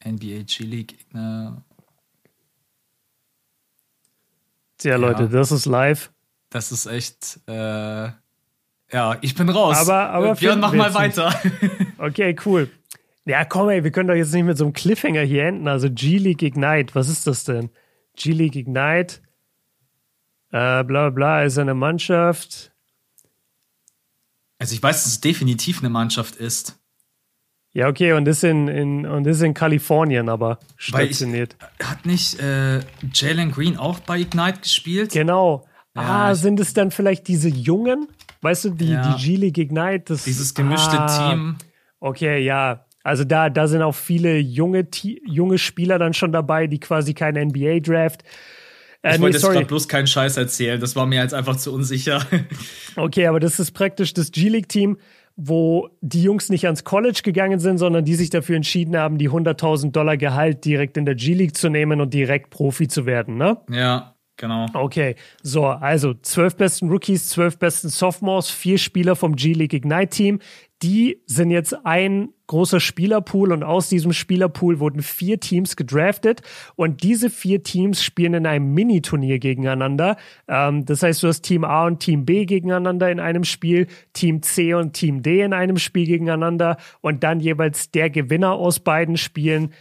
[0.06, 0.98] NBA G-League.
[1.14, 1.50] Äh,
[4.78, 5.28] Tja, Leute, ja.
[5.28, 6.12] das ist live.
[6.50, 7.40] Das ist echt.
[7.46, 8.10] Äh,
[8.92, 9.76] ja, ich bin raus.
[9.78, 11.34] Aber, aber Björn, mach mal weiter.
[11.98, 12.68] Okay, cool.
[13.26, 15.68] Ja, komm, ey, wir können doch jetzt nicht mit so einem Cliffhanger hier enden.
[15.68, 17.70] Also G-League Ignite, was ist das denn?
[18.16, 19.20] G-League Ignite
[20.52, 22.72] äh, bla bla, ist eine Mannschaft.
[24.58, 26.78] Also ich weiß, dass es definitiv eine Mannschaft ist.
[27.72, 31.56] Ja, okay, und ist in, in, und ist in Kalifornien aber stationiert.
[31.78, 32.80] Ich, hat nicht äh,
[33.14, 35.12] Jalen Green auch bei Ignite gespielt?
[35.12, 35.66] Genau.
[35.96, 38.08] Ja, ah, sind es dann vielleicht diese Jungen?
[38.42, 39.14] Weißt du, die, ja.
[39.14, 40.04] die G-League Ignite?
[40.08, 41.56] Das, Dieses gemischte ah, Team.
[42.00, 42.84] Okay, ja.
[43.04, 44.86] Also da, da sind auch viele junge,
[45.24, 48.22] junge Spieler dann schon dabei, die quasi kein NBA-Draft
[49.02, 50.80] äh, ich wollte nee, jetzt gerade bloß keinen Scheiß erzählen.
[50.80, 52.24] Das war mir jetzt einfach zu unsicher.
[52.96, 54.96] okay, aber das ist praktisch das G-League-Team,
[55.36, 59.28] wo die Jungs nicht ans College gegangen sind, sondern die sich dafür entschieden haben, die
[59.28, 63.58] 100.000 Dollar Gehalt direkt in der G-League zu nehmen und direkt Profi zu werden, ne?
[63.70, 64.11] Ja.
[64.36, 64.66] Genau.
[64.72, 70.38] Okay, so, also zwölf besten Rookies, zwölf besten Sophomores, vier Spieler vom G-League Ignite Team.
[70.82, 76.42] Die sind jetzt ein großer Spielerpool und aus diesem Spielerpool wurden vier Teams gedraftet
[76.74, 80.16] und diese vier Teams spielen in einem Mini-Turnier gegeneinander.
[80.48, 84.42] Ähm, das heißt, du hast Team A und Team B gegeneinander in einem Spiel, Team
[84.42, 89.16] C und Team D in einem Spiel gegeneinander und dann jeweils der Gewinner aus beiden
[89.16, 89.72] Spielen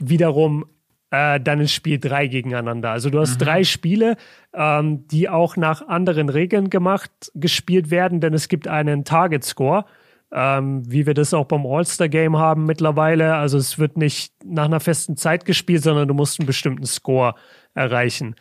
[0.00, 0.64] wiederum
[1.10, 2.90] äh, dann in Spiel drei gegeneinander.
[2.90, 3.44] Also du hast mhm.
[3.44, 4.16] drei Spiele,
[4.52, 9.84] ähm, die auch nach anderen Regeln gemacht, gespielt werden, denn es gibt einen Target Score.
[10.30, 13.36] Ähm, wie wir das auch beim All-Star-Game haben mittlerweile.
[13.36, 17.34] Also es wird nicht nach einer festen Zeit gespielt, sondern du musst einen bestimmten Score
[17.72, 18.34] erreichen.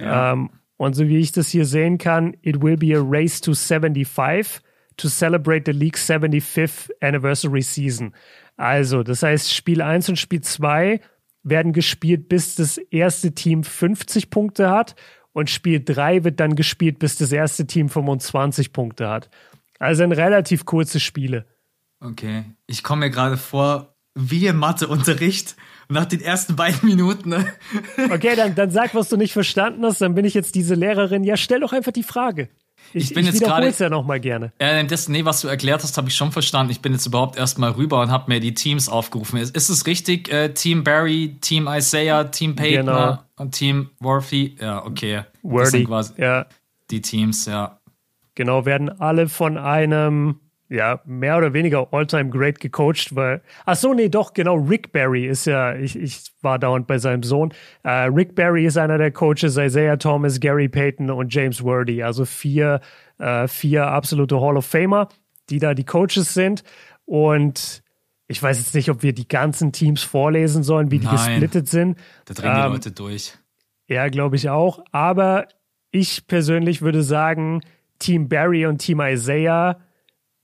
[0.00, 0.32] Ja.
[0.32, 3.54] Ähm, und so wie ich das hier sehen kann, it will be a race to
[3.54, 4.60] 75
[4.96, 8.14] to celebrate the league's 75th anniversary season.
[8.56, 11.00] Also, das heißt, Spiel 1 und Spiel 2
[11.42, 14.94] werden gespielt, bis das erste Team 50 Punkte hat
[15.32, 19.30] und Spiel 3 wird dann gespielt, bis das erste Team 25 Punkte hat.
[19.78, 21.46] Also sind relativ kurze Spiele.
[22.00, 22.44] Okay.
[22.66, 25.56] Ich komme mir gerade vor, wie im Matheunterricht
[25.88, 27.30] nach den ersten beiden Minuten.
[27.30, 27.52] Ne?
[28.10, 31.24] Okay, dann, dann sag, was du nicht verstanden hast, dann bin ich jetzt diese Lehrerin.
[31.24, 32.48] Ja, stell doch einfach die Frage.
[32.92, 33.72] Ich, ich bin ich jetzt gerade.
[33.78, 34.52] ja noch mal gerne.
[34.58, 36.72] Äh, das, nee, was du erklärt hast, habe ich schon verstanden.
[36.72, 39.38] Ich bin jetzt überhaupt erst mal rüber und habe mir die Teams aufgerufen.
[39.38, 40.32] Ist, ist es richtig?
[40.32, 43.18] Äh, Team Barry, Team Isaiah, Team Payton genau.
[43.36, 44.56] und Team Worthy?
[44.60, 45.22] Ja, okay.
[45.42, 46.46] Worthy, das sind quasi ja.
[46.90, 47.78] Die Teams, ja.
[48.34, 50.36] Genau, werden alle von einem
[50.68, 55.26] ja, mehr oder weniger all-time great gecoacht, weil, ach so, nee, doch, genau, Rick Barry
[55.26, 57.52] ist ja, ich, ich war dauernd bei seinem Sohn.
[57.84, 62.24] Uh, Rick Barry ist einer der Coaches, Isaiah Thomas, Gary Payton und James Worthy, also
[62.24, 62.80] vier,
[63.18, 65.08] uh, vier absolute Hall of Famer,
[65.48, 66.62] die da die Coaches sind
[67.06, 67.82] und
[68.30, 71.68] ich weiß jetzt nicht, ob wir die ganzen Teams vorlesen sollen, wie die Nein, gesplittet
[71.68, 71.98] sind.
[72.26, 73.38] Da drehen die ähm, Leute durch.
[73.86, 75.48] Ja, glaube ich auch, aber
[75.90, 77.62] ich persönlich würde sagen,
[77.98, 79.78] Team Barry und Team Isaiah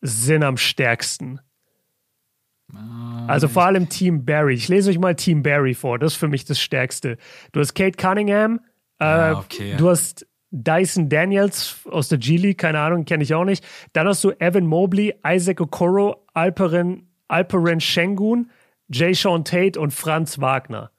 [0.05, 1.41] sind am stärksten.
[2.75, 4.55] Ah, also vor allem Team Barry.
[4.55, 5.99] Ich lese euch mal Team Barry vor.
[5.99, 7.17] Das ist für mich das Stärkste.
[7.53, 8.61] Du hast Kate Cunningham.
[8.99, 9.75] Äh, ah, okay.
[9.79, 13.65] Du hast Dyson Daniels aus der G-League, keine Ahnung, kenne ich auch nicht.
[13.93, 18.51] Dann hast du Evan Mobley, Isaac Okoro, Alperen, Alperen Shengun,
[18.89, 20.91] Jay Sean Tate und Franz Wagner.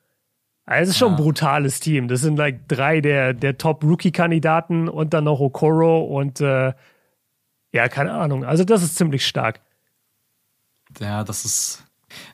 [0.66, 2.08] Also ist schon ein brutales Team.
[2.08, 6.74] Das sind like drei der, der Top-Rookie-Kandidaten und dann noch Okoro und äh,
[7.76, 8.46] ja, keine Ahnung.
[8.46, 9.60] Also das ist ziemlich stark.
[11.02, 11.84] Ja, das ist.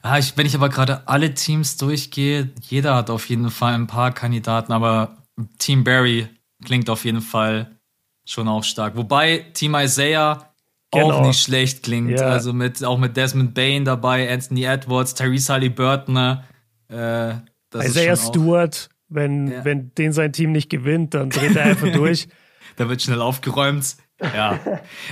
[0.03, 3.87] Ah, ich, wenn ich aber gerade alle Teams durchgehe, jeder hat auf jeden Fall ein
[3.87, 5.17] paar Kandidaten, aber
[5.57, 6.27] Team Barry
[6.63, 7.71] klingt auf jeden Fall
[8.23, 8.95] schon auch stark.
[8.95, 10.53] Wobei Team Isaiah
[10.91, 11.11] genau.
[11.11, 12.11] auch nicht schlecht klingt.
[12.11, 12.27] Ja.
[12.27, 16.43] Also mit, auch mit Desmond Bain dabei, Anthony Edwards, Therese Halliburton.
[16.87, 17.33] Äh,
[17.73, 19.65] Isaiah Stewart, wenn, ja.
[19.65, 22.27] wenn den sein Team nicht gewinnt, dann dreht er einfach durch.
[22.75, 23.95] da wird schnell aufgeräumt.
[24.21, 24.59] Ja.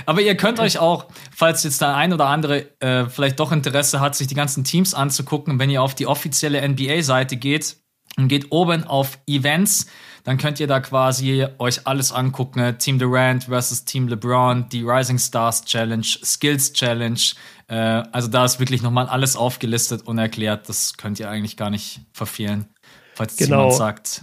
[0.06, 4.00] Aber ihr könnt euch auch, falls jetzt der ein oder andere äh, vielleicht doch Interesse
[4.00, 7.76] hat, sich die ganzen Teams anzugucken, wenn ihr auf die offizielle NBA-Seite geht
[8.16, 9.86] und geht oben auf Events,
[10.24, 12.78] dann könnt ihr da quasi euch alles angucken.
[12.78, 17.20] Team Durant versus Team LeBron, die Rising Stars Challenge, Skills Challenge.
[17.68, 20.68] Äh, also da ist wirklich nochmal alles aufgelistet und erklärt.
[20.68, 22.68] Das könnt ihr eigentlich gar nicht verfehlen.
[23.14, 23.58] Falls genau.
[23.58, 24.22] jemand sagt,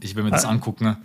[0.00, 0.50] ich will mir das ah.
[0.50, 0.96] angucken.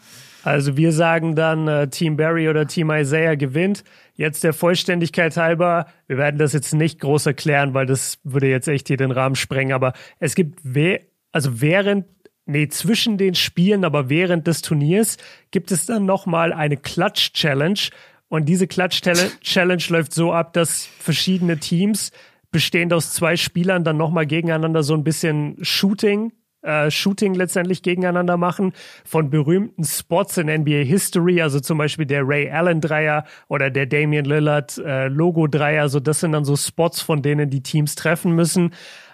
[0.49, 3.83] Also wir sagen dann, äh, Team Barry oder Team Isaiah gewinnt.
[4.15, 8.67] Jetzt der Vollständigkeit halber, wir werden das jetzt nicht groß erklären, weil das würde jetzt
[8.67, 12.07] echt hier den Rahmen sprengen, aber es gibt, we also während,
[12.47, 15.17] nee, zwischen den Spielen, aber während des Turniers
[15.51, 17.81] gibt es dann nochmal eine Klatsch-Challenge
[18.27, 22.11] und diese Klatsch-Challenge läuft so ab, dass verschiedene Teams
[22.49, 26.31] bestehend aus zwei Spielern dann nochmal gegeneinander so ein bisschen Shooting
[26.61, 28.73] äh, Shooting letztendlich gegeneinander machen
[29.05, 33.85] von berühmten Spots in NBA History, also zum Beispiel der Ray Allen Dreier oder der
[33.85, 35.83] Damian Lillard äh, Logo Dreier.
[35.83, 38.71] Also das sind dann so Spots, von denen die Teams treffen müssen.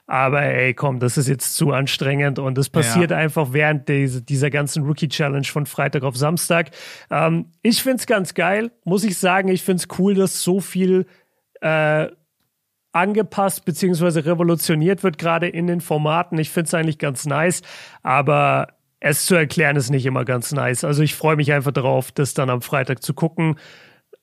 [0.07, 3.17] Aber ey, komm, das ist jetzt zu anstrengend und es passiert ja.
[3.17, 6.71] einfach während diese, dieser ganzen Rookie Challenge von Freitag auf Samstag.
[7.09, 9.47] Ähm, ich find's ganz geil, muss ich sagen.
[9.47, 11.07] Ich find's cool, dass so viel
[11.61, 12.07] äh,
[12.95, 14.19] angepasst bzw.
[14.21, 16.37] revolutioniert wird, gerade in den Formaten.
[16.37, 17.61] Ich finde es eigentlich ganz nice,
[18.01, 18.69] aber
[18.99, 20.83] es zu erklären ist nicht immer ganz nice.
[20.83, 23.55] Also ich freue mich einfach darauf, das dann am Freitag zu gucken.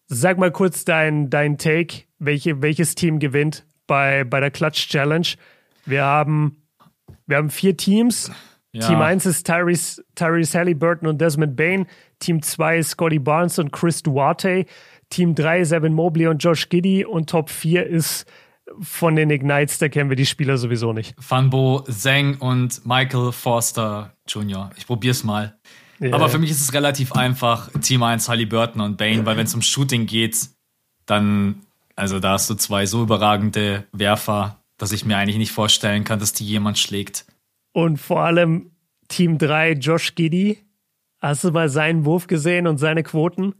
[0.06, 5.28] Sag mal kurz dein, dein Take, welche, welches Team gewinnt bei, bei der Clutch Challenge.
[5.84, 6.56] Wir haben,
[7.26, 8.32] wir haben vier Teams.
[8.72, 8.88] Ja.
[8.88, 11.86] Team 1 ist Tyrese, Tyrese Halliburton und Desmond Bain.
[12.20, 14.64] Team 2 ist Scotty Barnes und Chris Duarte.
[15.10, 17.04] Team 3 ist Evan Mobley und Josh Giddy.
[17.04, 18.26] Und Top 4 ist
[18.80, 21.14] von den Ignites, da kennen wir die Spieler sowieso nicht.
[21.18, 24.70] Fanbo, Zeng und Michael Forster Jr.
[24.76, 25.58] Ich probier's mal.
[25.98, 27.70] Ja, Aber für mich ist es relativ einfach.
[27.80, 30.48] Team 1 Halliburton und Bane, weil wenn es um Shooting geht,
[31.06, 31.62] dann,
[31.94, 36.18] also da hast du zwei so überragende Werfer, dass ich mir eigentlich nicht vorstellen kann,
[36.18, 37.24] dass die jemand schlägt.
[37.72, 38.72] Und vor allem
[39.08, 40.58] Team 3 Josh Giddy.
[41.20, 43.54] Hast du mal seinen Wurf gesehen und seine Quoten?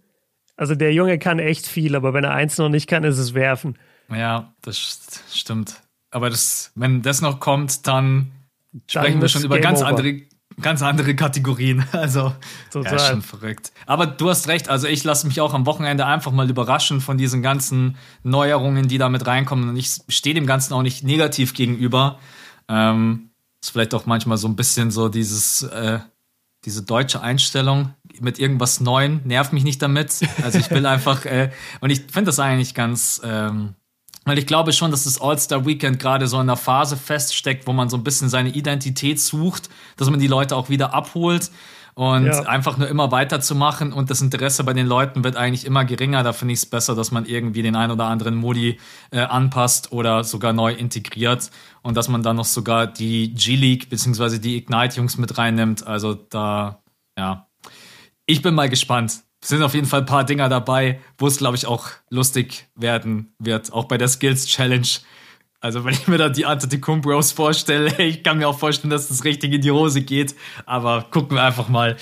[0.56, 3.34] Also der Junge kann echt viel, aber wenn er eins noch nicht kann, ist es
[3.34, 3.78] werfen.
[4.08, 5.82] Ja, das stimmt.
[6.12, 8.32] Aber das, wenn das noch kommt, dann,
[8.72, 10.20] dann sprechen wir schon über ganz andere,
[10.60, 11.84] ganz andere Kategorien.
[11.92, 12.34] Also,
[12.70, 12.92] Total.
[12.92, 13.72] ja, schon verrückt.
[13.86, 14.68] Aber du hast recht.
[14.68, 18.98] Also, ich lasse mich auch am Wochenende einfach mal überraschen von diesen ganzen Neuerungen, die
[18.98, 19.70] da mit reinkommen.
[19.70, 22.18] Und ich stehe dem Ganzen auch nicht negativ gegenüber.
[22.68, 23.30] Ähm,
[23.62, 26.00] ist vielleicht auch manchmal so ein bisschen so dieses, äh,
[26.64, 29.22] diese deutsche Einstellung mit irgendwas Neuem.
[29.24, 30.20] Nervt mich nicht damit.
[30.42, 31.50] Also, ich will einfach, äh,
[31.80, 33.74] und ich finde das eigentlich ganz, ähm,
[34.24, 37.88] weil ich glaube schon, dass das All-Star-Weekend gerade so in der Phase feststeckt, wo man
[37.88, 41.50] so ein bisschen seine Identität sucht, dass man die Leute auch wieder abholt.
[41.94, 42.40] und ja.
[42.44, 46.22] einfach nur immer weiterzumachen und das Interesse bei den Leuten wird eigentlich immer geringer.
[46.22, 48.78] Da finde ich es besser, dass man irgendwie den ein oder anderen Modi
[49.10, 51.50] äh, anpasst oder sogar neu integriert
[51.82, 54.38] und dass man dann noch sogar die G-League bzw.
[54.38, 55.86] die Ignite-Jungs mit reinnimmt.
[55.86, 56.82] Also da,
[57.18, 57.48] ja,
[58.24, 59.22] ich bin mal gespannt.
[59.43, 62.69] Es sind auf jeden Fall ein paar Dinger dabei, wo es, glaube ich, auch lustig
[62.77, 63.73] werden wird.
[63.73, 64.86] Auch bei der Skills Challenge
[65.62, 69.24] also wenn ich mir da die Antetokounmpos vorstelle, ich kann mir auch vorstellen, dass das
[69.24, 70.35] richtig in die Hose geht.
[70.66, 71.97] Aber gucken wir einfach mal.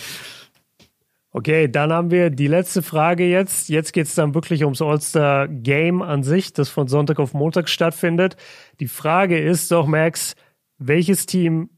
[1.33, 3.69] Okay, dann haben wir die letzte Frage jetzt.
[3.69, 8.37] Jetzt geht es dann wirklich ums All-Star-Game an sich, das von Sonntag auf Montag stattfindet.
[8.81, 10.35] Die Frage ist doch, Max,
[10.79, 11.69] welches Team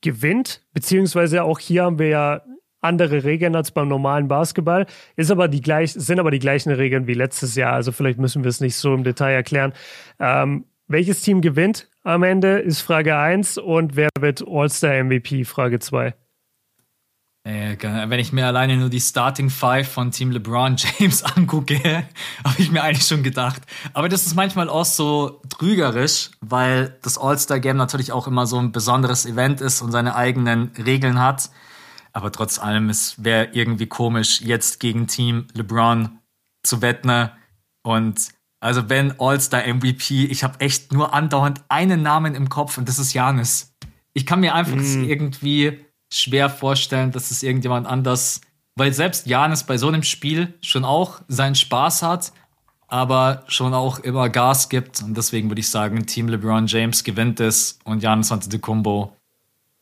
[0.00, 0.62] gewinnt?
[0.72, 2.42] Beziehungsweise auch hier haben wir ja
[2.80, 4.86] andere Regeln als beim normalen Basketball.
[5.16, 7.72] Ist aber die gleich, sind aber die gleichen Regeln wie letztes Jahr.
[7.72, 9.72] Also vielleicht müssen wir es nicht so im Detail erklären.
[10.18, 15.78] Ähm, welches Team gewinnt am Ende, ist Frage 1 und wer wird All-Star MVP, Frage
[15.78, 16.14] 2.
[17.44, 21.78] Äh, wenn ich mir alleine nur die Starting Five von Team LeBron James angucke,
[22.44, 23.62] habe ich mir eigentlich schon gedacht.
[23.94, 28.72] Aber das ist manchmal auch so trügerisch, weil das All-Star-Game natürlich auch immer so ein
[28.72, 31.50] besonderes Event ist und seine eigenen Regeln hat.
[32.12, 36.18] Aber trotz allem, es wäre irgendwie komisch, jetzt gegen Team LeBron
[36.62, 37.30] zu wetten.
[37.82, 38.30] Und
[38.60, 42.98] also wenn All-Star MVP, ich habe echt nur andauernd einen Namen im Kopf und das
[42.98, 43.74] ist Janis.
[44.12, 45.04] Ich kann mir einfach mm.
[45.04, 48.40] irgendwie schwer vorstellen, dass es irgendjemand anders,
[48.74, 52.32] weil selbst Janis bei so einem Spiel schon auch seinen Spaß hat,
[52.88, 57.38] aber schon auch immer Gas gibt und deswegen würde ich sagen, Team LeBron James gewinnt
[57.38, 59.16] es und Janis Antetokounmpo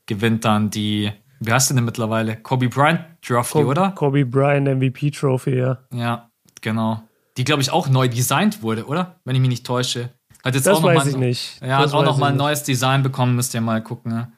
[0.07, 2.37] gewinnt dann die wie heißt denn mittlerweile?
[2.37, 3.91] Kobe Bryant Trophy, Kobe, oder?
[3.91, 5.79] Kobe Bryant MVP Trophy, ja.
[5.93, 7.03] Ja, genau
[7.39, 9.21] die, glaube ich, auch neu designt wurde, oder?
[9.25, 10.11] Wenn ich mich nicht täusche.
[10.45, 11.61] Hat jetzt das auch noch weiß mal, ich nicht.
[11.63, 14.13] Ja, das hat auch noch mal ein neues Design bekommen, müsst ihr mal gucken.
[14.13, 14.33] Ne?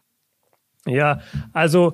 [0.87, 1.21] Ja,
[1.53, 1.93] also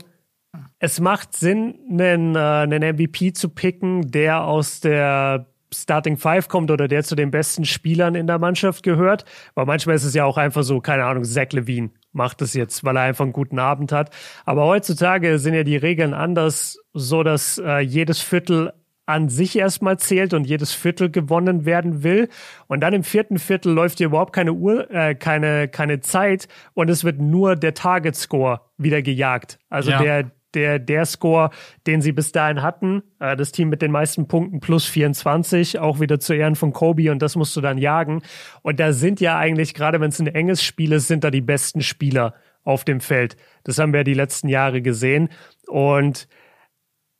[0.78, 6.70] es macht Sinn, einen, äh, einen MVP zu picken, der aus der Starting Five kommt
[6.70, 9.24] oder der zu den besten Spielern in der Mannschaft gehört.
[9.54, 12.84] Weil manchmal ist es ja auch einfach so, keine Ahnung, Zach Levine macht es jetzt,
[12.84, 14.10] weil er einfach einen guten Abend hat.
[14.44, 18.72] Aber heutzutage sind ja die Regeln anders, so dass äh, jedes Viertel
[19.06, 22.28] an sich erstmal zählt und jedes Viertel gewonnen werden will.
[22.66, 26.90] Und dann im vierten Viertel läuft hier überhaupt keine Uhr, äh, keine, keine Zeit und
[26.90, 29.59] es wird nur der Target Score wieder gejagt.
[29.68, 30.02] Also ja.
[30.02, 31.50] der, der, der Score,
[31.86, 36.00] den sie bis dahin hatten, äh, das Team mit den meisten Punkten plus 24, auch
[36.00, 38.22] wieder zu Ehren von Kobe und das musst du dann jagen.
[38.62, 41.42] Und da sind ja eigentlich, gerade wenn es ein enges Spiel ist, sind da die
[41.42, 42.34] besten Spieler
[42.64, 43.36] auf dem Feld.
[43.62, 45.28] Das haben wir die letzten Jahre gesehen.
[45.68, 46.26] Und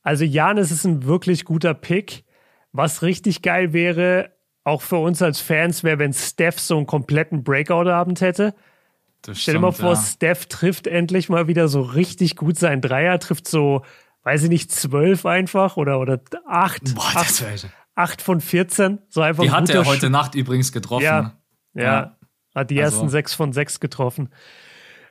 [0.02, 2.24] also Janis ist ein wirklich guter Pick.
[2.72, 4.32] Was richtig geil wäre,
[4.64, 8.54] auch für uns als Fans, wäre, wenn Steph so einen kompletten Breakout-Abend hätte.
[9.35, 10.01] Stell dir mal vor, ja.
[10.01, 13.82] Steph trifft endlich mal wieder so richtig gut seinen Dreier, trifft so,
[14.23, 16.94] weiß ich nicht, zwölf einfach oder, oder acht.
[16.94, 17.44] Boah, acht,
[17.94, 18.98] acht von 14.
[19.09, 21.05] So einfach die hat er heute Nacht übrigens getroffen.
[21.05, 21.32] Ja,
[21.74, 22.16] ja, ja.
[22.55, 22.97] hat die also.
[22.97, 24.31] ersten sechs von sechs getroffen.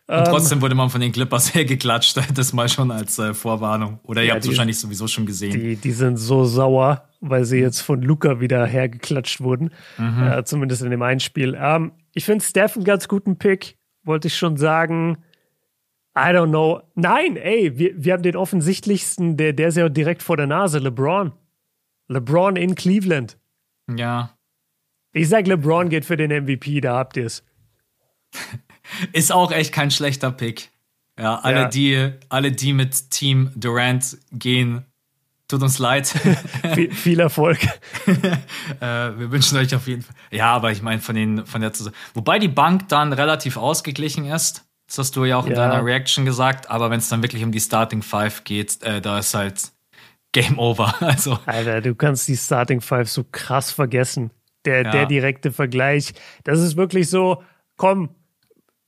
[0.08, 4.00] Und ähm, trotzdem wurde man von den Clippers hergeklatscht, das mal schon als äh, Vorwarnung.
[4.04, 5.52] Oder ihr ja, habt es wahrscheinlich sowieso schon gesehen.
[5.52, 9.72] Die, die sind so sauer, weil sie jetzt von Luca wieder hergeklatscht wurden.
[9.98, 10.24] Mhm.
[10.24, 11.58] Äh, zumindest in dem einen Spiel.
[11.60, 15.18] Ähm, ich finde Steph einen ganz guten Pick, wollte ich schon sagen.
[16.18, 16.82] I don't know.
[16.95, 20.80] Nein, ey, wir, wir haben den offensichtlichsten, der, der ist ja direkt vor der Nase,
[20.80, 21.34] LeBron.
[22.07, 23.38] LeBron in Cleveland.
[23.94, 24.38] Ja.
[25.11, 27.44] Ich sag, LeBron geht für den MVP, da habt ihr es.
[29.14, 30.69] Ist auch echt kein schlechter Pick.
[31.18, 31.68] Ja, alle, ja.
[31.68, 34.86] Die, alle, die mit Team Durant gehen,
[35.48, 36.08] tut uns leid.
[36.74, 37.60] viel, viel, Erfolg.
[38.08, 40.16] äh, wir wünschen euch auf jeden Fall.
[40.32, 44.26] Ja, aber ich meine, von, den, von der Zusammen Wobei die Bank dann relativ ausgeglichen
[44.26, 44.66] ist.
[44.88, 45.68] Das hast du ja auch in ja.
[45.68, 46.70] deiner Reaction gesagt.
[46.70, 49.72] Aber wenn es dann wirklich um die Starting Five geht, äh, da ist halt
[50.32, 50.96] Game Over.
[51.00, 51.40] Also.
[51.46, 54.32] Alter, du kannst die Starting Five so krass vergessen.
[54.66, 54.92] Der, ja.
[54.92, 56.14] der direkte Vergleich.
[56.44, 57.44] Das ist wirklich so,
[57.78, 58.10] komm,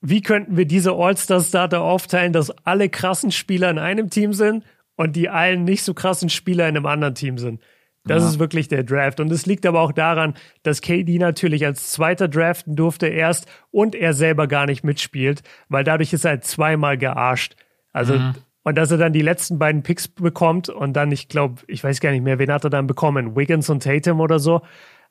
[0.01, 4.63] wie könnten wir diese All-Star-Starter aufteilen, dass alle krassen Spieler in einem Team sind
[4.97, 7.61] und die allen nicht so krassen Spieler in einem anderen Team sind.
[8.03, 8.29] Das ja.
[8.29, 9.19] ist wirklich der Draft.
[9.19, 10.33] Und es liegt aber auch daran,
[10.63, 15.83] dass KD natürlich als Zweiter draften durfte erst und er selber gar nicht mitspielt, weil
[15.83, 17.55] dadurch ist er halt zweimal gearscht.
[17.93, 18.35] Also, mhm.
[18.63, 21.99] und dass er dann die letzten beiden Picks bekommt und dann, ich glaube, ich weiß
[21.99, 23.35] gar nicht mehr, wen hat er dann bekommen?
[23.35, 24.61] Wiggins und Tatum oder so?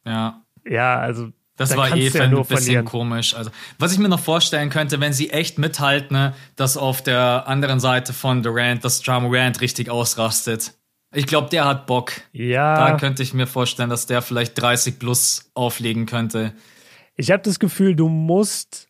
[0.04, 0.42] Ja.
[0.68, 2.84] Ja, also das da war eh ja ein bisschen verlieren.
[2.84, 3.34] komisch.
[3.34, 7.44] Also, was ich mir noch vorstellen könnte, wenn sie echt mithalten, ne, dass auf der
[7.46, 10.74] anderen Seite von Durant, dass Ja Morant richtig ausrastet.
[11.14, 12.12] Ich glaube, der hat Bock.
[12.32, 12.88] Ja.
[12.90, 16.52] Da könnte ich mir vorstellen, dass der vielleicht 30 plus auflegen könnte.
[17.16, 18.88] Ich habe das Gefühl, du musst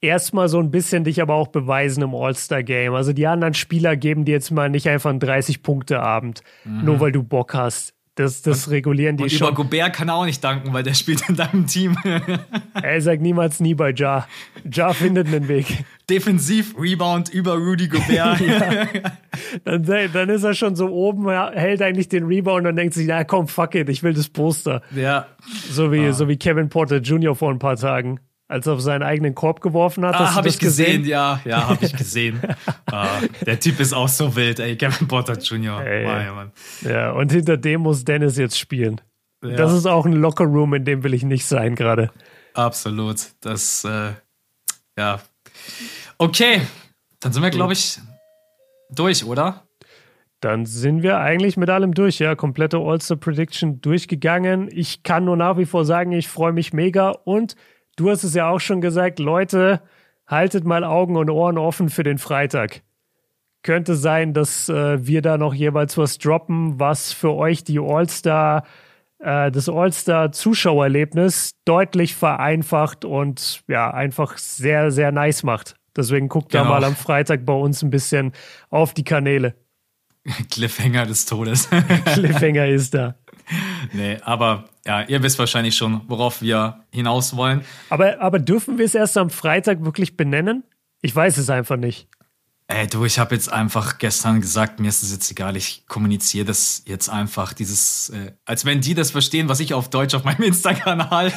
[0.00, 2.94] erstmal so ein bisschen dich aber auch beweisen im All-Star-Game.
[2.94, 6.84] Also die anderen Spieler geben dir jetzt mal nicht einfach einen 30-Punkte-Abend, mhm.
[6.84, 7.94] nur weil du Bock hast.
[8.16, 9.48] Das, das und, regulieren die und schon.
[9.48, 11.98] Über Gobert kann er auch nicht danken, weil der spielt in deinem Team.
[12.82, 14.26] er sagt niemals nie bei Ja.
[14.70, 15.84] Ja findet einen Weg.
[16.08, 18.40] Defensiv Rebound über Rudy Gobert.
[18.40, 18.86] ja.
[19.64, 23.22] dann, dann ist er schon so oben, hält eigentlich den Rebound und denkt sich, na
[23.24, 24.80] komm, fuck it, ich will das Poster.
[24.94, 25.26] Ja.
[25.70, 26.12] So wie, ah.
[26.12, 27.36] so wie Kevin Porter Jr.
[27.36, 28.18] vor ein paar Tagen
[28.48, 30.14] als er auf seinen eigenen Korb geworfen hat.
[30.14, 31.02] Ah, habe ich gesehen?
[31.02, 31.04] gesehen?
[31.04, 32.40] ja, ja, habe ich gesehen.
[32.86, 35.80] ah, der Typ ist auch so wild, ey, Kevin Porter Jr.
[35.84, 36.46] Ey, wow,
[36.82, 39.00] ja, und hinter dem muss Dennis jetzt spielen.
[39.42, 39.56] Ja.
[39.56, 42.10] Das ist auch ein Lockerroom, in dem will ich nicht sein gerade.
[42.54, 43.18] Absolut.
[43.40, 44.12] Das, äh,
[44.98, 45.20] ja.
[46.18, 46.62] Okay,
[47.20, 47.98] dann sind wir, glaube ich,
[48.90, 49.62] durch, oder?
[50.40, 52.34] Dann sind wir eigentlich mit allem durch, ja.
[52.34, 54.68] Komplette All-Star Prediction durchgegangen.
[54.70, 57.56] Ich kann nur nach wie vor sagen, ich freue mich mega und
[57.96, 59.80] Du hast es ja auch schon gesagt, Leute,
[60.26, 62.82] haltet mal Augen und Ohren offen für den Freitag.
[63.62, 68.64] Könnte sein, dass äh, wir da noch jeweils was droppen, was für euch die All-Star,
[69.18, 75.74] äh, das All-Star-Zuschauerlebnis deutlich vereinfacht und ja, einfach sehr, sehr nice macht.
[75.96, 76.64] Deswegen guckt genau.
[76.64, 78.32] da mal am Freitag bei uns ein bisschen
[78.68, 79.54] auf die Kanäle.
[80.50, 81.68] Cliffhanger des Todes.
[82.04, 83.14] Cliffhanger ist da.
[83.92, 87.62] Nee, aber ja, ihr wisst wahrscheinlich schon, worauf wir hinaus wollen.
[87.88, 90.64] Aber, aber dürfen wir es erst am Freitag wirklich benennen?
[91.02, 92.08] Ich weiß es einfach nicht.
[92.68, 96.44] Ey, du, ich habe jetzt einfach gestern gesagt, mir ist es jetzt egal, ich kommuniziere
[96.44, 100.24] das jetzt einfach, dieses, äh, als wenn die das verstehen, was ich auf Deutsch auf
[100.24, 101.32] meinem Insta-Kanal.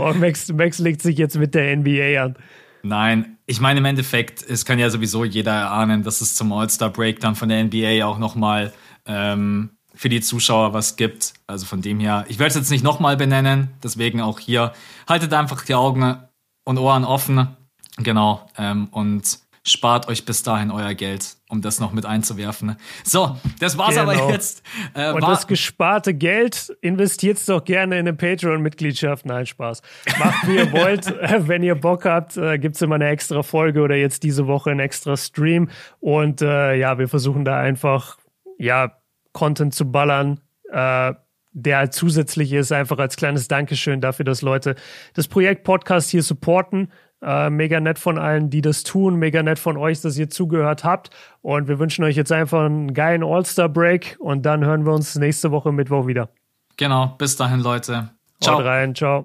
[0.00, 2.36] oh, Max, Max legt sich jetzt mit der NBA an.
[2.82, 7.20] Nein, ich meine im Endeffekt, es kann ja sowieso jeder erahnen, dass es zum All-Star-Break
[7.20, 8.72] dann von der NBA auch nochmal
[9.06, 11.34] ähm, für die Zuschauer was gibt.
[11.46, 14.72] Also von dem her, ich werde es jetzt nicht nochmal benennen, deswegen auch hier.
[15.08, 16.18] Haltet einfach die Augen
[16.64, 17.56] und Ohren offen.
[17.98, 18.48] Genau.
[18.58, 22.76] Ähm, und spart euch bis dahin euer Geld, um das noch mit einzuwerfen.
[23.04, 24.12] So, das war's genau.
[24.12, 24.62] aber jetzt.
[24.94, 29.26] Äh, und war das gesparte Geld investiert doch gerne in eine Patreon-Mitgliedschaft.
[29.26, 29.82] Nein, Spaß.
[30.18, 31.06] Macht, wie ihr wollt.
[31.48, 34.80] Wenn ihr Bock habt, äh, gibt's immer eine extra Folge oder jetzt diese Woche ein
[34.80, 35.68] extra Stream.
[36.00, 38.18] Und äh, ja, wir versuchen da einfach,
[38.58, 38.92] ja,
[39.36, 40.40] Content zu ballern,
[40.72, 41.12] äh,
[41.52, 44.74] der halt zusätzlich ist, einfach als kleines Dankeschön dafür, dass Leute
[45.14, 46.90] das Projekt Podcast hier supporten.
[47.22, 49.16] Äh, mega nett von allen, die das tun.
[49.16, 51.10] Mega nett von euch, dass ihr zugehört habt.
[51.40, 55.50] Und wir wünschen euch jetzt einfach einen geilen All-Star-Break und dann hören wir uns nächste
[55.50, 56.28] Woche Mittwoch wieder.
[56.76, 58.10] Genau, bis dahin, Leute.
[58.40, 58.58] Ciao.
[58.58, 59.24] Haut rein, ciao.